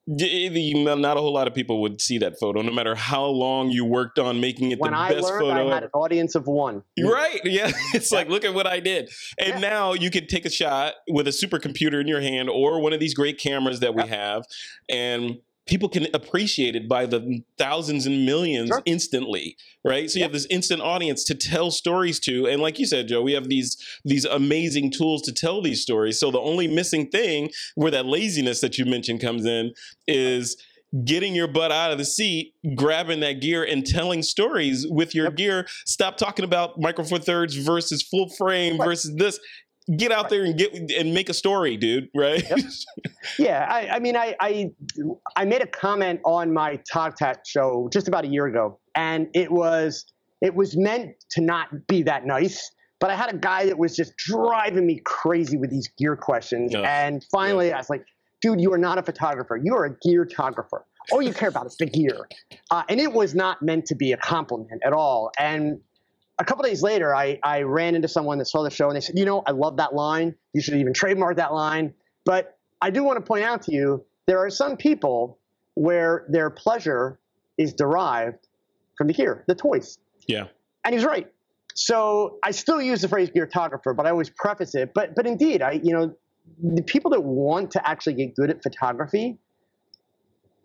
not 0.07 1.17
a 1.17 1.19
whole 1.19 1.33
lot 1.33 1.47
of 1.47 1.53
people 1.53 1.81
would 1.81 1.99
see 1.99 2.17
that 2.19 2.39
photo, 2.39 2.62
no 2.62 2.71
matter 2.71 2.95
how 2.95 3.25
long 3.25 3.69
you 3.69 3.83
worked 3.83 4.17
on 4.17 4.39
making 4.39 4.71
it 4.71 4.79
when 4.79 4.91
the 4.91 4.97
I 4.97 5.10
best 5.10 5.23
learned, 5.23 5.41
photo. 5.41 5.69
I 5.69 5.73
had 5.73 5.83
an 5.83 5.89
audience 5.93 6.36
of 6.36 6.47
one. 6.47 6.83
Right? 6.99 7.41
Yeah. 7.43 7.71
It's 7.93 8.12
yeah. 8.12 8.17
like, 8.19 8.29
look 8.29 8.45
at 8.45 8.53
what 8.53 8.67
I 8.67 8.79
did. 8.79 9.10
And 9.39 9.55
yeah. 9.62 9.69
now 9.69 9.93
you 9.93 10.10
can 10.10 10.27
take 10.27 10.45
a 10.45 10.49
shot 10.49 10.93
with 11.10 11.27
a 11.27 11.31
supercomputer 11.31 11.99
in 11.99 12.07
your 12.07 12.21
hand 12.21 12.49
or 12.49 12.81
one 12.81 12.93
of 12.93 12.99
these 12.99 13.13
great 13.13 13.39
cameras 13.39 13.79
that 13.79 13.95
we 13.95 14.07
have, 14.07 14.43
and 14.89 15.39
people 15.67 15.89
can 15.89 16.08
appreciate 16.13 16.75
it 16.75 16.88
by 16.88 17.06
the 17.06 17.43
thousands 17.58 18.06
and 18.06 18.25
millions 18.25 18.69
sure. 18.69 18.82
instantly 18.86 19.56
right 19.86 20.10
so 20.10 20.17
you 20.17 20.23
have 20.23 20.32
this 20.32 20.47
instant 20.49 20.82
audience 20.82 21.23
to 21.23 21.36
tell 21.36 21.71
stories 21.71 22.19
to 22.19 22.47
and 22.47 22.62
like 22.62 22.80
you 22.80 22.86
said 22.86 23.08
joe 23.08 23.21
we 23.21 23.34
have 23.34 23.49
these 23.49 23.77
these 24.06 24.25
amazing 24.25 24.91
tools 24.91 25.21
to 25.21 25.32
tell 25.32 25.62
these 25.62 25.82
stories 25.82 26.19
so 26.19 26.32
the 26.32 26.39
only 26.39 26.67
missing 26.67 27.08
thing 27.10 27.49
where 27.75 27.91
that 27.91 28.06
laziness 28.06 28.62
that 28.62 28.77
you 28.77 28.86
mentioned 28.86 29.21
comes 29.21 29.45
in 29.45 29.73
is 30.08 30.58
getting 31.03 31.36
your 31.36 31.47
butt 31.47 31.71
out 31.71 31.91
of 31.91 31.97
the 31.97 32.06
seat, 32.06 32.53
grabbing 32.75 33.19
that 33.19 33.41
gear, 33.41 33.63
and 33.63 33.86
telling 33.86 34.23
stories 34.23 34.88
with 34.89 35.13
your 35.13 35.25
yep. 35.25 35.36
gear. 35.36 35.67
Stop 35.86 36.17
talking 36.17 36.45
about 36.45 36.80
micro 36.80 37.03
four 37.03 37.19
thirds 37.19 37.56
versus 37.56 38.01
full 38.01 38.30
frame 38.30 38.77
right. 38.77 38.86
versus 38.86 39.13
this 39.15 39.39
get 39.95 40.12
out 40.12 40.30
there 40.30 40.43
and 40.43 40.58
get 40.58 40.73
and 40.73 41.13
make 41.13 41.30
a 41.30 41.34
story, 41.34 41.78
dude. 41.78 42.10
Right? 42.15 42.43
Yep. 42.50 42.60
yeah, 43.39 43.67
I, 43.69 43.95
I, 43.95 44.00
mean, 44.00 44.15
I, 44.15 44.36
I 44.39 44.71
I 45.36 45.45
made 45.45 45.62
a 45.62 45.67
comment 45.67 46.19
on 46.26 46.54
my 46.54 46.80
TogTat 46.91 47.38
show 47.45 47.89
just 47.91 48.08
about 48.08 48.26
a 48.26 48.28
year 48.28 48.45
ago, 48.45 48.80
and 48.95 49.28
it 49.34 49.52
was 49.52 50.06
it 50.41 50.54
was 50.54 50.76
meant 50.76 51.15
to 51.32 51.41
not 51.41 51.88
be 51.88 52.04
that 52.04 52.26
nice. 52.26 52.71
But 53.00 53.12
I 53.12 53.15
had 53.15 53.32
a 53.32 53.38
guy 53.38 53.67
that 53.67 53.78
was 53.78 53.95
just 53.95 54.17
driving 54.17 54.88
me 54.88 55.02
crazy 55.06 55.56
with 55.56 55.69
these 55.69 55.88
gear 56.00 56.15
questions, 56.15 56.73
and 56.73 57.23
finally, 57.32 57.71
I 57.71 57.78
was 57.78 57.89
like, 57.89 58.04
"Dude, 58.41 58.60
you 58.60 58.73
are 58.73 58.78
not 58.78 58.97
a 58.97 59.04
photographer. 59.04 59.60
You 59.62 59.76
are 59.76 59.86
a 59.86 59.97
gear 60.00 60.26
photographer. 60.26 60.86
All 61.12 61.21
you 61.21 61.32
care 61.32 61.50
about 61.50 61.67
is 61.67 61.78
the 61.78 61.86
gear." 61.86 62.28
Uh, 62.71 62.84
and 62.89 63.00
it 63.00 63.13
was 63.13 63.36
not 63.36 63.62
meant 63.62 63.86
to 63.86 63.95
be 63.95 64.13
a 64.13 64.17
compliment 64.17 64.82
at 64.84 64.93
all. 64.93 65.32
And 65.39 65.80
a 66.39 66.45
couple 66.45 66.63
days 66.63 66.82
later, 66.82 67.15
I, 67.15 67.39
I 67.43 67.62
ran 67.62 67.95
into 67.95 68.08
someone 68.08 68.38
that 68.38 68.45
saw 68.45 68.63
the 68.63 68.69
show 68.69 68.88
and 68.88 68.95
they 68.95 69.02
said, 69.02 69.17
you 69.17 69.26
know, 69.26 69.43
I 69.45 69.52
love 69.52 69.78
that 69.78 69.93
line. 69.93 70.36
You 70.54 70.62
should 70.62 70.76
even 70.76 70.93
trademark 70.93 71.38
that 71.38 71.54
line. 71.54 71.93
But 72.26 72.58
I 72.82 72.91
do 72.91 73.04
want 73.04 73.17
to 73.17 73.21
point 73.26 73.43
out 73.43 73.63
to 73.63 73.73
you, 73.73 74.06
there 74.28 74.39
are 74.39 74.50
some 74.50 74.78
people 74.78 75.39
where 75.73 76.26
their 76.30 76.50
pleasure 76.50 77.19
is 77.58 77.73
derived 77.73 78.47
from 78.97 79.08
the 79.08 79.13
gear, 79.13 79.43
the 79.47 79.56
toys. 79.56 79.97
Yeah. 80.28 80.47
And 80.84 80.93
he's 80.93 81.06
right. 81.06 81.32
So 81.73 82.39
I 82.43 82.52
still 82.52 82.82
use 82.82 83.02
the 83.02 83.08
phrase 83.08 83.30
geartographer, 83.30 83.95
but 83.95 84.06
I 84.06 84.10
always 84.10 84.30
preface 84.30 84.73
it. 84.76 84.93
But 84.93 85.15
but 85.15 85.28
indeed, 85.28 85.62
I 85.62 85.73
you 85.84 85.93
know, 85.93 86.15
the 86.62 86.82
people 86.82 87.12
that 87.12 87.21
want 87.21 87.71
to 87.71 87.88
actually 87.88 88.13
get 88.13 88.36
good 88.36 88.50
at 88.50 88.63
photography, 88.63 89.38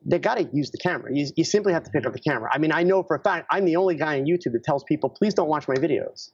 they 0.05 0.19
got 0.19 0.37
to 0.37 0.49
use 0.53 0.71
the 0.71 0.79
camera. 0.79 1.11
You, 1.15 1.29
you 1.37 1.45
simply 1.45 1.73
have 1.73 1.85
to 1.85 1.91
pick 1.91 2.07
up 2.07 2.13
the 2.13 2.21
camera. 2.21 2.51
I 2.53 2.59
mean, 2.59 2.73
I 2.73 2.83
know 2.83 3.03
for 3.03 3.17
a 3.17 3.23
fact 3.23 3.47
I'm 3.51 3.65
the 3.65 3.77
only 3.77 3.95
guy 3.97 4.19
on 4.19 4.27
YouTube 4.27 4.53
that 4.53 4.65
tells 4.65 4.85
people, 4.85 5.11
please 5.11 5.35
don't 5.35 5.49
watch 5.49 5.69
my 5.69 5.75
videos. 5.75 6.31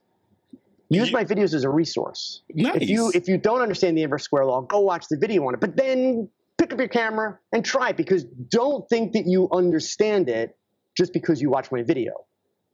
Use 0.91 1.11
my 1.13 1.23
videos 1.23 1.53
as 1.53 1.63
a 1.63 1.69
resource. 1.69 2.41
Nice. 2.51 2.77
If 2.77 2.89
you 2.89 3.11
if 3.13 3.27
you 3.27 3.37
don't 3.37 3.61
understand 3.61 3.95
the 3.95 4.01
inverse 4.01 4.23
square 4.23 4.45
law, 4.45 4.61
go 4.61 4.79
watch 4.79 5.05
the 5.07 5.17
video 5.17 5.47
on 5.47 5.53
it. 5.53 5.59
But 5.59 5.77
then 5.77 6.29
pick 6.57 6.73
up 6.73 6.79
your 6.79 6.87
camera 6.87 7.37
and 7.53 7.63
try 7.63 7.89
it 7.89 7.97
because 7.97 8.23
don't 8.23 8.89
think 8.89 9.13
that 9.13 9.27
you 9.27 9.47
understand 9.51 10.29
it 10.29 10.57
just 10.97 11.13
because 11.13 11.41
you 11.41 11.51
watch 11.51 11.71
my 11.71 11.83
video. 11.83 12.25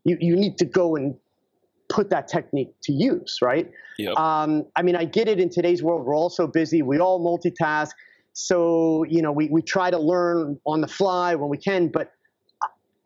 You 0.05 0.17
you 0.21 0.37
need 0.37 0.57
to 0.59 0.65
go 0.65 0.95
and 0.95 1.15
put 1.89 2.09
that 2.11 2.29
technique 2.29 2.73
to 2.83 2.93
use, 2.93 3.39
right? 3.41 3.69
Yep. 3.97 4.17
Um, 4.17 4.65
I 4.75 4.81
mean, 4.81 4.95
I 4.95 5.03
get 5.05 5.27
it 5.27 5.39
in 5.39 5.49
today's 5.49 5.83
world. 5.83 6.05
We're 6.05 6.15
all 6.15 6.29
so 6.29 6.47
busy. 6.47 6.81
We 6.81 6.99
all 6.99 7.19
multitask. 7.19 7.91
So, 8.37 9.05
you 9.07 9.21
know, 9.21 9.31
we, 9.31 9.47
we 9.47 9.61
try 9.61 9.89
to 9.89 9.97
learn 9.97 10.59
on 10.67 10.81
the 10.81 10.89
fly 10.89 11.35
when 11.35 11.49
we 11.49 11.57
can, 11.57 11.87
but 11.87 12.11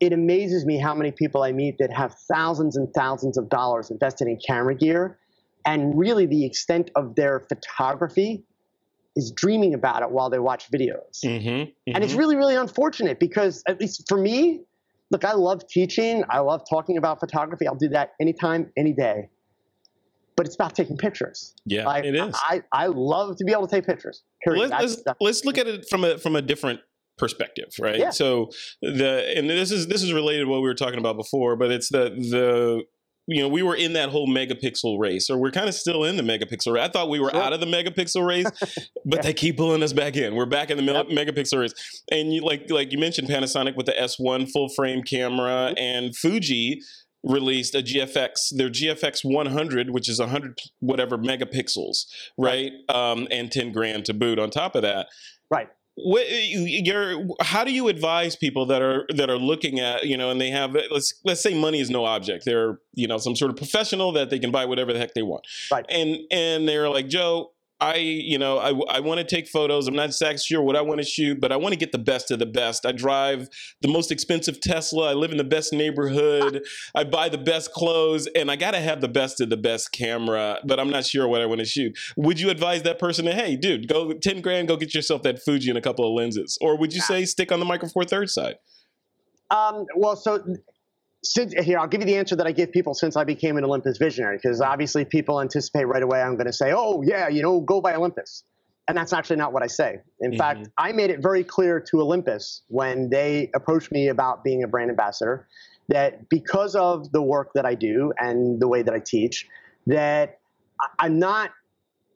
it 0.00 0.12
amazes 0.12 0.66
me 0.66 0.76
how 0.76 0.92
many 0.92 1.12
people 1.12 1.44
I 1.44 1.52
meet 1.52 1.78
that 1.78 1.92
have 1.92 2.16
thousands 2.28 2.76
and 2.76 2.92
thousands 2.92 3.38
of 3.38 3.48
dollars 3.48 3.92
invested 3.92 4.26
in 4.26 4.38
camera 4.44 4.74
gear. 4.74 5.18
And 5.64 5.96
really, 5.96 6.26
the 6.26 6.44
extent 6.44 6.90
of 6.96 7.14
their 7.14 7.38
photography 7.48 8.42
is 9.14 9.30
dreaming 9.30 9.72
about 9.72 10.02
it 10.02 10.10
while 10.10 10.30
they 10.30 10.40
watch 10.40 10.68
videos. 10.68 11.20
Mm-hmm, 11.24 11.48
mm-hmm. 11.48 11.94
And 11.94 12.02
it's 12.02 12.14
really, 12.14 12.34
really 12.34 12.56
unfortunate 12.56 13.20
because, 13.20 13.62
at 13.68 13.80
least 13.80 14.04
for 14.08 14.18
me, 14.18 14.62
look, 15.12 15.24
I 15.24 15.34
love 15.34 15.68
teaching. 15.68 16.24
I 16.28 16.40
love 16.40 16.62
talking 16.68 16.96
about 16.96 17.20
photography. 17.20 17.68
I'll 17.68 17.76
do 17.76 17.90
that 17.90 18.14
anytime, 18.20 18.72
any 18.76 18.94
day 18.94 19.28
but 20.40 20.46
it's 20.46 20.54
about 20.54 20.74
taking 20.74 20.96
pictures. 20.96 21.52
Yeah, 21.66 21.84
like, 21.84 22.06
it 22.06 22.14
is. 22.14 22.34
I, 22.34 22.62
I 22.72 22.86
love 22.86 23.36
to 23.36 23.44
be 23.44 23.52
able 23.52 23.66
to 23.66 23.76
take 23.76 23.84
pictures. 23.84 24.22
Let's, 24.46 24.70
let's, 24.70 25.02
let's, 25.20 25.44
look 25.44 25.58
at 25.58 25.66
it 25.66 25.84
from 25.90 26.02
a 26.02 26.16
from 26.16 26.34
a 26.34 26.40
different 26.40 26.80
perspective, 27.18 27.66
right? 27.78 27.98
Yeah. 27.98 28.08
So 28.08 28.48
the 28.80 29.34
and 29.36 29.50
this 29.50 29.70
is 29.70 29.88
this 29.88 30.02
is 30.02 30.14
related 30.14 30.44
to 30.44 30.48
what 30.48 30.62
we 30.62 30.68
were 30.68 30.74
talking 30.74 30.98
about 30.98 31.18
before, 31.18 31.56
but 31.56 31.70
it's 31.70 31.90
the 31.90 32.08
the 32.08 32.84
you 33.26 33.42
know, 33.42 33.48
we 33.48 33.62
were 33.62 33.76
in 33.76 33.92
that 33.92 34.08
whole 34.08 34.26
megapixel 34.26 34.98
race, 34.98 35.30
or 35.30 35.38
we're 35.38 35.50
kind 35.50 35.68
of 35.68 35.74
still 35.74 36.04
in 36.04 36.16
the 36.16 36.22
megapixel 36.22 36.72
race. 36.72 36.84
I 36.84 36.88
thought 36.88 37.08
we 37.08 37.20
were 37.20 37.30
sure. 37.30 37.40
out 37.40 37.52
of 37.52 37.60
the 37.60 37.66
megapixel 37.66 38.26
race, 38.26 38.50
but 39.04 39.18
yeah. 39.18 39.22
they 39.22 39.32
keep 39.32 39.58
pulling 39.58 39.82
us 39.82 39.92
back 39.92 40.16
in. 40.16 40.34
We're 40.34 40.46
back 40.46 40.70
in 40.70 40.78
the 40.78 40.82
yep. 40.82 41.06
megapixel 41.08 41.60
race. 41.60 42.02
And 42.10 42.32
you 42.32 42.40
like 42.40 42.70
like 42.70 42.92
you 42.92 42.98
mentioned 42.98 43.28
Panasonic 43.28 43.76
with 43.76 43.86
the 43.86 43.92
S1 43.92 44.50
full 44.50 44.68
frame 44.70 45.02
camera 45.02 45.68
mm-hmm. 45.70 45.78
and 45.78 46.16
Fuji 46.16 46.80
released 47.22 47.74
a 47.74 47.78
GFX, 47.78 48.56
their 48.56 48.70
GFX 48.70 49.20
100, 49.24 49.90
which 49.90 50.08
is 50.08 50.18
100 50.18 50.58
whatever 50.80 51.18
megapixels, 51.18 52.06
right? 52.38 52.72
Um, 52.88 53.28
and 53.30 53.50
10 53.50 53.72
grand 53.72 54.04
to 54.06 54.14
boot 54.14 54.38
on 54.38 54.50
top 54.50 54.74
of 54.74 54.82
that. 54.82 55.08
Right. 55.50 55.68
What, 55.96 56.26
you're, 56.30 57.26
how 57.40 57.64
do 57.64 57.72
you 57.72 57.88
advise 57.88 58.36
people 58.36 58.64
that 58.66 58.80
are 58.80 59.04
that 59.16 59.28
are 59.28 59.36
looking 59.36 59.80
at 59.80 60.06
you 60.06 60.16
know 60.16 60.30
and 60.30 60.40
they 60.40 60.48
have 60.48 60.74
let's 60.90 61.12
let's 61.24 61.42
say 61.42 61.52
money 61.52 61.78
is 61.78 61.90
no 61.90 62.06
object 62.06 62.44
they're 62.46 62.78
you 62.94 63.06
know 63.06 63.18
some 63.18 63.36
sort 63.36 63.50
of 63.50 63.58
professional 63.58 64.10
that 64.12 64.30
they 64.30 64.38
can 64.38 64.50
buy 64.50 64.64
whatever 64.64 64.94
the 64.94 64.98
heck 64.98 65.12
they 65.12 65.22
want 65.22 65.44
right 65.70 65.84
and 65.90 66.16
and 66.30 66.66
they're 66.66 66.88
like 66.88 67.08
Joe 67.08 67.50
I, 67.80 67.96
you 67.96 68.38
know, 68.38 68.58
I, 68.58 68.96
I 68.96 69.00
want 69.00 69.18
to 69.18 69.24
take 69.24 69.48
photos. 69.48 69.88
I'm 69.88 69.94
not 69.94 70.06
exactly 70.06 70.38
sure 70.38 70.62
what 70.62 70.76
I 70.76 70.82
want 70.82 71.00
to 71.00 71.06
shoot, 71.06 71.40
but 71.40 71.50
I 71.50 71.56
want 71.56 71.72
to 71.72 71.78
get 71.78 71.92
the 71.92 71.98
best 71.98 72.30
of 72.30 72.38
the 72.38 72.46
best. 72.46 72.84
I 72.84 72.92
drive 72.92 73.48
the 73.80 73.88
most 73.88 74.12
expensive 74.12 74.60
Tesla. 74.60 75.10
I 75.10 75.14
live 75.14 75.30
in 75.30 75.38
the 75.38 75.44
best 75.44 75.72
neighborhood. 75.72 76.62
I 76.94 77.04
buy 77.04 77.30
the 77.30 77.38
best 77.38 77.72
clothes, 77.72 78.28
and 78.34 78.50
I 78.50 78.56
got 78.56 78.72
to 78.72 78.80
have 78.80 79.00
the 79.00 79.08
best 79.08 79.40
of 79.40 79.48
the 79.48 79.56
best 79.56 79.92
camera, 79.92 80.58
but 80.64 80.78
I'm 80.78 80.90
not 80.90 81.06
sure 81.06 81.26
what 81.26 81.40
I 81.40 81.46
want 81.46 81.60
to 81.60 81.64
shoot. 81.64 81.96
Would 82.16 82.38
you 82.38 82.50
advise 82.50 82.82
that 82.82 82.98
person 82.98 83.24
to, 83.24 83.32
hey, 83.32 83.56
dude, 83.56 83.88
go 83.88 84.12
10 84.12 84.42
grand, 84.42 84.68
go 84.68 84.76
get 84.76 84.94
yourself 84.94 85.22
that 85.22 85.42
Fuji 85.42 85.70
and 85.70 85.78
a 85.78 85.82
couple 85.82 86.06
of 86.06 86.12
lenses? 86.12 86.58
Or 86.60 86.76
would 86.76 86.92
you 86.92 87.00
say 87.00 87.24
stick 87.24 87.50
on 87.50 87.60
the 87.60 87.66
Micro 87.66 87.88
Four 87.88 88.04
Thirds 88.04 88.34
side? 88.34 88.56
Um, 89.50 89.86
well, 89.96 90.16
so 90.16 90.44
since 91.22 91.52
here 91.52 91.78
i'll 91.78 91.86
give 91.86 92.00
you 92.00 92.06
the 92.06 92.16
answer 92.16 92.34
that 92.34 92.46
i 92.46 92.52
give 92.52 92.72
people 92.72 92.94
since 92.94 93.16
i 93.16 93.24
became 93.24 93.56
an 93.56 93.64
olympus 93.64 93.98
visionary 93.98 94.36
because 94.36 94.60
obviously 94.60 95.04
people 95.04 95.40
anticipate 95.40 95.84
right 95.84 96.02
away 96.02 96.22
i'm 96.22 96.34
going 96.34 96.46
to 96.46 96.52
say 96.52 96.72
oh 96.74 97.02
yeah 97.02 97.28
you 97.28 97.42
know 97.42 97.60
go 97.60 97.80
buy 97.80 97.94
olympus 97.94 98.44
and 98.88 98.96
that's 98.96 99.12
actually 99.12 99.36
not 99.36 99.52
what 99.52 99.62
i 99.62 99.66
say 99.66 99.98
in 100.20 100.30
mm-hmm. 100.30 100.38
fact 100.38 100.68
i 100.78 100.92
made 100.92 101.10
it 101.10 101.20
very 101.20 101.44
clear 101.44 101.78
to 101.78 102.00
olympus 102.00 102.62
when 102.68 103.10
they 103.10 103.50
approached 103.54 103.92
me 103.92 104.08
about 104.08 104.42
being 104.42 104.62
a 104.62 104.68
brand 104.68 104.90
ambassador 104.90 105.46
that 105.88 106.28
because 106.30 106.74
of 106.74 107.12
the 107.12 107.20
work 107.20 107.50
that 107.54 107.66
i 107.66 107.74
do 107.74 108.12
and 108.18 108.60
the 108.60 108.68
way 108.68 108.82
that 108.82 108.94
i 108.94 109.00
teach 109.00 109.46
that 109.86 110.38
i'm 110.98 111.18
not 111.18 111.50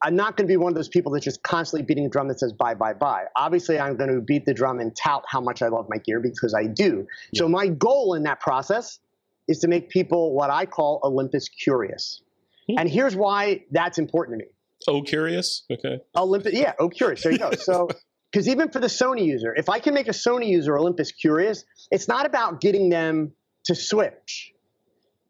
I'm 0.01 0.15
not 0.15 0.37
going 0.37 0.47
to 0.47 0.51
be 0.51 0.57
one 0.57 0.71
of 0.71 0.75
those 0.75 0.89
people 0.89 1.11
that's 1.11 1.25
just 1.25 1.43
constantly 1.43 1.85
beating 1.85 2.05
a 2.05 2.09
drum 2.09 2.27
that 2.27 2.39
says 2.39 2.53
buy, 2.53 2.73
buy, 2.75 2.93
buy. 2.93 3.25
Obviously, 3.35 3.79
I'm 3.79 3.95
going 3.95 4.13
to 4.13 4.21
beat 4.21 4.45
the 4.45 4.53
drum 4.53 4.79
and 4.79 4.95
tout 4.95 5.23
how 5.27 5.41
much 5.41 5.61
I 5.61 5.67
love 5.67 5.87
my 5.89 5.97
gear 5.97 6.19
because 6.19 6.53
I 6.53 6.65
do. 6.65 7.07
Yeah. 7.31 7.39
So 7.39 7.49
my 7.49 7.67
goal 7.67 8.13
in 8.13 8.23
that 8.23 8.39
process 8.39 8.99
is 9.47 9.59
to 9.59 9.67
make 9.67 9.89
people 9.89 10.33
what 10.33 10.49
I 10.49 10.65
call 10.65 10.99
Olympus 11.03 11.49
curious. 11.49 12.21
Hmm. 12.69 12.79
And 12.79 12.89
here's 12.89 13.15
why 13.15 13.63
that's 13.71 13.97
important 13.97 14.39
to 14.39 14.45
me. 14.45 14.51
Oh, 14.87 15.01
curious? 15.01 15.63
Okay. 15.71 15.99
Olympus, 16.15 16.53
yeah, 16.53 16.73
oh, 16.79 16.89
curious. 16.89 17.23
There 17.23 17.31
you 17.31 17.37
go. 17.37 17.51
So, 17.51 17.89
because 18.31 18.47
even 18.47 18.69
for 18.69 18.79
the 18.79 18.87
Sony 18.87 19.25
user, 19.25 19.53
if 19.55 19.69
I 19.69 19.79
can 19.79 19.93
make 19.93 20.07
a 20.07 20.11
Sony 20.11 20.47
user 20.47 20.77
Olympus 20.77 21.11
curious, 21.11 21.65
it's 21.91 22.07
not 22.07 22.25
about 22.25 22.61
getting 22.61 22.89
them 22.89 23.33
to 23.65 23.75
switch. 23.75 24.53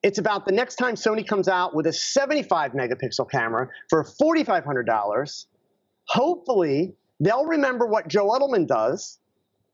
It's 0.05 0.19
about 0.19 0.45
the 0.45 0.51
next 0.51 0.75
time 0.75 0.93
Sony 0.93 1.27
comes 1.27 1.47
out 1.47 1.75
with 1.75 1.87
a 1.87 1.91
75 1.91 2.73
megapixel 2.73 3.27
camera 3.31 3.69
for 3.89 4.03
$4,500, 4.03 5.45
hopefully 6.07 6.93
they'll 7.19 7.47
remember 7.47 7.87
what 7.87 8.07
Joe 8.07 8.27
Edelman 8.29 8.67
does 8.67 9.17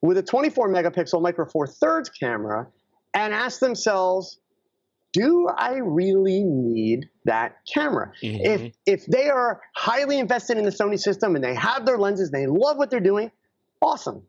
with 0.01 0.17
a 0.17 0.23
24 0.23 0.69
megapixel 0.69 1.21
Micro 1.21 1.45
Four 1.45 1.67
Thirds 1.67 2.09
camera 2.09 2.69
and 3.13 3.33
ask 3.33 3.59
themselves, 3.59 4.39
do 5.11 5.49
I 5.49 5.79
really 5.83 6.45
need 6.45 7.09
that 7.25 7.57
camera? 7.67 8.13
Mm-hmm. 8.23 8.65
If 8.65 8.73
if 8.85 9.05
they 9.07 9.27
are 9.27 9.59
highly 9.75 10.17
invested 10.17 10.57
in 10.57 10.63
the 10.63 10.71
Sony 10.71 10.97
system 10.97 11.35
and 11.35 11.43
they 11.43 11.55
have 11.55 11.85
their 11.85 11.97
lenses, 11.97 12.31
they 12.31 12.47
love 12.47 12.77
what 12.77 12.89
they're 12.89 13.01
doing, 13.01 13.31
awesome. 13.81 14.23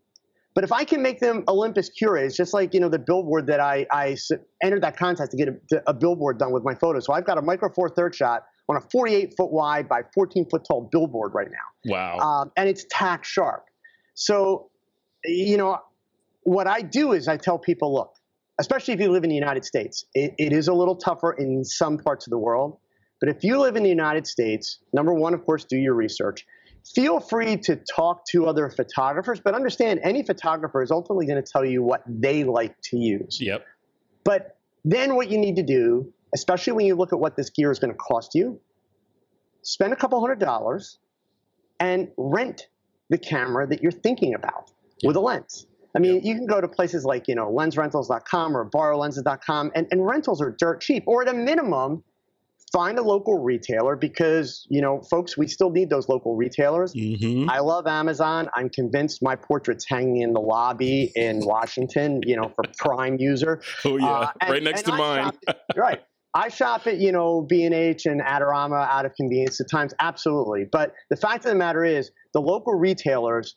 But 0.55 0.65
if 0.65 0.73
I 0.73 0.85
can 0.85 1.01
make 1.01 1.19
them 1.19 1.45
Olympus 1.49 1.89
curious, 1.89 2.37
just 2.37 2.53
like 2.53 2.75
you 2.75 2.81
know 2.81 2.89
the 2.89 2.99
billboard 2.99 3.47
that 3.47 3.61
I, 3.61 3.87
I 3.91 4.17
entered 4.63 4.83
that 4.83 4.97
contest 4.97 5.31
to 5.31 5.37
get 5.37 5.49
a, 5.49 5.83
a, 5.89 5.95
billboard 5.95 6.39
done 6.39 6.53
with 6.53 6.63
my 6.63 6.75
photos. 6.75 7.07
So 7.07 7.15
I've 7.15 7.25
got 7.25 7.39
a 7.39 7.43
micro 7.43 7.71
four 7.73 7.89
third 7.89 8.15
shot 8.15 8.45
on 8.69 8.77
a 8.77 8.81
48 8.81 9.35
foot 9.37 9.51
wide 9.51 9.89
by 9.89 10.03
14 10.15 10.47
foot 10.51 10.65
tall 10.67 10.89
billboard 10.93 11.33
right 11.35 11.49
now. 11.51 11.91
Wow. 11.91 12.19
Um, 12.19 12.53
and 12.57 12.69
it's 12.69 12.85
tack 12.91 13.25
sharp. 13.25 13.65
So, 14.15 14.71
you 15.25 15.57
know, 15.57 15.79
what 16.43 16.67
I 16.67 16.83
do 16.83 17.13
is 17.13 17.29
I 17.29 17.39
tell 17.39 17.59
people, 17.59 17.95
look, 17.95 18.15
especially 18.61 18.95
if 18.95 19.01
you 19.01 19.11
live 19.11 19.25
in 19.25 19.31
the 19.31 19.37
United 19.37 19.65
States, 19.65 20.05
it, 20.15 20.35
it 20.39 20.53
is 20.53 20.69
a 20.69 20.75
little 20.75 20.97
tougher 20.97 21.33
in 21.33 21.65
some 21.65 21.99
parts 21.99 22.27
of 22.27 22.31
the 22.31 22.39
world. 22.39 22.79
But 23.21 23.29
if 23.29 23.45
you 23.45 23.59
live 23.61 23.77
in 23.77 23.85
the 23.85 23.89
United 23.89 24.27
States, 24.27 24.81
number 24.93 25.15
one, 25.15 25.33
of 25.33 25.45
course, 25.45 25.65
do 25.65 25.77
your 25.77 25.95
research 25.95 26.45
feel 26.95 27.21
free 27.21 27.57
to 27.57 27.77
talk 27.77 28.25
to 28.31 28.47
other 28.47 28.69
photographers, 28.71 29.41
but 29.41 29.55
understand 29.55 30.01
any 30.03 30.23
photographer 30.23 30.83
is 30.83 30.91
ultimately 30.91 31.27
going 31.27 31.43
to 31.43 31.49
tell 31.51 31.65
you 31.65 31.83
what 31.83 32.03
they 32.07 32.45
like 32.45 32.75
to 32.83 32.97
use. 32.97 33.41
Yep. 33.41 33.65
But 34.25 34.57
then 34.85 35.15
what 35.15 35.31
you 35.31 35.39
need 35.39 35.57
to 35.57 35.63
do, 35.63 36.13
especially 36.35 36.73
when 36.73 36.87
you 36.87 36.95
look 36.95 37.13
at 37.13 37.19
what 37.19 37.37
this 37.37 37.51
gear 37.51 37.71
is 37.71 37.79
going 37.79 37.93
to 37.93 37.99
cost 37.99 38.35
you, 38.35 38.61
spend 39.63 39.93
a 39.93 39.97
couple 39.97 40.21
hundred 40.21 40.39
dollars 40.39 40.99
and 41.79 42.09
rent 42.17 42.69
the 43.11 43.19
camera 43.19 43.67
that 43.67 43.83
you're 43.83 43.93
thinking 43.93 44.35
about 44.35 44.71
yep. 45.01 45.09
with 45.09 45.17
a 45.17 45.21
lens. 45.21 45.67
I 45.95 45.99
mean, 45.99 46.17
yep. 46.17 46.25
you 46.25 46.35
can 46.35 46.47
go 46.47 46.61
to 46.61 46.69
places 46.69 47.05
like, 47.05 47.29
you 47.29 47.35
know, 47.35 47.53
lensrentals.com 47.53 48.57
or 48.57 48.69
borrowlenses.com 48.71 49.73
and, 49.75 49.87
and 49.91 50.07
rentals 50.07 50.41
are 50.41 50.55
dirt 50.59 50.81
cheap. 50.81 51.05
Or 51.07 51.23
at 51.23 51.29
a 51.29 51.35
minimum, 51.35 52.03
find 52.73 52.99
a 52.99 53.03
local 53.03 53.39
retailer 53.39 53.97
because 53.97 54.67
you 54.71 54.81
know 54.81 55.03
folks 55.03 55.37
we 55.37 55.47
still 55.47 55.71
need 55.71 55.91
those 55.91 56.09
local 56.09 56.35
retailers. 56.35 56.95
Mm-hmm. 56.95 57.49
i 57.51 57.59
love 57.59 57.87
amazon. 57.87 58.49
I'm 58.55 58.71
convinced 58.71 59.23
my 59.23 59.37
portrait's 59.37 59.85
hanging 59.87 60.23
in 60.23 60.33
the 60.33 60.41
lobby 60.41 61.13
in 61.15 61.41
washington 61.45 62.23
you 62.25 62.37
know 62.37 62.51
for 62.55 62.65
prime 62.79 63.17
user. 63.19 63.61
Oh 63.85 63.97
yeah. 63.97 64.07
Uh, 64.07 64.29
and, 64.41 64.51
right 64.51 64.63
next 64.63 64.83
to 64.83 64.93
I 64.93 64.97
mine. 64.97 65.33
right. 65.77 66.01
I 66.35 66.49
shop 66.49 66.87
at 66.87 66.99
you 66.99 67.13
know 67.13 67.43
b&h 67.43 68.07
and 68.07 68.21
adorama 68.21 68.89
out 68.89 69.05
of 69.05 69.15
convenience 69.15 69.61
at 69.61 69.69
times 69.69 69.93
absolutely. 69.99 70.67
But 70.71 70.95
the 71.11 71.17
fact 71.17 71.45
of 71.45 71.51
the 71.51 71.57
matter 71.57 71.85
is 71.85 72.11
the 72.33 72.41
local 72.41 72.75
retailers 72.75 73.57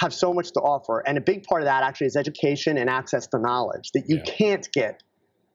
have 0.00 0.12
so 0.12 0.32
much 0.34 0.50
to 0.52 0.60
offer 0.60 1.00
and 1.06 1.18
a 1.18 1.20
big 1.20 1.44
part 1.44 1.62
of 1.62 1.66
that 1.66 1.82
actually 1.82 2.08
is 2.08 2.16
education 2.16 2.78
and 2.78 2.90
access 2.90 3.26
to 3.28 3.38
knowledge 3.38 3.90
that 3.92 4.04
you 4.08 4.16
yeah. 4.16 4.32
can't 4.32 4.68
get 4.72 5.02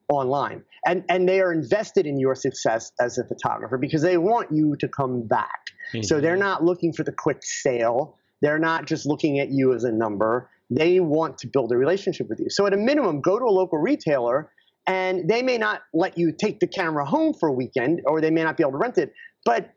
online. 0.09 0.63
And, 0.85 1.03
and 1.09 1.27
they 1.27 1.41
are 1.41 1.51
invested 1.51 2.05
in 2.05 2.19
your 2.19 2.35
success 2.35 2.91
as 2.99 3.17
a 3.17 3.23
photographer 3.23 3.77
because 3.77 4.01
they 4.01 4.17
want 4.17 4.51
you 4.51 4.75
to 4.77 4.87
come 4.87 5.23
back. 5.23 5.59
Mm-hmm. 5.93 6.03
So 6.03 6.21
they're 6.21 6.37
not 6.37 6.63
looking 6.63 6.93
for 6.93 7.03
the 7.03 7.11
quick 7.11 7.43
sale. 7.43 8.17
They're 8.41 8.59
not 8.59 8.85
just 8.85 9.05
looking 9.05 9.39
at 9.39 9.49
you 9.49 9.73
as 9.73 9.83
a 9.83 9.91
number. 9.91 10.49
They 10.69 10.99
want 10.99 11.37
to 11.39 11.47
build 11.47 11.71
a 11.71 11.77
relationship 11.77 12.29
with 12.29 12.39
you. 12.39 12.49
So 12.49 12.65
at 12.65 12.73
a 12.73 12.77
minimum, 12.77 13.21
go 13.21 13.39
to 13.39 13.45
a 13.45 13.51
local 13.51 13.79
retailer 13.79 14.51
and 14.87 15.27
they 15.27 15.41
may 15.41 15.57
not 15.57 15.81
let 15.93 16.17
you 16.17 16.31
take 16.31 16.59
the 16.59 16.67
camera 16.67 17.05
home 17.05 17.33
for 17.33 17.49
a 17.49 17.53
weekend 17.53 18.01
or 18.05 18.21
they 18.21 18.31
may 18.31 18.43
not 18.43 18.57
be 18.57 18.63
able 18.63 18.73
to 18.73 18.77
rent 18.77 18.97
it, 18.97 19.13
but 19.43 19.71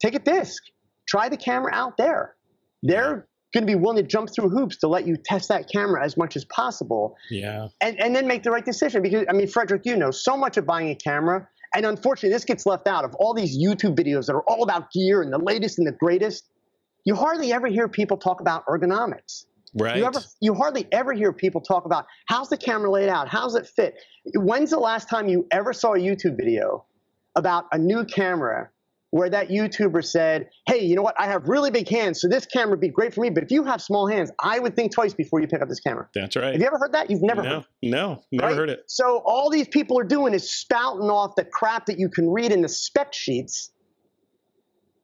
take 0.00 0.14
a 0.14 0.18
disc. 0.18 0.62
Try 1.06 1.28
the 1.28 1.36
camera 1.36 1.72
out 1.74 1.96
there. 1.96 2.34
They're 2.82 3.26
going 3.52 3.66
to 3.66 3.66
be 3.66 3.74
willing 3.74 4.02
to 4.02 4.08
jump 4.08 4.28
through 4.34 4.50
hoops 4.50 4.76
to 4.78 4.88
let 4.88 5.06
you 5.06 5.16
test 5.16 5.48
that 5.48 5.68
camera 5.70 6.04
as 6.04 6.16
much 6.16 6.36
as 6.36 6.44
possible. 6.44 7.16
Yeah. 7.30 7.68
And, 7.80 7.98
and 8.00 8.14
then 8.14 8.26
make 8.26 8.42
the 8.42 8.50
right 8.50 8.64
decision. 8.64 9.02
Because, 9.02 9.24
I 9.28 9.32
mean, 9.32 9.48
Frederick, 9.48 9.82
you 9.84 9.96
know 9.96 10.10
so 10.10 10.36
much 10.36 10.56
of 10.56 10.66
buying 10.66 10.90
a 10.90 10.94
camera. 10.94 11.48
And 11.74 11.86
unfortunately, 11.86 12.34
this 12.34 12.44
gets 12.44 12.66
left 12.66 12.86
out 12.86 13.04
of 13.04 13.14
all 13.16 13.34
these 13.34 13.58
YouTube 13.58 13.94
videos 13.94 14.26
that 14.26 14.34
are 14.34 14.42
all 14.42 14.62
about 14.62 14.90
gear 14.92 15.22
and 15.22 15.32
the 15.32 15.38
latest 15.38 15.78
and 15.78 15.86
the 15.86 15.92
greatest. 15.92 16.44
You 17.04 17.14
hardly 17.14 17.52
ever 17.52 17.68
hear 17.68 17.88
people 17.88 18.16
talk 18.16 18.40
about 18.40 18.66
ergonomics. 18.66 19.44
Right. 19.74 19.96
You, 19.96 20.06
ever, 20.06 20.20
you 20.40 20.54
hardly 20.54 20.86
ever 20.92 21.12
hear 21.12 21.32
people 21.32 21.60
talk 21.60 21.84
about 21.84 22.06
how's 22.26 22.48
the 22.48 22.56
camera 22.56 22.90
laid 22.90 23.08
out? 23.08 23.28
How's 23.28 23.54
it 23.54 23.66
fit? 23.66 23.94
When's 24.34 24.70
the 24.70 24.78
last 24.78 25.08
time 25.08 25.28
you 25.28 25.46
ever 25.50 25.72
saw 25.72 25.94
a 25.94 25.98
YouTube 25.98 26.36
video 26.36 26.86
about 27.36 27.66
a 27.72 27.78
new 27.78 28.04
camera 28.04 28.70
where 29.10 29.30
that 29.30 29.48
YouTuber 29.48 30.04
said, 30.04 30.50
Hey, 30.66 30.84
you 30.84 30.94
know 30.94 31.02
what? 31.02 31.18
I 31.18 31.26
have 31.26 31.48
really 31.48 31.70
big 31.70 31.88
hands, 31.88 32.20
so 32.20 32.28
this 32.28 32.46
camera 32.46 32.70
would 32.70 32.80
be 32.80 32.88
great 32.88 33.14
for 33.14 33.22
me. 33.22 33.30
But 33.30 33.42
if 33.42 33.50
you 33.50 33.64
have 33.64 33.80
small 33.80 34.06
hands, 34.06 34.30
I 34.38 34.58
would 34.58 34.76
think 34.76 34.92
twice 34.92 35.14
before 35.14 35.40
you 35.40 35.46
pick 35.46 35.62
up 35.62 35.68
this 35.68 35.80
camera. 35.80 36.08
That's 36.14 36.36
right. 36.36 36.52
Have 36.52 36.60
you 36.60 36.66
ever 36.66 36.78
heard 36.78 36.92
that? 36.92 37.10
You've 37.10 37.22
never 37.22 37.42
no, 37.42 37.50
heard 37.50 37.64
No, 37.82 38.22
never 38.30 38.48
right? 38.48 38.56
heard 38.56 38.70
it. 38.70 38.84
So 38.86 39.22
all 39.24 39.50
these 39.50 39.68
people 39.68 39.98
are 39.98 40.04
doing 40.04 40.34
is 40.34 40.50
spouting 40.50 41.10
off 41.10 41.36
the 41.36 41.44
crap 41.44 41.86
that 41.86 41.98
you 41.98 42.08
can 42.08 42.30
read 42.30 42.52
in 42.52 42.62
the 42.62 42.68
spec 42.68 43.14
sheets. 43.14 43.70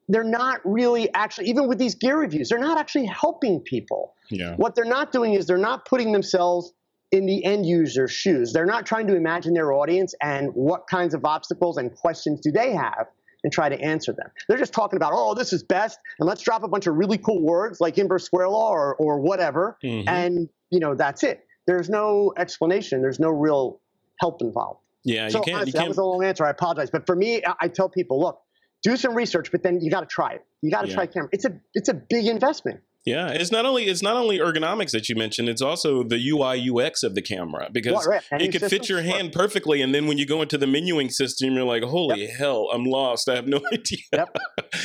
They're 0.07 0.23
not 0.23 0.61
really 0.63 1.11
actually, 1.15 1.49
even 1.49 1.67
with 1.67 1.79
these 1.79 1.95
gear 1.95 2.19
reviews, 2.19 2.49
they're 2.49 2.59
not 2.59 2.77
actually 2.77 3.07
helping 3.07 3.61
people. 3.61 4.13
Yeah. 4.29 4.55
What 4.55 4.75
they're 4.75 4.85
not 4.85 5.11
doing 5.11 5.33
is 5.33 5.47
they're 5.47 5.57
not 5.57 5.85
putting 5.85 6.11
themselves 6.11 6.73
in 7.11 7.25
the 7.25 7.43
end 7.43 7.65
user's 7.65 8.11
shoes. 8.11 8.53
They're 8.53 8.67
not 8.67 8.85
trying 8.85 9.07
to 9.07 9.15
imagine 9.15 9.53
their 9.53 9.73
audience 9.73 10.13
and 10.21 10.49
what 10.53 10.85
kinds 10.87 11.15
of 11.15 11.25
obstacles 11.25 11.77
and 11.77 11.95
questions 11.95 12.39
do 12.41 12.51
they 12.51 12.73
have 12.73 13.07
and 13.45 13.53
try 13.53 13.69
to 13.69 13.79
answer 13.79 14.11
them. 14.11 14.27
They're 14.49 14.57
just 14.57 14.73
talking 14.73 14.97
about, 14.97 15.13
oh, 15.13 15.35
this 15.35 15.53
is 15.53 15.63
best, 15.63 15.99
and 16.19 16.27
let's 16.27 16.41
drop 16.41 16.63
a 16.63 16.67
bunch 16.67 16.87
of 16.87 16.95
really 16.95 17.19
cool 17.19 17.41
words 17.41 17.79
like 17.79 17.97
inverse 17.99 18.25
square 18.25 18.49
law 18.49 18.71
or, 18.71 18.95
or 18.95 19.21
whatever, 19.21 19.77
mm-hmm. 19.83 20.09
and 20.09 20.49
you 20.71 20.79
know 20.79 20.95
that's 20.95 21.23
it. 21.23 21.45
There's 21.67 21.87
no 21.87 22.33
explanation. 22.37 23.01
There's 23.01 23.19
no 23.19 23.29
real 23.29 23.79
help 24.19 24.41
involved. 24.41 24.81
Yeah, 25.03 25.29
so 25.29 25.37
you 25.37 25.43
can't. 25.43 25.55
Honestly, 25.57 25.69
you 25.69 25.73
can't... 25.73 25.83
That 25.83 25.89
was 25.89 25.97
a 25.99 26.03
long 26.03 26.23
answer. 26.23 26.43
I 26.43 26.49
apologize, 26.49 26.89
but 26.89 27.05
for 27.05 27.15
me, 27.15 27.43
I, 27.45 27.53
I 27.61 27.67
tell 27.67 27.87
people, 27.87 28.19
look, 28.19 28.41
do 28.81 28.97
some 28.97 29.13
research, 29.13 29.51
but 29.51 29.61
then 29.61 29.79
you 29.79 29.91
got 29.91 30.01
to 30.01 30.07
try 30.07 30.31
it. 30.31 30.45
You 30.61 30.71
got 30.71 30.81
to 30.81 30.87
yeah. 30.87 30.95
try 30.95 31.05
camera. 31.05 31.29
It's 31.31 31.45
a 31.45 31.59
it's 31.75 31.89
a 31.89 31.93
big 31.93 32.25
investment. 32.25 32.81
Yeah, 33.05 33.29
it's 33.29 33.51
not 33.51 33.65
only 33.65 33.83
it's 33.83 34.01
not 34.01 34.15
only 34.15 34.39
ergonomics 34.39 34.91
that 34.91 35.09
you 35.09 35.15
mentioned; 35.15 35.47
it's 35.47 35.61
also 35.61 36.03
the 36.03 36.17
UI 36.29 36.69
UX 36.69 37.03
of 37.03 37.13
the 37.13 37.21
camera 37.21 37.69
because 37.71 38.07
Right, 38.07 38.23
it 38.41 38.51
could 38.51 38.67
fit 38.67 38.89
your 38.89 39.03
hand 39.03 39.31
perfectly, 39.31 39.83
and 39.83 39.93
then 39.93 40.07
when 40.07 40.17
you 40.17 40.25
go 40.25 40.41
into 40.41 40.57
the 40.57 40.65
menuing 40.65 41.11
system, 41.11 41.53
you're 41.53 41.65
like, 41.65 41.83
"Holy 41.83 42.25
hell, 42.25 42.69
I'm 42.73 42.83
lost! 42.83 43.29
I 43.29 43.35
have 43.35 43.47
no 43.47 43.61
idea." 43.73 43.99
Yep. 44.11 44.37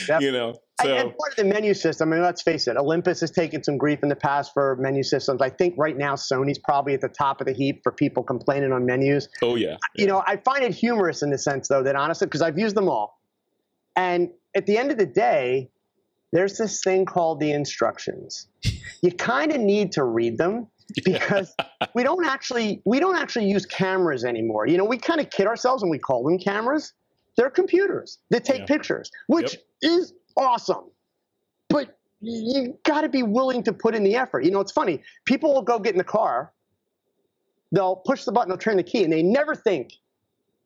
Yep. 0.08 0.20
you 0.20 0.32
know, 0.32 0.54
so 0.82 0.94
and 0.94 1.16
part 1.16 1.30
of 1.30 1.36
the 1.36 1.44
menu 1.44 1.74
system, 1.74 2.12
I 2.12 2.16
mean, 2.16 2.24
let's 2.24 2.42
face 2.42 2.66
it, 2.68 2.76
Olympus 2.76 3.20
has 3.20 3.30
taken 3.30 3.62
some 3.62 3.78
grief 3.78 4.00
in 4.02 4.08
the 4.08 4.16
past 4.16 4.52
for 4.52 4.76
menu 4.76 5.02
systems. 5.02 5.40
I 5.40 5.50
think 5.50 5.74
right 5.76 5.96
now 5.96 6.14
Sony's 6.14 6.58
probably 6.58 6.94
at 6.94 7.00
the 7.00 7.08
top 7.08 7.40
of 7.40 7.46
the 7.46 7.52
heap 7.52 7.80
for 7.82 7.92
people 7.92 8.22
complaining 8.22 8.72
on 8.72 8.86
menus. 8.86 9.28
oh 9.42 9.56
yeah, 9.56 9.76
You 9.96 10.06
know, 10.06 10.22
I 10.26 10.36
find 10.36 10.62
it 10.62 10.74
humorous 10.74 11.22
in 11.22 11.30
the 11.30 11.38
sense, 11.38 11.68
though, 11.68 11.82
that 11.82 11.96
honestly, 11.96 12.26
because 12.26 12.42
I've 12.42 12.58
used 12.58 12.76
them 12.76 12.88
all. 12.88 13.18
And 13.96 14.28
at 14.54 14.66
the 14.66 14.78
end 14.78 14.90
of 14.90 14.98
the 14.98 15.06
day, 15.06 15.70
there's 16.32 16.58
this 16.58 16.82
thing 16.82 17.04
called 17.04 17.40
the 17.40 17.50
instructions. 17.52 18.48
You 19.02 19.12
kind 19.12 19.52
of 19.52 19.60
need 19.60 19.92
to 19.92 20.04
read 20.04 20.38
them 20.38 20.68
because 21.04 21.54
we 21.94 22.02
don't 22.02 22.24
actually 22.24 22.82
we 22.84 23.00
don't 23.00 23.16
actually 23.16 23.48
use 23.48 23.66
cameras 23.66 24.24
anymore. 24.24 24.66
You 24.66 24.78
know, 24.78 24.84
we 24.84 24.98
kind 24.98 25.20
of 25.20 25.30
kid 25.30 25.46
ourselves 25.46 25.82
and 25.82 25.90
we 25.90 25.98
call 25.98 26.24
them 26.24 26.38
cameras. 26.38 26.92
They're 27.36 27.50
computers 27.50 28.18
that 28.30 28.44
take 28.44 28.60
Yeah. 28.60 28.66
pictures, 28.66 29.10
which 29.28 29.56
is 29.82 30.12
awesome. 30.36 30.90
But 31.68 31.98
you 32.20 32.76
got 32.84 33.00
to 33.02 33.08
be 33.08 33.22
willing 33.22 33.62
to 33.62 33.72
put 33.72 33.94
in 33.94 34.04
the 34.04 34.16
effort. 34.16 34.44
You 34.44 34.50
know, 34.50 34.60
it's 34.60 34.72
funny. 34.72 35.02
People 35.24 35.54
will 35.54 35.62
go 35.62 35.78
get 35.78 35.92
in 35.94 35.98
the 35.98 36.04
car, 36.04 36.52
they'll 37.72 37.96
push 37.96 38.24
the 38.24 38.32
button, 38.32 38.48
they'll 38.50 38.58
turn 38.58 38.76
the 38.76 38.82
key, 38.82 39.04
and 39.04 39.12
they 39.12 39.22
never 39.22 39.54
think, 39.54 39.92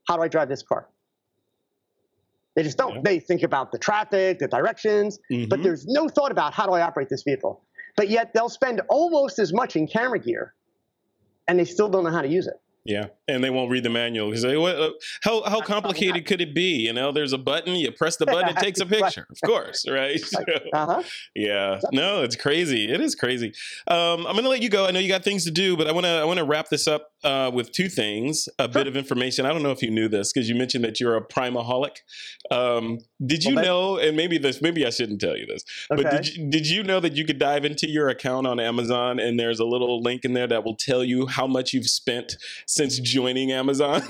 "How 0.08 0.16
do 0.16 0.22
I 0.22 0.28
drive 0.28 0.48
this 0.48 0.62
car?" 0.62 0.88
They 2.56 2.62
just 2.62 2.78
don't. 2.78 2.94
Yeah. 2.96 3.00
They 3.04 3.18
think 3.20 3.42
about 3.42 3.72
the 3.72 3.78
traffic, 3.78 4.38
the 4.38 4.48
directions, 4.48 5.18
but 5.48 5.58
Mhm. 5.58 5.62
there's 5.62 5.86
no 5.86 6.08
thought 6.08 6.30
about 6.30 6.54
how 6.54 6.66
do 6.66 6.72
I 6.72 6.82
operate 6.82 7.08
this 7.08 7.22
vehicle. 7.22 7.64
But 7.96 8.08
yet 8.10 8.32
they'll 8.34 8.48
spend 8.48 8.80
almost 8.88 9.38
as 9.38 9.52
much 9.52 9.76
in 9.76 9.86
camera 9.86 10.18
gear, 10.18 10.54
and 11.48 11.58
they 11.58 11.64
still 11.64 11.88
don't 11.88 12.04
know 12.04 12.10
how 12.10 12.22
to 12.22 12.28
use 12.28 12.46
it. 12.46 12.54
yeah, 12.86 13.06
and 13.28 13.42
they 13.42 13.48
won't 13.48 13.70
read 13.70 13.82
the 13.82 13.88
manual 13.88 14.26
because 14.28 14.42
they, 14.42 14.58
what, 14.58 14.76
uh, 14.78 14.90
how 15.22 15.42
how 15.44 15.60
complicated 15.62 16.26
could 16.26 16.42
it 16.42 16.54
be? 16.54 16.84
You 16.86 16.92
know, 16.92 17.12
there's 17.12 17.32
a 17.32 17.38
button, 17.38 17.74
you 17.76 17.90
press 17.92 18.16
the 18.16 18.26
button, 18.34 18.50
it 18.50 18.56
takes 18.58 18.78
a 18.78 18.84
picture, 18.86 19.26
of 19.30 19.40
course, 19.50 19.88
right? 19.90 20.20
Like, 20.34 20.48
uh 20.72 20.86
huh. 20.86 21.02
Yeah, 21.34 21.80
no, 21.92 22.22
it's 22.24 22.36
crazy. 22.36 22.92
It 22.92 23.00
is 23.00 23.14
crazy. 23.14 23.54
Um, 23.88 24.26
I'm 24.26 24.36
gonna 24.36 24.50
let 24.50 24.60
you 24.62 24.68
go. 24.68 24.84
I 24.86 24.90
know 24.90 24.98
you 25.00 25.08
got 25.08 25.24
things 25.24 25.44
to 25.46 25.50
do, 25.50 25.76
but 25.78 25.86
I 25.86 25.92
want 25.92 26.04
to 26.04 26.10
I 26.10 26.24
want 26.24 26.38
to 26.40 26.44
wrap 26.44 26.68
this 26.68 26.86
up 26.86 27.08
uh, 27.24 27.50
with 27.52 27.72
two 27.72 27.88
things. 27.88 28.48
A 28.58 28.68
bit 28.68 28.86
of 28.86 28.96
information. 28.96 29.46
I 29.46 29.52
don't 29.52 29.62
know 29.62 29.70
if 29.70 29.82
you 29.82 29.90
knew 29.90 30.08
this 30.08 30.32
because 30.32 30.48
you 30.48 30.54
mentioned 30.54 30.84
that 30.84 31.00
you're 31.00 31.16
a 31.16 31.26
primaholic. 31.26 31.96
Um, 32.50 32.98
did 33.24 33.44
you 33.44 33.56
Well, 33.56 33.64
know? 33.64 33.96
And 33.98 34.16
maybe 34.16 34.38
this, 34.38 34.60
maybe 34.60 34.86
I 34.86 34.90
shouldn't 34.90 35.20
tell 35.20 35.36
you 35.36 35.46
this, 35.46 35.64
but 35.88 36.10
did 36.10 36.28
you, 36.28 36.50
did 36.50 36.68
you 36.68 36.82
know 36.82 37.00
that 37.00 37.14
you 37.14 37.24
could 37.24 37.38
dive 37.38 37.64
into 37.64 37.88
your 37.88 38.08
account 38.08 38.46
on 38.46 38.60
Amazon 38.60 39.18
and 39.18 39.38
there's 39.40 39.60
a 39.60 39.64
little 39.64 40.02
link 40.02 40.24
in 40.24 40.34
there 40.34 40.46
that 40.46 40.64
will 40.64 40.76
tell 40.76 41.02
you 41.02 41.26
how 41.26 41.46
much 41.46 41.72
you've 41.72 41.88
spent 41.88 42.36
since 42.66 42.98
joining 42.98 43.52
Amazon? 43.52 44.02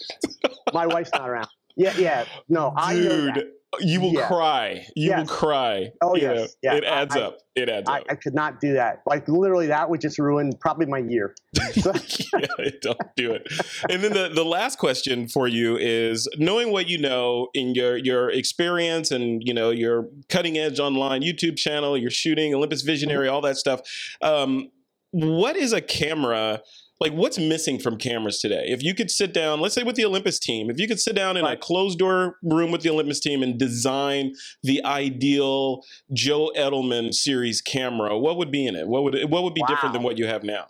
My 0.72 0.86
wife's 0.86 1.10
not 1.12 1.28
around. 1.28 1.48
Yeah, 1.76 1.94
yeah. 1.98 2.24
No, 2.48 2.72
I. 2.76 2.94
Dude, 2.94 3.48
you 3.80 4.00
will 4.00 4.12
Yeah. 4.14 4.28
cry. 4.28 4.86
You 4.94 5.14
will 5.16 5.26
cry. 5.26 5.90
Oh, 6.00 6.14
You 6.16 6.22
yes. 6.22 6.56
Yeah. 6.62 6.74
It 6.76 6.84
adds 6.84 7.14
I- 7.16 7.20
up. 7.20 7.38
It 7.54 7.68
adds 7.68 7.88
I, 7.88 7.98
up. 8.00 8.06
I 8.10 8.14
could 8.14 8.34
not 8.34 8.60
do 8.60 8.74
that. 8.74 9.00
Like 9.06 9.28
literally, 9.28 9.66
that 9.66 9.88
would 9.90 10.00
just 10.00 10.18
ruin 10.18 10.52
probably 10.60 10.86
my 10.86 10.98
year. 10.98 11.34
So- 11.72 11.92
yeah, 12.32 12.70
don't 12.82 12.98
do 13.16 13.32
it. 13.32 13.46
And 13.90 14.02
then 14.02 14.12
the, 14.12 14.28
the 14.28 14.44
last 14.44 14.78
question 14.78 15.26
for 15.28 15.48
you 15.48 15.76
is 15.76 16.28
knowing 16.38 16.70
what 16.70 16.88
you 16.88 16.98
know 16.98 17.48
in 17.54 17.74
your 17.74 17.96
your 17.96 18.30
experience 18.30 19.10
and 19.10 19.42
you 19.44 19.52
know 19.52 19.70
your 19.70 20.08
cutting 20.28 20.56
edge 20.56 20.78
online 20.78 21.22
YouTube 21.22 21.56
channel, 21.56 21.96
your 21.98 22.10
shooting, 22.10 22.54
Olympus 22.54 22.82
Visionary, 22.82 23.28
all 23.28 23.40
that 23.42 23.56
stuff. 23.56 23.80
Um, 24.22 24.70
what 25.10 25.56
is 25.56 25.72
a 25.72 25.80
camera? 25.80 26.60
Like, 26.98 27.12
what's 27.12 27.38
missing 27.38 27.78
from 27.78 27.98
cameras 27.98 28.38
today? 28.38 28.64
If 28.68 28.82
you 28.82 28.94
could 28.94 29.10
sit 29.10 29.34
down, 29.34 29.60
let's 29.60 29.74
say 29.74 29.82
with 29.82 29.96
the 29.96 30.06
Olympus 30.06 30.38
team, 30.38 30.70
if 30.70 30.80
you 30.80 30.88
could 30.88 30.98
sit 30.98 31.14
down 31.14 31.36
in 31.36 31.44
a 31.44 31.54
closed 31.54 31.98
door 31.98 32.38
room 32.42 32.70
with 32.70 32.80
the 32.80 32.88
Olympus 32.88 33.20
team 33.20 33.42
and 33.42 33.58
design 33.58 34.32
the 34.62 34.82
ideal 34.82 35.82
Joe 36.14 36.50
Edelman 36.56 37.12
series 37.12 37.60
camera, 37.60 38.18
what 38.18 38.38
would 38.38 38.50
be 38.50 38.66
in 38.66 38.74
it? 38.74 38.88
What 38.88 39.04
would 39.04 39.30
what 39.30 39.42
would 39.42 39.52
be 39.52 39.62
different 39.68 39.92
than 39.92 40.02
what 40.02 40.16
you 40.16 40.26
have 40.26 40.42
now? 40.42 40.68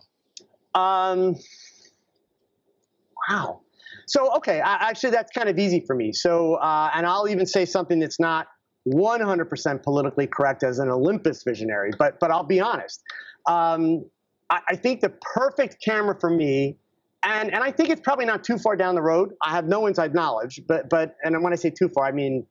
Um, 0.75 1.37
wow. 3.29 3.61
So 4.07 4.35
okay, 4.37 4.61
I, 4.61 4.89
actually 4.89 5.11
that's 5.11 5.31
kind 5.31 5.49
of 5.49 5.61
easy 5.61 5.81
for 5.87 5.95
me. 5.95 6.13
So 6.13 6.55
uh, 6.55 6.91
and 6.93 7.07
I'll 7.07 7.29
even 7.29 7.47
say 7.47 7.65
something 7.65 8.01
that's 8.01 8.19
not 8.19 8.49
100% 8.89 9.83
politically 9.83 10.27
correct 10.27 10.65
as 10.65 10.81
an 10.81 10.89
Olympus 10.89 11.45
visionary, 11.45 11.93
but 11.97 12.19
but 12.19 12.33
I'll 12.33 12.43
be 12.43 12.61
honest. 12.61 13.01
Um, 13.47 14.05
I, 14.51 14.61
I 14.71 14.77
think 14.77 15.01
the 15.01 15.11
perfect 15.11 15.83
camera 15.83 16.17
for 16.19 16.31
me, 16.31 16.77
and 17.23 17.53
and 17.53 17.63
I 17.63 17.71
think 17.71 17.91
it's 17.91 18.01
probably 18.01 18.27
not 18.27 18.45
too 18.45 18.59
far 18.59 18.77
down 18.77 18.95
the 18.95 19.03
road. 19.03 19.35
I 19.43 19.51
have 19.51 19.67
no 19.67 19.87
inside 19.87 20.15
knowledge, 20.15 20.61
but 20.67 20.89
but 20.89 21.17
and 21.23 21.43
when 21.43 21.53
I 21.53 21.57
say 21.57 21.71
too 21.71 21.89
far, 21.89 22.07
I 22.07 22.13
mean 22.13 22.47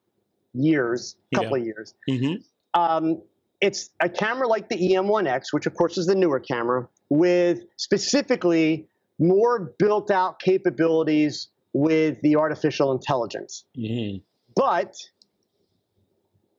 years, 0.53 1.15
couple 1.33 1.55
of 1.55 1.65
years. 1.65 1.93
Mm-hmm. 2.09 2.79
Um, 2.79 3.21
it's 3.61 3.89
a 3.99 4.09
camera 4.09 4.47
like 4.47 4.69
the 4.69 4.75
EM1X, 4.75 5.51
which 5.51 5.65
of 5.65 5.75
course 5.75 5.97
is 5.97 6.07
the 6.07 6.15
newer 6.15 6.39
camera, 6.39 6.87
with 7.09 7.61
specifically 7.77 8.87
more 9.19 9.73
built 9.79 10.11
out 10.11 10.39
capabilities 10.39 11.47
with 11.73 12.21
the 12.21 12.35
artificial 12.35 12.91
intelligence. 12.91 13.65
Mm-hmm. 13.77 14.19
But 14.55 14.95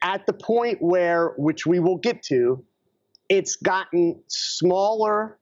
at 0.02 0.26
the 0.26 0.32
point 0.32 0.78
where, 0.80 1.34
which 1.36 1.66
we 1.66 1.80
will 1.80 1.96
get 1.96 2.22
to, 2.24 2.64
it's 3.28 3.56
gotten 3.56 4.22
smaller, 4.28 5.38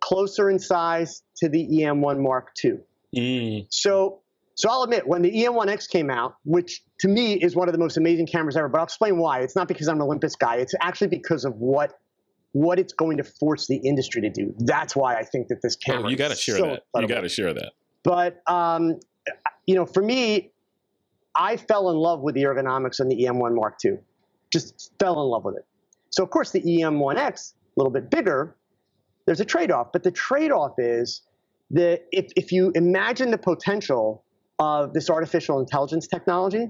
closer 0.00 0.50
in 0.50 0.58
size 0.58 1.22
to 1.36 1.48
the 1.48 1.66
EM1 1.66 2.20
Mark 2.20 2.50
II. 2.64 2.72
Mm. 3.16 3.66
So, 3.70 4.20
so 4.54 4.70
I'll 4.70 4.82
admit, 4.82 5.06
when 5.06 5.22
the 5.22 5.30
EM1X 5.30 5.88
came 5.88 6.10
out, 6.10 6.36
which 6.44 6.82
to 7.00 7.08
me 7.08 7.34
is 7.34 7.54
one 7.56 7.68
of 7.68 7.72
the 7.72 7.78
most 7.78 7.96
amazing 7.96 8.26
cameras 8.26 8.56
ever, 8.56 8.68
but 8.68 8.78
I'll 8.78 8.84
explain 8.84 9.18
why. 9.18 9.40
It's 9.40 9.56
not 9.56 9.68
because 9.68 9.88
I'm 9.88 9.96
an 9.96 10.02
Olympus 10.02 10.36
guy. 10.36 10.56
It's 10.56 10.74
actually 10.80 11.08
because 11.08 11.44
of 11.44 11.54
what 11.56 11.98
what 12.52 12.78
it's 12.78 12.92
going 12.92 13.16
to 13.16 13.24
force 13.24 13.66
the 13.66 13.76
industry 13.76 14.20
to 14.20 14.28
do. 14.28 14.54
That's 14.58 14.94
why 14.94 15.16
I 15.16 15.24
think 15.24 15.48
that 15.48 15.62
this 15.62 15.74
Oh, 15.74 15.92
camera. 15.92 16.10
you 16.10 16.16
got 16.16 16.28
to 16.28 16.36
share 16.36 16.56
so 16.58 16.66
that. 16.94 17.00
You 17.00 17.08
got 17.08 17.22
to 17.22 17.28
share 17.30 17.54
that. 17.54 17.72
But 18.04 18.42
um, 18.46 19.00
you 19.66 19.74
know, 19.74 19.86
for 19.86 20.02
me, 20.02 20.50
I 21.34 21.56
fell 21.56 21.88
in 21.90 21.96
love 21.96 22.20
with 22.20 22.34
the 22.34 22.42
ergonomics 22.42 23.00
on 23.00 23.08
the 23.08 23.16
EM1 23.24 23.54
Mark 23.54 23.78
II. 23.84 23.92
Just 24.52 24.92
fell 24.98 25.14
in 25.22 25.28
love 25.30 25.44
with 25.44 25.56
it. 25.56 25.66
So 26.12 26.22
of 26.22 26.30
course, 26.30 26.50
the 26.50 26.60
EM1X, 26.62 27.52
a 27.52 27.80
little 27.80 27.90
bit 27.92 28.10
bigger. 28.10 28.56
There's 29.26 29.40
a 29.40 29.44
trade-off, 29.44 29.92
but 29.92 30.02
the 30.02 30.10
trade-off 30.10 30.74
is 30.78 31.22
that 31.70 32.04
if 32.12 32.32
if 32.36 32.52
you 32.52 32.70
imagine 32.74 33.30
the 33.30 33.38
potential 33.38 34.24
of 34.58 34.92
this 34.92 35.08
artificial 35.08 35.58
intelligence 35.58 36.06
technology, 36.06 36.68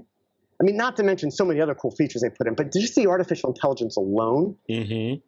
I 0.61 0.63
mean, 0.63 0.77
not 0.77 0.95
to 0.97 1.03
mention 1.03 1.29
so 1.31 1.45
many 1.45 1.59
other 1.59 1.75
cool 1.75 1.91
features 1.91 2.21
they 2.21 2.29
put 2.29 2.47
in, 2.47 2.55
but 2.55 2.71
just 2.71 2.95
the 2.95 3.07
artificial 3.07 3.49
intelligence 3.49 3.97
alone, 3.97 4.55
Mm-hmm. 4.69 5.19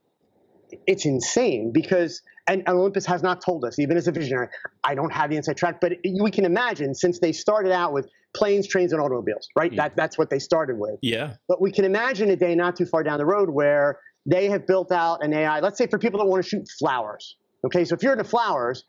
it's 0.87 1.05
insane 1.05 1.71
because 1.73 2.21
and 2.47 2.63
Olympus 2.69 3.05
has 3.07 3.23
not 3.23 3.41
told 3.41 3.65
us, 3.65 3.79
even 3.79 3.97
as 3.97 4.07
a 4.07 4.11
visionary, 4.11 4.47
I 4.83 4.93
don't 4.93 5.11
have 5.11 5.31
the 5.31 5.35
inside 5.35 5.57
track, 5.57 5.81
but 5.81 5.93
we 6.21 6.29
can 6.29 6.45
imagine 6.45 6.93
since 6.93 7.19
they 7.19 7.31
started 7.31 7.71
out 7.71 7.91
with 7.91 8.07
planes, 8.35 8.67
trains, 8.67 8.93
and 8.93 9.01
automobiles, 9.01 9.47
right? 9.55 9.71
Mm. 9.71 9.77
That, 9.77 9.95
that's 9.95 10.17
what 10.17 10.29
they 10.29 10.39
started 10.39 10.77
with. 10.77 10.99
Yeah. 11.01 11.35
But 11.47 11.61
we 11.61 11.71
can 11.71 11.85
imagine 11.85 12.29
a 12.29 12.35
day 12.35 12.53
not 12.53 12.75
too 12.75 12.85
far 12.85 13.01
down 13.01 13.17
the 13.17 13.25
road 13.25 13.49
where 13.49 13.99
they 14.25 14.49
have 14.49 14.67
built 14.67 14.91
out 14.91 15.23
an 15.23 15.33
AI, 15.33 15.59
let's 15.59 15.77
say 15.77 15.87
for 15.87 15.97
people 15.97 16.19
that 16.19 16.25
want 16.25 16.43
to 16.43 16.49
shoot 16.49 16.67
flowers. 16.79 17.37
Okay, 17.65 17.85
so 17.85 17.95
if 17.95 18.03
you're 18.03 18.13
into 18.13 18.23
flowers, 18.23 18.83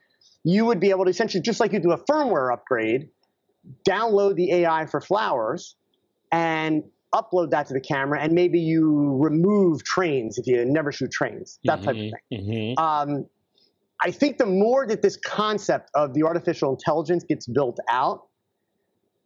you 0.44 0.64
would 0.66 0.80
be 0.80 0.90
able 0.90 1.04
to 1.04 1.10
essentially, 1.10 1.42
just 1.42 1.60
like 1.60 1.72
you 1.72 1.80
do 1.80 1.92
a 1.92 1.98
firmware 2.04 2.52
upgrade, 2.52 3.08
download 3.88 4.36
the 4.36 4.52
AI 4.52 4.86
for 4.86 5.00
flowers 5.00 5.76
and 6.30 6.82
upload 7.14 7.50
that 7.50 7.66
to 7.68 7.74
the 7.74 7.80
camera, 7.80 8.20
and 8.20 8.32
maybe 8.32 8.58
you 8.58 9.16
remove 9.20 9.82
trains 9.84 10.38
if 10.38 10.46
you 10.46 10.64
never 10.64 10.92
shoot 10.92 11.10
trains, 11.10 11.58
that 11.64 11.82
type 11.82 11.94
of 11.94 11.94
thing. 11.94 12.12
Mm-hmm. 12.32 12.82
Um, 12.82 13.26
I 14.02 14.10
think 14.10 14.38
the 14.38 14.46
more 14.46 14.86
that 14.86 15.02
this 15.02 15.16
concept 15.16 15.90
of 15.94 16.12
the 16.12 16.24
artificial 16.24 16.70
intelligence 16.70 17.24
gets 17.24 17.46
built 17.46 17.78
out, 17.88 18.26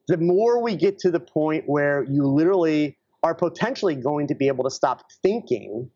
the 0.09 0.17
more 0.17 0.63
we 0.63 0.77
get 0.77 0.99
to 1.01 1.11
the 1.11 1.21
point 1.21 1.65
where 1.67 2.05
you 2.05 2.27
literally 2.27 2.99
are 3.23 3.35
potentially 3.35 3.95
going 3.95 4.27
to 4.29 4.35
be 4.35 4.49
able 4.49 4.65
to 4.65 4.71
stop 4.71 5.05
thinking 5.23 5.91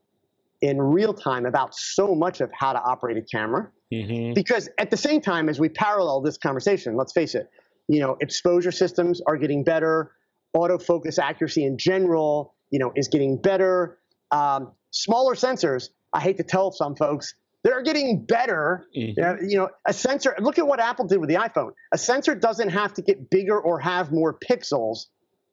in 0.61 0.81
real 0.81 1.13
time 1.13 1.46
about 1.46 1.75
so 1.75 2.15
much 2.15 2.40
of 2.40 2.50
how 2.52 2.73
to 2.73 2.81
operate 2.81 3.17
a 3.17 3.23
camera. 3.23 3.69
Mm-hmm. 3.92 4.35
Because 4.35 4.69
at 4.79 4.90
the 4.90 4.96
same 4.96 5.21
time, 5.21 5.48
as 5.48 5.59
we 5.59 5.69
parallel 5.69 6.21
this 6.21 6.38
conversation, 6.38 6.96
let's 6.96 7.13
face 7.13 7.35
it, 7.35 7.48
you 7.88 8.00
know, 8.00 8.17
exposure 8.21 8.73
systems 8.73 9.21
are 9.27 9.37
getting 9.37 9.63
better, 9.63 10.13
autofocus 10.57 11.19
accuracy 11.19 11.65
in 11.65 11.77
general, 11.77 12.55
you 12.71 12.79
know, 12.79 12.92
is 12.96 13.09
getting 13.09 13.37
better. 13.37 13.98
Um, 14.31 14.73
smaller 14.90 15.35
sensors, 15.35 15.90
I 16.13 16.21
hate 16.21 16.37
to 16.38 16.44
tell 16.44 16.73
some 16.73 16.96
folks, 16.96 17.35
they're 17.65 17.83
getting 17.83 18.25
better. 18.25 18.87
Mhm. 18.96 19.15
Yeah, 19.17 19.37
You 19.40 19.56
know, 19.58 19.71
a 19.87 19.92
sensor, 19.92 20.37
look 20.38 20.58
at 20.58 20.67
what 20.67 20.79
Apple 20.81 21.06
did 21.06 21.19
with 21.19 21.31
the 21.31 21.37
iPhone. 21.37 21.73
A 21.92 21.98
sensor 21.98 22.35
doesn't 22.35 22.69
have 22.69 22.92
to 22.94 23.02
get 23.02 23.31
bigger 23.31 23.58
or 23.58 23.81
have 23.81 24.12
more 24.12 24.38
pixels 24.38 25.06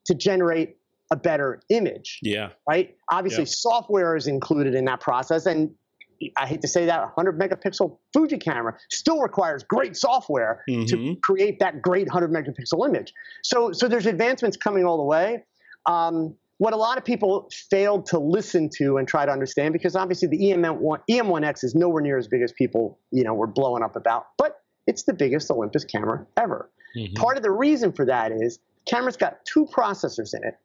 to 0.05 0.14
generate 0.14 0.78
a 1.09 1.16
better 1.16 1.62
image. 1.70 2.20
Yeah. 2.22 2.49
Right. 2.70 2.95
Obviously, 3.12 3.45
software 3.45 4.16
is 4.16 4.28
included 4.28 4.76
in 4.76 4.86
that 4.86 4.99
process, 4.99 5.45
and 5.45 5.72
I 6.38 6.45
hate 6.45 6.62
to 6.62 6.68
say 6.68 6.86
that 6.86 7.01
100 7.01 7.39
megapixel 7.39 7.97
Fuji 8.14 8.38
camera 8.38 8.78
still 8.91 9.20
requires 9.22 9.64
great 9.64 9.95
software 9.97 10.64
Mhm. 10.70 10.88
to 10.89 11.16
create 11.24 11.59
that 11.59 11.82
great 11.82 12.07
100 12.07 12.32
megapixel 12.32 12.88
image. 12.88 13.14
So, 13.43 13.72
so 13.72 13.88
there's 13.88 14.05
advancements 14.05 14.55
coming 14.55 14.86
all 14.86 14.97
the 14.97 15.03
way. 15.03 15.43
Um, 15.88 16.36
what 16.62 16.74
a 16.74 16.78
lot 16.78 16.95
of 16.99 17.03
people 17.03 17.49
failed 17.72 18.05
to 18.05 18.20
listen 18.20 18.70
to 18.70 18.97
and 18.97 19.07
try 19.07 19.26
to 19.26 19.32
understand, 19.32 19.74
because 19.74 19.95
obviously 19.95 20.28
the 20.28 20.45
E 20.45 20.53
EM1, 20.53 20.99
EM1X 21.09 21.64
is 21.64 21.74
nowhere 21.74 22.03
near 22.03 22.20
as 22.20 22.28
big 22.28 22.43
as 22.43 22.51
people, 22.51 22.99
you 23.09 23.24
know, 23.24 23.34
were 23.34 23.47
blowing 23.47 23.82
up 23.82 23.95
about, 23.95 24.28
but 24.38 24.62
it's 24.86 25.01
the 25.01 25.14
biggest 25.14 25.49
Olympus 25.49 25.84
camera 25.86 26.24
ever. 26.38 26.70
Mhm. 26.95 27.16
Part 27.16 27.36
of 27.36 27.41
the 27.41 27.49
reason 27.49 27.91
for 27.91 28.05
that 28.05 28.32
is 28.32 28.59
the 28.86 28.91
camera's 28.91 29.18
got 29.18 29.43
two 29.43 29.66
processors 29.66 30.36
in 30.36 30.43
it. 30.43 30.55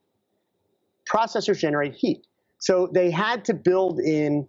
Processors 1.11 1.61
generate 1.61 1.95
heat. 1.95 2.27
So 2.59 2.91
they 2.93 3.11
had 3.11 3.47
to 3.47 3.55
build 3.55 3.99
in 3.99 4.47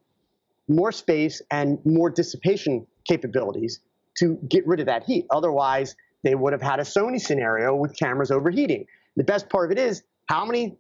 more 0.67 0.91
space 0.91 1.41
and 1.49 1.79
more 1.85 2.09
dissipation 2.09 2.85
capabilities 3.05 3.79
to 4.15 4.35
get 4.49 4.67
rid 4.67 4.81
of 4.81 4.87
that 4.87 5.05
heat. 5.05 5.25
Otherwise, 5.29 5.95
they 6.23 6.35
would 6.35 6.51
have 6.51 6.61
had 6.61 6.81
a 6.81 6.83
Sony 6.83 7.21
scenario 7.21 7.73
with 7.73 7.95
cameras 7.95 8.31
overheating. 8.31 8.85
The 9.15 9.23
best 9.23 9.47
part 9.47 9.71
of 9.71 9.77
it 9.77 9.81
is 9.81 10.03
how 10.25 10.43
many 10.43 10.77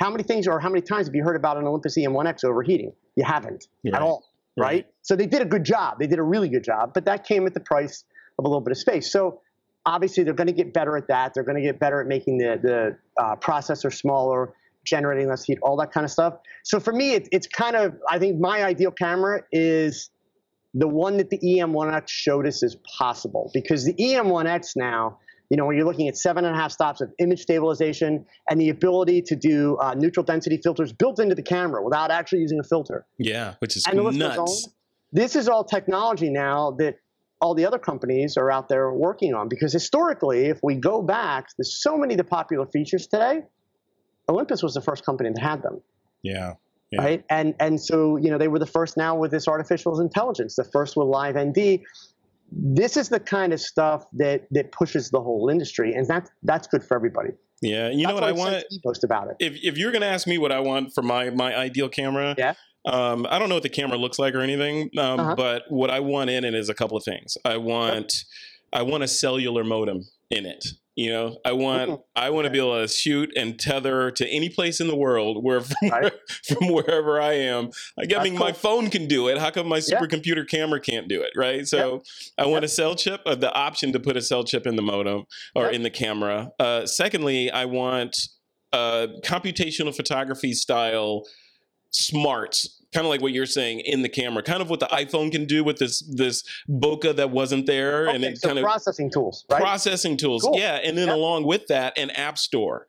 how 0.00 0.10
many 0.10 0.22
things 0.22 0.46
or 0.46 0.60
how 0.60 0.68
many 0.68 0.80
times 0.80 1.06
have 1.06 1.14
you 1.14 1.24
heard 1.24 1.36
about 1.36 1.56
an 1.56 1.66
Olympus 1.66 1.96
EM1X 1.96 2.44
overheating? 2.44 2.92
You 3.16 3.24
haven't 3.24 3.66
Right. 3.84 3.94
at 3.94 4.02
all, 4.02 4.24
right? 4.56 4.66
Right. 4.66 4.86
So 5.02 5.16
they 5.16 5.26
did 5.26 5.42
a 5.42 5.44
good 5.44 5.64
job. 5.64 5.98
They 5.98 6.06
did 6.06 6.18
a 6.18 6.22
really 6.22 6.48
good 6.48 6.64
job, 6.64 6.92
but 6.94 7.04
that 7.06 7.24
came 7.24 7.46
at 7.46 7.54
the 7.54 7.60
price 7.60 8.04
of 8.38 8.44
a 8.44 8.48
little 8.48 8.60
bit 8.60 8.70
of 8.72 8.78
space. 8.78 9.10
So 9.10 9.40
obviously 9.86 10.22
they're 10.24 10.34
going 10.34 10.46
to 10.48 10.52
get 10.52 10.72
better 10.72 10.96
at 10.96 11.08
that. 11.08 11.34
They're 11.34 11.42
going 11.44 11.56
to 11.56 11.62
get 11.62 11.80
better 11.80 12.00
at 12.00 12.06
making 12.06 12.38
the 12.38 12.58
the 12.62 13.22
uh, 13.22 13.36
processor 13.36 13.92
smaller, 13.92 14.54
generating 14.84 15.28
less 15.28 15.44
heat, 15.44 15.58
all 15.62 15.76
that 15.78 15.92
kind 15.92 16.04
of 16.04 16.10
stuff. 16.10 16.34
So 16.62 16.78
for 16.78 16.92
me, 16.92 17.14
it, 17.14 17.28
it's 17.32 17.46
kind 17.46 17.74
of 17.74 17.94
I 18.08 18.18
think 18.18 18.38
my 18.38 18.62
ideal 18.64 18.92
camera 18.92 19.42
is 19.50 20.10
the 20.74 20.86
one 20.88 21.16
that 21.16 21.30
the 21.30 21.38
EM1X 21.38 22.08
showed 22.08 22.46
us 22.46 22.62
is 22.62 22.76
possible 22.98 23.50
because 23.54 23.84
the 23.84 23.94
EM1X 23.94 24.76
now, 24.76 25.18
you 25.50 25.56
know, 25.56 25.64
when 25.64 25.76
you're 25.76 25.86
looking 25.86 26.08
at 26.08 26.16
seven 26.16 26.44
and 26.44 26.54
a 26.54 26.58
half 26.58 26.72
stops 26.72 27.00
of 27.00 27.10
image 27.18 27.40
stabilization 27.40 28.26
and 28.50 28.60
the 28.60 28.68
ability 28.68 29.22
to 29.22 29.36
do 29.36 29.76
uh, 29.76 29.94
neutral 29.94 30.24
density 30.24 30.60
filters 30.62 30.92
built 30.92 31.18
into 31.20 31.34
the 31.34 31.42
camera 31.42 31.82
without 31.82 32.10
actually 32.10 32.40
using 32.40 32.60
a 32.60 32.64
filter. 32.64 33.06
Yeah, 33.18 33.54
which 33.60 33.76
is 33.76 33.86
And 33.86 33.98
the 33.98 34.02
list 34.02 34.18
goes 34.18 34.36
nuts. 34.36 34.68
This 35.10 35.36
is 35.36 35.48
all 35.48 35.64
technology 35.64 36.28
now 36.28 36.72
that 36.78 36.96
all 37.40 37.54
the 37.54 37.64
other 37.64 37.78
companies 37.78 38.36
are 38.36 38.50
out 38.50 38.68
there 38.68 38.92
working 38.92 39.32
on 39.32 39.48
because 39.48 39.72
historically, 39.72 40.46
if 40.46 40.58
we 40.62 40.74
go 40.74 41.00
back, 41.00 41.48
there's 41.56 41.80
so 41.82 41.96
many 41.96 42.14
of 42.14 42.18
the 42.18 42.24
popular 42.24 42.66
features 42.66 43.06
today. 43.06 43.42
Olympus 44.28 44.62
was 44.62 44.74
the 44.74 44.82
first 44.82 45.04
company 45.06 45.30
that 45.30 45.40
had 45.40 45.62
them 45.62 45.80
Yeah. 46.22 46.54
Yeah. 46.90 47.02
right? 47.02 47.24
And 47.30 47.54
and 47.60 47.80
so 47.80 48.16
you 48.16 48.30
know 48.30 48.38
they 48.38 48.48
were 48.48 48.58
the 48.58 48.66
first 48.66 48.96
now 48.96 49.14
with 49.14 49.30
this 49.30 49.46
artificial 49.46 50.00
intelligence, 50.00 50.56
the 50.56 50.64
first 50.64 50.96
with 50.96 51.06
Live 51.06 51.36
ND. 51.38 51.80
This 52.50 52.96
is 52.96 53.08
the 53.08 53.20
kind 53.20 53.52
of 53.52 53.60
stuff 53.60 54.04
that 54.14 54.46
that 54.52 54.72
pushes 54.72 55.10
the 55.10 55.20
whole 55.20 55.48
industry, 55.48 55.94
and 55.94 56.06
that's 56.06 56.30
that's 56.42 56.66
good 56.66 56.82
for 56.82 56.94
everybody. 56.96 57.30
Yeah. 57.60 57.88
You 57.90 58.06
know 58.06 58.14
what 58.14 58.24
I 58.24 58.32
want? 58.32 58.64
Post 58.84 59.04
about 59.04 59.28
it. 59.28 59.36
If 59.40 59.58
if 59.62 59.76
you're 59.78 59.92
gonna 59.92 60.06
ask 60.06 60.26
me 60.26 60.38
what 60.38 60.52
I 60.52 60.60
want 60.60 60.94
for 60.94 61.02
my 61.02 61.30
my 61.30 61.54
ideal 61.56 61.88
camera, 61.88 62.34
Yeah. 62.38 62.54
Um, 62.86 63.26
I 63.28 63.38
don't 63.38 63.48
know 63.50 63.56
what 63.56 63.64
the 63.64 63.68
camera 63.68 63.98
looks 63.98 64.18
like 64.18 64.34
or 64.34 64.40
anything, 64.40 64.88
um, 64.98 65.20
Uh-huh. 65.20 65.34
but 65.34 65.62
what 65.68 65.90
I 65.90 66.00
want 66.00 66.30
in 66.30 66.44
it 66.44 66.54
is 66.54 66.68
a 66.70 66.74
couple 66.74 66.96
of 66.96 67.04
things. 67.04 67.36
I 67.44 67.56
want 67.58 68.24
I 68.72 68.82
want 68.82 69.02
a 69.02 69.08
cellular 69.08 69.64
modem 69.64 70.02
in 70.30 70.46
it. 70.46 70.64
You 70.98 71.12
know, 71.12 71.38
I 71.44 71.52
want 71.52 71.90
Mhm. 71.92 72.02
I 72.16 72.30
want 72.30 72.46
to 72.46 72.50
be 72.50 72.58
able 72.58 72.80
to 72.82 72.88
shoot 72.88 73.30
and 73.36 73.56
tether 73.56 74.10
to 74.10 74.28
any 74.28 74.48
place 74.48 74.80
in 74.80 74.88
the 74.88 74.96
world 74.96 75.44
where 75.44 75.60
from, 75.60 76.10
from 76.44 76.68
wherever 76.72 77.20
I 77.20 77.34
am. 77.34 77.70
Like, 77.96 78.12
I 78.12 78.24
mean, 78.24 78.36
my 78.36 78.50
phone 78.50 78.90
can 78.90 79.06
do 79.06 79.28
it. 79.28 79.38
How 79.38 79.50
come 79.50 79.68
my 79.68 79.76
Yeah. 79.76 80.00
supercomputer 80.00 80.48
camera 80.48 80.80
can't 80.80 81.06
do 81.06 81.22
it? 81.22 81.30
Right. 81.36 81.68
So 81.68 82.02
I 82.36 82.46
want 82.46 82.64
a 82.64 82.68
cell 82.68 82.96
chip, 82.96 83.20
uh, 83.26 83.36
the 83.36 83.52
option 83.52 83.92
to 83.92 84.00
put 84.00 84.16
a 84.16 84.20
cell 84.20 84.42
chip 84.42 84.66
in 84.66 84.74
the 84.74 84.82
modem 84.82 85.22
or 85.54 85.70
in 85.70 85.84
the 85.84 85.90
camera. 85.90 86.50
Uh, 86.58 86.84
secondly, 86.84 87.48
I 87.48 87.66
want 87.66 88.16
uh, 88.72 89.06
computational 89.24 89.94
photography 89.94 90.52
style 90.52 91.22
smarts 91.92 92.77
kind 92.94 93.04
of 93.06 93.10
like 93.10 93.20
what 93.20 93.32
you're 93.32 93.46
saying 93.46 93.80
in 93.80 94.02
the 94.02 94.08
camera 94.08 94.42
kind 94.42 94.62
of 94.62 94.70
what 94.70 94.80
the 94.80 94.86
iphone 94.86 95.30
can 95.30 95.44
do 95.44 95.62
with 95.62 95.78
this 95.78 96.00
this 96.16 96.42
bokeh 96.68 97.14
that 97.16 97.30
wasn't 97.30 97.66
there 97.66 98.06
and 98.06 98.24
Okay, 98.24 98.32
it 98.32 98.38
so 98.38 98.48
kind 98.48 98.58
of 98.58 98.64
processing 98.64 99.10
tools, 99.10 99.44
right? 99.50 99.60
processing 99.60 100.16
tools 100.16 100.42
Cool. 100.42 100.58
yeah 100.58 100.76
and 100.82 100.96
then 100.96 101.08
Yep. 101.08 101.16
along 101.16 101.44
with 101.46 101.66
that 101.68 101.98
an 101.98 102.10
app 102.10 102.38
store 102.38 102.86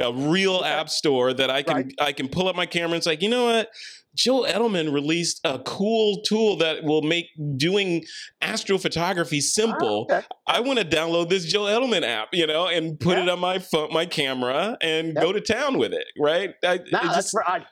a 0.00 0.12
real 0.12 0.56
Okay. 0.56 0.68
app 0.68 0.88
store 0.88 1.32
that 1.34 1.50
i 1.50 1.62
can 1.62 1.74
Right. 1.76 1.94
i 2.00 2.12
can 2.12 2.28
pull 2.28 2.46
up 2.48 2.54
my 2.56 2.66
camera 2.66 2.90
and 2.92 2.98
it's 2.98 3.06
like 3.06 3.22
you 3.22 3.28
know 3.28 3.46
what 3.46 3.68
Joe 4.16 4.42
Edelman 4.42 4.92
released 4.92 5.40
a 5.44 5.60
cool 5.60 6.20
tool 6.22 6.56
that 6.56 6.82
will 6.82 7.02
make 7.02 7.26
doing 7.56 8.04
astrophotography 8.42 9.40
simple. 9.40 10.06
Ah, 10.10 10.16
okay. 10.18 10.26
I 10.48 10.60
want 10.60 10.80
to 10.80 10.84
download 10.84 11.28
this 11.28 11.44
Joe 11.44 11.62
Edelman 11.62 12.02
app, 12.02 12.28
you 12.32 12.46
know, 12.46 12.66
and 12.66 12.98
put 12.98 13.16
Yeah. 13.16 13.22
it 13.22 13.28
on 13.28 13.38
my 13.38 13.60
phone, 13.60 13.92
my 13.92 14.06
camera, 14.06 14.76
and 14.80 15.14
Yep. 15.14 15.22
go 15.22 15.32
to 15.32 15.40
town 15.40 15.78
with 15.78 15.92
it. 15.92 16.04
Right? 16.18 16.54
I, 16.64 16.74
it 16.74 16.88
that's 16.90 17.14
just- 17.14 17.34
right. 17.34 17.62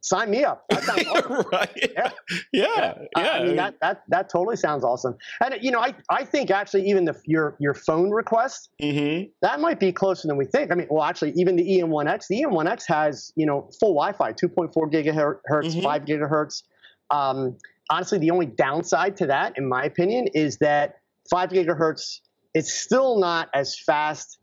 Sign 0.00 0.30
me 0.30 0.44
up. 0.44 0.64
That 0.70 0.82
sounds 0.84 1.06
awesome. 1.08 1.44
right? 1.52 1.90
Yeah. 1.92 2.10
Yeah, 2.52 2.66
yeah. 2.76 2.94
I- 3.16 3.28
I 3.40 3.44
mean 3.44 3.56
that, 3.56 3.74
that 3.80 4.02
that 4.08 4.28
totally 4.28 4.56
sounds 4.56 4.84
awesome. 4.84 5.16
And 5.44 5.56
you 5.60 5.70
know, 5.70 5.80
I, 5.80 5.94
I 6.10 6.24
think 6.24 6.50
actually 6.50 6.88
even 6.88 7.04
the 7.04 7.14
your 7.24 7.56
your 7.58 7.74
phone 7.74 8.10
request 8.10 8.70
hmm 8.80 9.22
that 9.42 9.60
might 9.60 9.80
be 9.80 9.92
closer 9.92 10.28
than 10.28 10.36
we 10.36 10.44
think. 10.44 10.70
I 10.70 10.74
mean, 10.76 10.86
well, 10.90 11.02
actually, 11.02 11.32
even 11.36 11.56
the 11.56 11.64
EM1X, 11.64 12.26
the 12.28 12.42
EM1X 12.42 12.84
has 12.88 13.32
you 13.36 13.44
know 13.46 13.68
full 13.80 13.94
Wi-Fi, 13.94 14.32
2.4 14.34 14.72
gigahertz, 14.92 15.40
Mhm. 15.50 15.82
5 15.82 16.04
gigahertz. 16.04 16.62
Um, 17.10 17.56
honestly, 17.90 18.18
the 18.18 18.30
only 18.30 18.46
downside 18.46 19.16
to 19.18 19.26
that, 19.26 19.56
in 19.58 19.68
my 19.68 19.82
opinion, 19.84 20.28
is 20.34 20.58
that 20.58 20.96
5 21.30 21.50
gigahertz 21.50 22.20
is 22.54 22.72
still 22.72 23.18
not 23.18 23.48
as 23.54 23.78
fast 23.78 24.38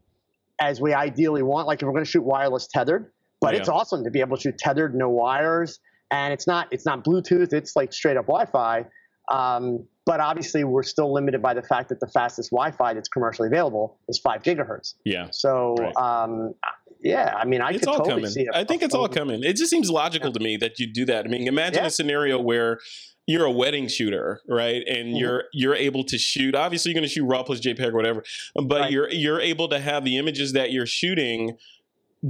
as 0.62 0.80
we 0.82 0.94
ideally 0.94 1.44
want. 1.44 1.68
Like 1.68 1.82
if 1.82 1.86
we're 1.86 1.92
going 1.94 2.06
to 2.06 2.10
shoot 2.10 2.24
wireless 2.24 2.68
tethered, 2.68 3.12
but 3.46 3.54
Yeah. 3.54 3.60
it's 3.62 3.70
awesome 3.70 4.04
to 4.04 4.12
be 4.12 4.20
able 4.20 4.38
to 4.38 4.42
shoot 4.44 4.58
tethered, 4.58 4.96
no 4.96 5.10
wires, 5.10 5.80
and 6.12 6.34
it's 6.34 6.48
not 6.48 6.68
it's 6.72 6.86
not 6.86 7.04
Bluetooth. 7.06 7.54
It's 7.54 7.76
like 7.76 7.94
straight 7.94 8.18
up 8.18 8.26
Wi-Fi. 8.26 8.86
Um, 9.32 9.88
but 10.06 10.20
obviously, 10.20 10.64
we're 10.64 10.84
still 10.84 11.12
limited 11.12 11.42
by 11.42 11.54
the 11.56 11.64
fact 11.64 11.90
that 11.90 12.00
the 12.00 12.08
fastest 12.08 12.52
Wi-Fi 12.52 12.94
that's 12.94 13.10
commercially 13.10 13.48
available 13.48 13.98
is 14.08 14.20
five 14.20 14.44
gigahertz. 14.44 14.94
Yeah. 15.04 15.28
So, 15.32 15.74
Right. 15.80 15.96
um, 15.96 16.54
yeah, 17.02 17.34
I 17.36 17.44
mean, 17.46 17.60
I 17.62 17.72
it's 17.72 17.80
could 17.80 17.90
all 17.90 17.98
totally 17.98 18.16
coming. 18.22 18.30
see 18.32 18.42
it. 18.44 18.50
I 18.54 18.64
think 18.64 18.84
it's 18.84 18.94
all 18.94 19.08
coming. 19.08 19.44
It 19.44 19.56
just 19.56 19.72
seems 19.72 19.90
logical 19.90 20.32
to 20.32 20.40
me 20.40 20.58
that 20.58 20.78
you 20.80 20.86
do 20.92 21.06
that. 21.06 21.26
I 21.26 21.28
mean, 21.28 21.48
imagine 21.48 21.82
Yeah. 21.82 21.88
a 21.88 21.90
scenario 21.92 22.40
where 22.40 22.80
you're 23.26 23.46
a 23.46 23.52
wedding 23.52 23.88
shooter, 23.88 24.42
right? 24.48 24.84
And 24.88 25.16
Mhm. 25.16 25.20
you're 25.20 25.44
you're 25.54 25.74
able 25.76 26.04
to 26.04 26.18
shoot. 26.20 26.54
Obviously, 26.54 26.92
you're 26.92 27.00
going 27.02 27.10
to 27.10 27.14
shoot 27.14 27.26
raw 27.26 27.42
plus 27.42 27.60
JPEG 27.60 27.92
or 27.92 27.96
whatever, 27.96 28.24
but 28.54 28.82
Right. 28.82 28.92
you're 28.92 29.10
you're 29.12 29.42
able 29.42 29.68
to 29.70 29.80
have 29.80 30.06
the 30.06 30.18
images 30.18 30.54
that 30.54 30.72
you're 30.72 30.86
shooting 30.86 31.58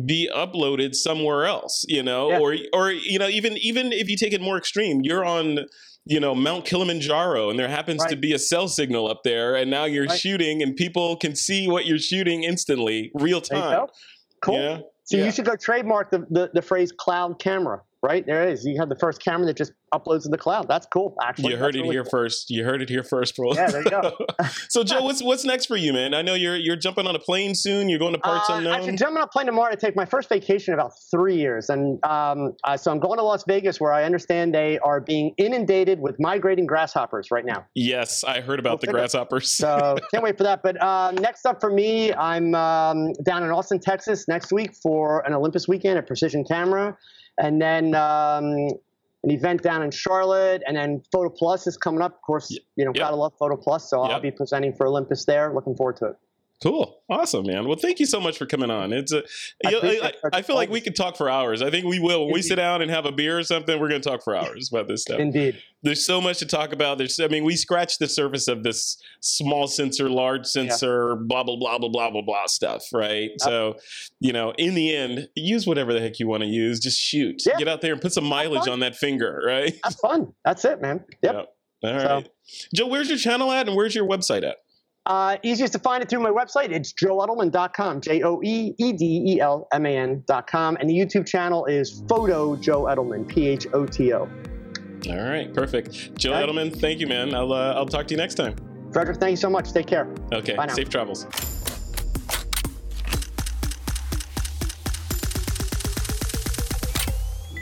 be 0.06 0.30
uploaded 0.36 0.94
somewhere 0.96 1.46
else, 1.46 1.86
you 1.88 2.04
know, 2.04 2.30
Yeah. 2.30 2.40
or 2.40 2.56
or 2.74 2.92
you 2.92 3.20
know, 3.20 3.28
even 3.30 3.58
even 3.58 3.92
if 3.94 4.10
you 4.10 4.18
take 4.18 4.34
it 4.34 4.42
more 4.42 4.58
extreme, 4.58 5.02
you're 5.04 5.24
on 5.26 5.60
you 6.06 6.20
know 6.20 6.36
Mount 6.36 6.66
Kilimanjaro, 6.66 7.50
and 7.50 7.58
there 7.58 7.68
happens 7.70 8.04
to 8.06 8.16
be 8.16 8.34
a 8.34 8.40
cell 8.40 8.68
signal 8.68 9.08
up 9.10 9.22
there, 9.24 9.56
and 9.56 9.72
now 9.72 9.86
you're 9.86 10.06
Right. 10.06 10.20
shooting, 10.20 10.62
and 10.62 10.76
people 10.76 11.16
can 11.18 11.36
see 11.36 11.68
what 11.68 11.86
you're 11.86 11.98
shooting 12.00 12.44
instantly, 12.44 13.12
real 13.16 13.42
time. 13.42 13.88
Cool. 14.42 14.56
Yeah. 14.60 14.80
So 15.06 15.18
Yeah. 15.18 15.26
you 15.26 15.32
should 15.32 15.46
go 15.46 15.56
trademark 15.56 16.12
the, 16.12 16.26
the, 16.30 16.50
the 16.54 16.62
phrase 16.62 16.92
cloud 16.92 17.40
camera, 17.40 17.82
right? 18.06 18.26
There 18.26 18.47
it 18.47 18.53
is. 18.53 18.64
You 18.64 18.78
have 18.80 18.89
the 18.89 18.95
first 18.95 19.22
camera 19.22 19.47
that 19.47 19.58
just 19.58 19.74
uploads 19.93 20.24
to 20.24 20.30
the 20.30 20.38
cloud. 20.38 20.68
That's 20.68 20.86
cool, 20.86 21.16
actually. 21.24 21.51
You 21.53 21.58
heard 21.58 21.74
That's 21.74 21.78
it 21.78 21.82
really 21.82 21.95
here 21.95 22.03
cool. 22.03 22.12
first. 22.12 22.49
You 22.49 22.64
heard 22.64 22.82
it 22.82 22.89
here 22.89 23.03
first, 23.03 23.36
bro. 23.36 23.53
Yeah, 23.53 23.72
there 23.72 23.84
you 23.84 23.89
go. 23.89 24.16
so, 24.70 24.84
Joe, 24.84 25.03
what's 25.03 25.24
what's 25.24 25.43
next 25.43 25.66
for 25.66 25.76
you, 25.76 25.91
man? 25.93 26.14
I 26.14 26.22
know 26.22 26.36
you're 26.36 26.56
you're 26.56 26.76
jumping 26.76 27.08
on 27.08 27.16
a 27.16 27.20
plane 27.20 27.56
soon. 27.56 27.89
You're 27.89 27.99
going 27.99 28.14
to 28.14 28.20
parts 28.20 28.49
Uh, 28.49 28.56
unknown. 28.56 28.74
Actually, 28.76 28.97
jumping 28.97 29.18
on 29.18 29.24
a 29.24 29.28
plane 29.28 29.47
tomorrow 29.47 29.72
to 29.72 29.78
take 29.78 29.95
my 29.95 30.06
first 30.06 30.30
vacation 30.30 30.74
in 30.74 30.80
about 30.80 30.93
three 31.12 31.36
years, 31.38 31.70
and 31.70 32.03
um, 32.06 32.53
uh, 32.64 32.78
so 32.78 32.91
I'm 32.91 32.99
going 32.99 33.18
to 33.18 33.24
Las 33.24 33.43
Vegas, 33.47 33.82
where 33.82 33.93
I 33.93 34.03
understand 34.03 34.53
they 34.53 34.78
are 34.80 35.01
being 35.01 35.34
inundated 35.38 35.99
with 35.99 36.16
migrating 36.20 36.66
grasshoppers 36.68 37.32
right 37.32 37.45
now. 37.45 37.66
yes, 37.74 38.24
I 38.24 38.41
heard 38.41 38.60
about 38.60 38.82
Go 38.82 38.88
the 38.88 38.93
grasshoppers. 38.93 39.51
So 39.51 39.97
can't 40.12 40.24
wait 40.24 40.38
for 40.38 40.43
that. 40.43 40.62
But 40.62 40.82
uh, 40.82 41.12
next 41.12 41.45
up 41.45 41.60
for 41.60 41.72
me, 41.72 42.14
I'm 42.14 42.53
um, 42.56 43.14
down 43.24 43.43
in 43.43 43.49
Austin, 43.51 43.80
Texas 43.80 44.28
next 44.28 44.51
week 44.51 44.76
for 44.76 45.26
an 45.26 45.34
Olympus 45.34 45.68
weekend 45.68 45.97
at 45.97 46.06
Precision 46.08 46.43
Camera, 46.43 46.97
and 47.38 47.62
then 47.62 47.96
um, 47.96 48.46
an 49.24 49.32
event 49.32 49.62
down 49.64 49.82
in 49.84 49.92
Charlotte, 49.92 50.62
and 50.68 50.78
then 50.78 51.02
Photo 51.12 51.30
Plus 51.30 51.68
is 51.68 51.78
coming 51.78 52.02
up. 52.02 52.14
Of 52.16 52.22
course, 52.22 52.52
you 52.76 52.86
know, 52.86 52.92
Yep. 52.94 52.96
gotta 52.96 53.16
love 53.16 53.34
Photo 53.40 53.58
Plus, 53.58 53.90
so 53.90 54.02
I'll 54.02 54.20
be 54.20 54.32
presenting 54.32 54.74
for 54.74 54.88
Olympus 54.88 55.26
there. 55.26 55.54
Looking 55.54 55.76
forward 55.76 55.98
to 55.98 56.06
it. 56.08 56.16
Cool. 56.64 57.01
Awesome, 57.10 57.45
man. 57.45 57.68
Well, 57.68 57.76
thank 57.78 57.99
you 57.99 58.06
so 58.06 58.20
much 58.20 58.38
for 58.38 58.45
coming 58.45 58.72
on. 58.72 58.93
It's 58.93 59.12
a, 59.12 59.24
I 59.66 59.70
you 59.72 59.80
I, 59.84 60.12
I- 60.34 60.38
I 60.38 60.41
feel 60.41 60.56
like 60.56 60.70
we 60.70 60.80
could 60.82 60.95
talk 60.95 61.18
for 61.18 61.30
hours. 61.30 61.62
I 61.62 61.70
think 61.70 61.86
we 61.86 61.99
will. 61.99 62.26
When 62.26 62.34
we 62.34 62.41
sit 62.41 62.56
down 62.56 62.82
and 62.82 62.89
have 62.89 63.06
a 63.06 63.12
beer 63.12 63.38
or 63.38 63.43
something, 63.43 63.78
we're 63.80 63.89
going 63.89 64.01
to 64.01 64.10
talk 64.10 64.24
for 64.24 64.36
hours 64.36 64.70
about 64.72 64.88
this 64.88 65.01
stuff. 65.03 65.20
Indeed. 65.20 65.62
There's 65.84 66.03
so 66.03 66.20
much 66.22 66.39
to 66.39 66.45
talk 66.45 66.72
about. 66.74 66.97
There's, 66.97 67.20
I 67.20 67.28
mean, 67.28 67.43
we 67.43 67.56
scratched 67.58 67.99
the 67.99 68.08
surface 68.08 68.47
of 68.47 68.64
this 68.64 68.97
small 69.20 69.68
sensor, 69.68 70.10
large 70.10 70.45
sensor, 70.47 71.16
blah, 71.16 71.43
blah, 71.43 71.58
blah, 71.58 71.78
blah, 71.78 71.89
blah, 71.89 72.10
blah, 72.10 72.22
blah 72.22 72.45
stuff, 72.47 72.86
right? 72.93 73.30
So, 73.39 73.76
you 74.22 74.32
know, 74.34 74.53
in 74.58 74.74
the 74.76 74.95
end, 74.95 75.28
use 75.36 75.68
whatever 75.68 75.93
the 75.93 75.99
heck 75.99 76.20
you 76.20 76.28
want 76.28 76.41
to 76.43 76.49
use. 76.49 76.80
Just 76.80 76.99
shoot. 76.99 77.43
Yeah. 77.45 77.58
Get 77.58 77.68
out 77.68 77.82
there 77.82 77.91
and 77.93 78.01
put 78.01 78.14
some 78.14 78.26
mileage 78.26 78.68
on 78.68 78.80
that 78.80 78.95
finger, 78.95 79.43
right? 79.45 79.74
Have 79.84 79.95
fun. 79.95 80.34
That's 80.45 80.64
it, 80.66 80.82
man. 80.82 81.03
Yep. 81.22 81.36
All 81.36 81.45
So- 81.84 82.06
right. 82.08 82.30
Joe, 82.74 82.88
where's 82.88 83.10
your 83.10 83.18
channel 83.18 83.51
at 83.51 83.68
and 83.68 83.76
where's 83.76 83.93
your 83.93 84.08
website 84.08 84.43
at? 84.43 84.58
Uh, 85.06 85.38
easiest 85.43 85.74
to 85.74 85.80
find 85.80 86.01
it 86.01 86.10
through 86.10 86.20
my 86.22 86.32
website. 86.32 86.72
It's 86.72 86.91
joeedelman.com. 86.93 88.01
J 88.01 88.24
O 88.24 88.41
E 88.43 88.74
E 88.78 88.91
D 88.93 89.24
E 89.28 89.39
L 89.41 89.68
M 89.72 89.86
A 89.86 89.97
N.com. 89.97 90.78
And 90.80 90.89
the 90.89 90.93
YouTube 90.97 91.28
channel 91.28 91.66
is 91.66 92.01
Photo 92.10 92.56
Joe 92.56 92.84
Edelman, 92.84 93.28
P 93.28 93.47
H 93.47 93.68
O 93.74 93.86
T 93.86 94.14
O. 94.14 94.28
All 95.08 95.18
right, 95.18 95.53
perfect. 95.53 96.16
Joe 96.18 96.34
Okay. 96.34 96.51
Edelman, 96.51 96.76
thank 96.80 96.99
you, 96.99 97.06
man. 97.08 97.36
I'll 97.36 97.53
uh, 97.53 97.74
I'll 97.74 97.86
talk 97.86 98.08
to 98.08 98.14
you 98.14 98.18
next 98.18 98.36
time. 98.36 98.56
Frederick, 98.91 99.20
thank 99.20 99.32
you 99.32 99.38
so 99.38 99.49
much. 99.49 99.72
Take 99.72 99.88
care. 99.88 100.08
Okay, 100.34 100.56
Bye 100.56 100.66
now. 100.66 100.74
safe 100.74 100.89
travels. 100.89 101.28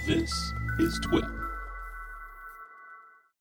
This 0.05 0.53
is 0.79 0.99
TWIP. 1.05 1.42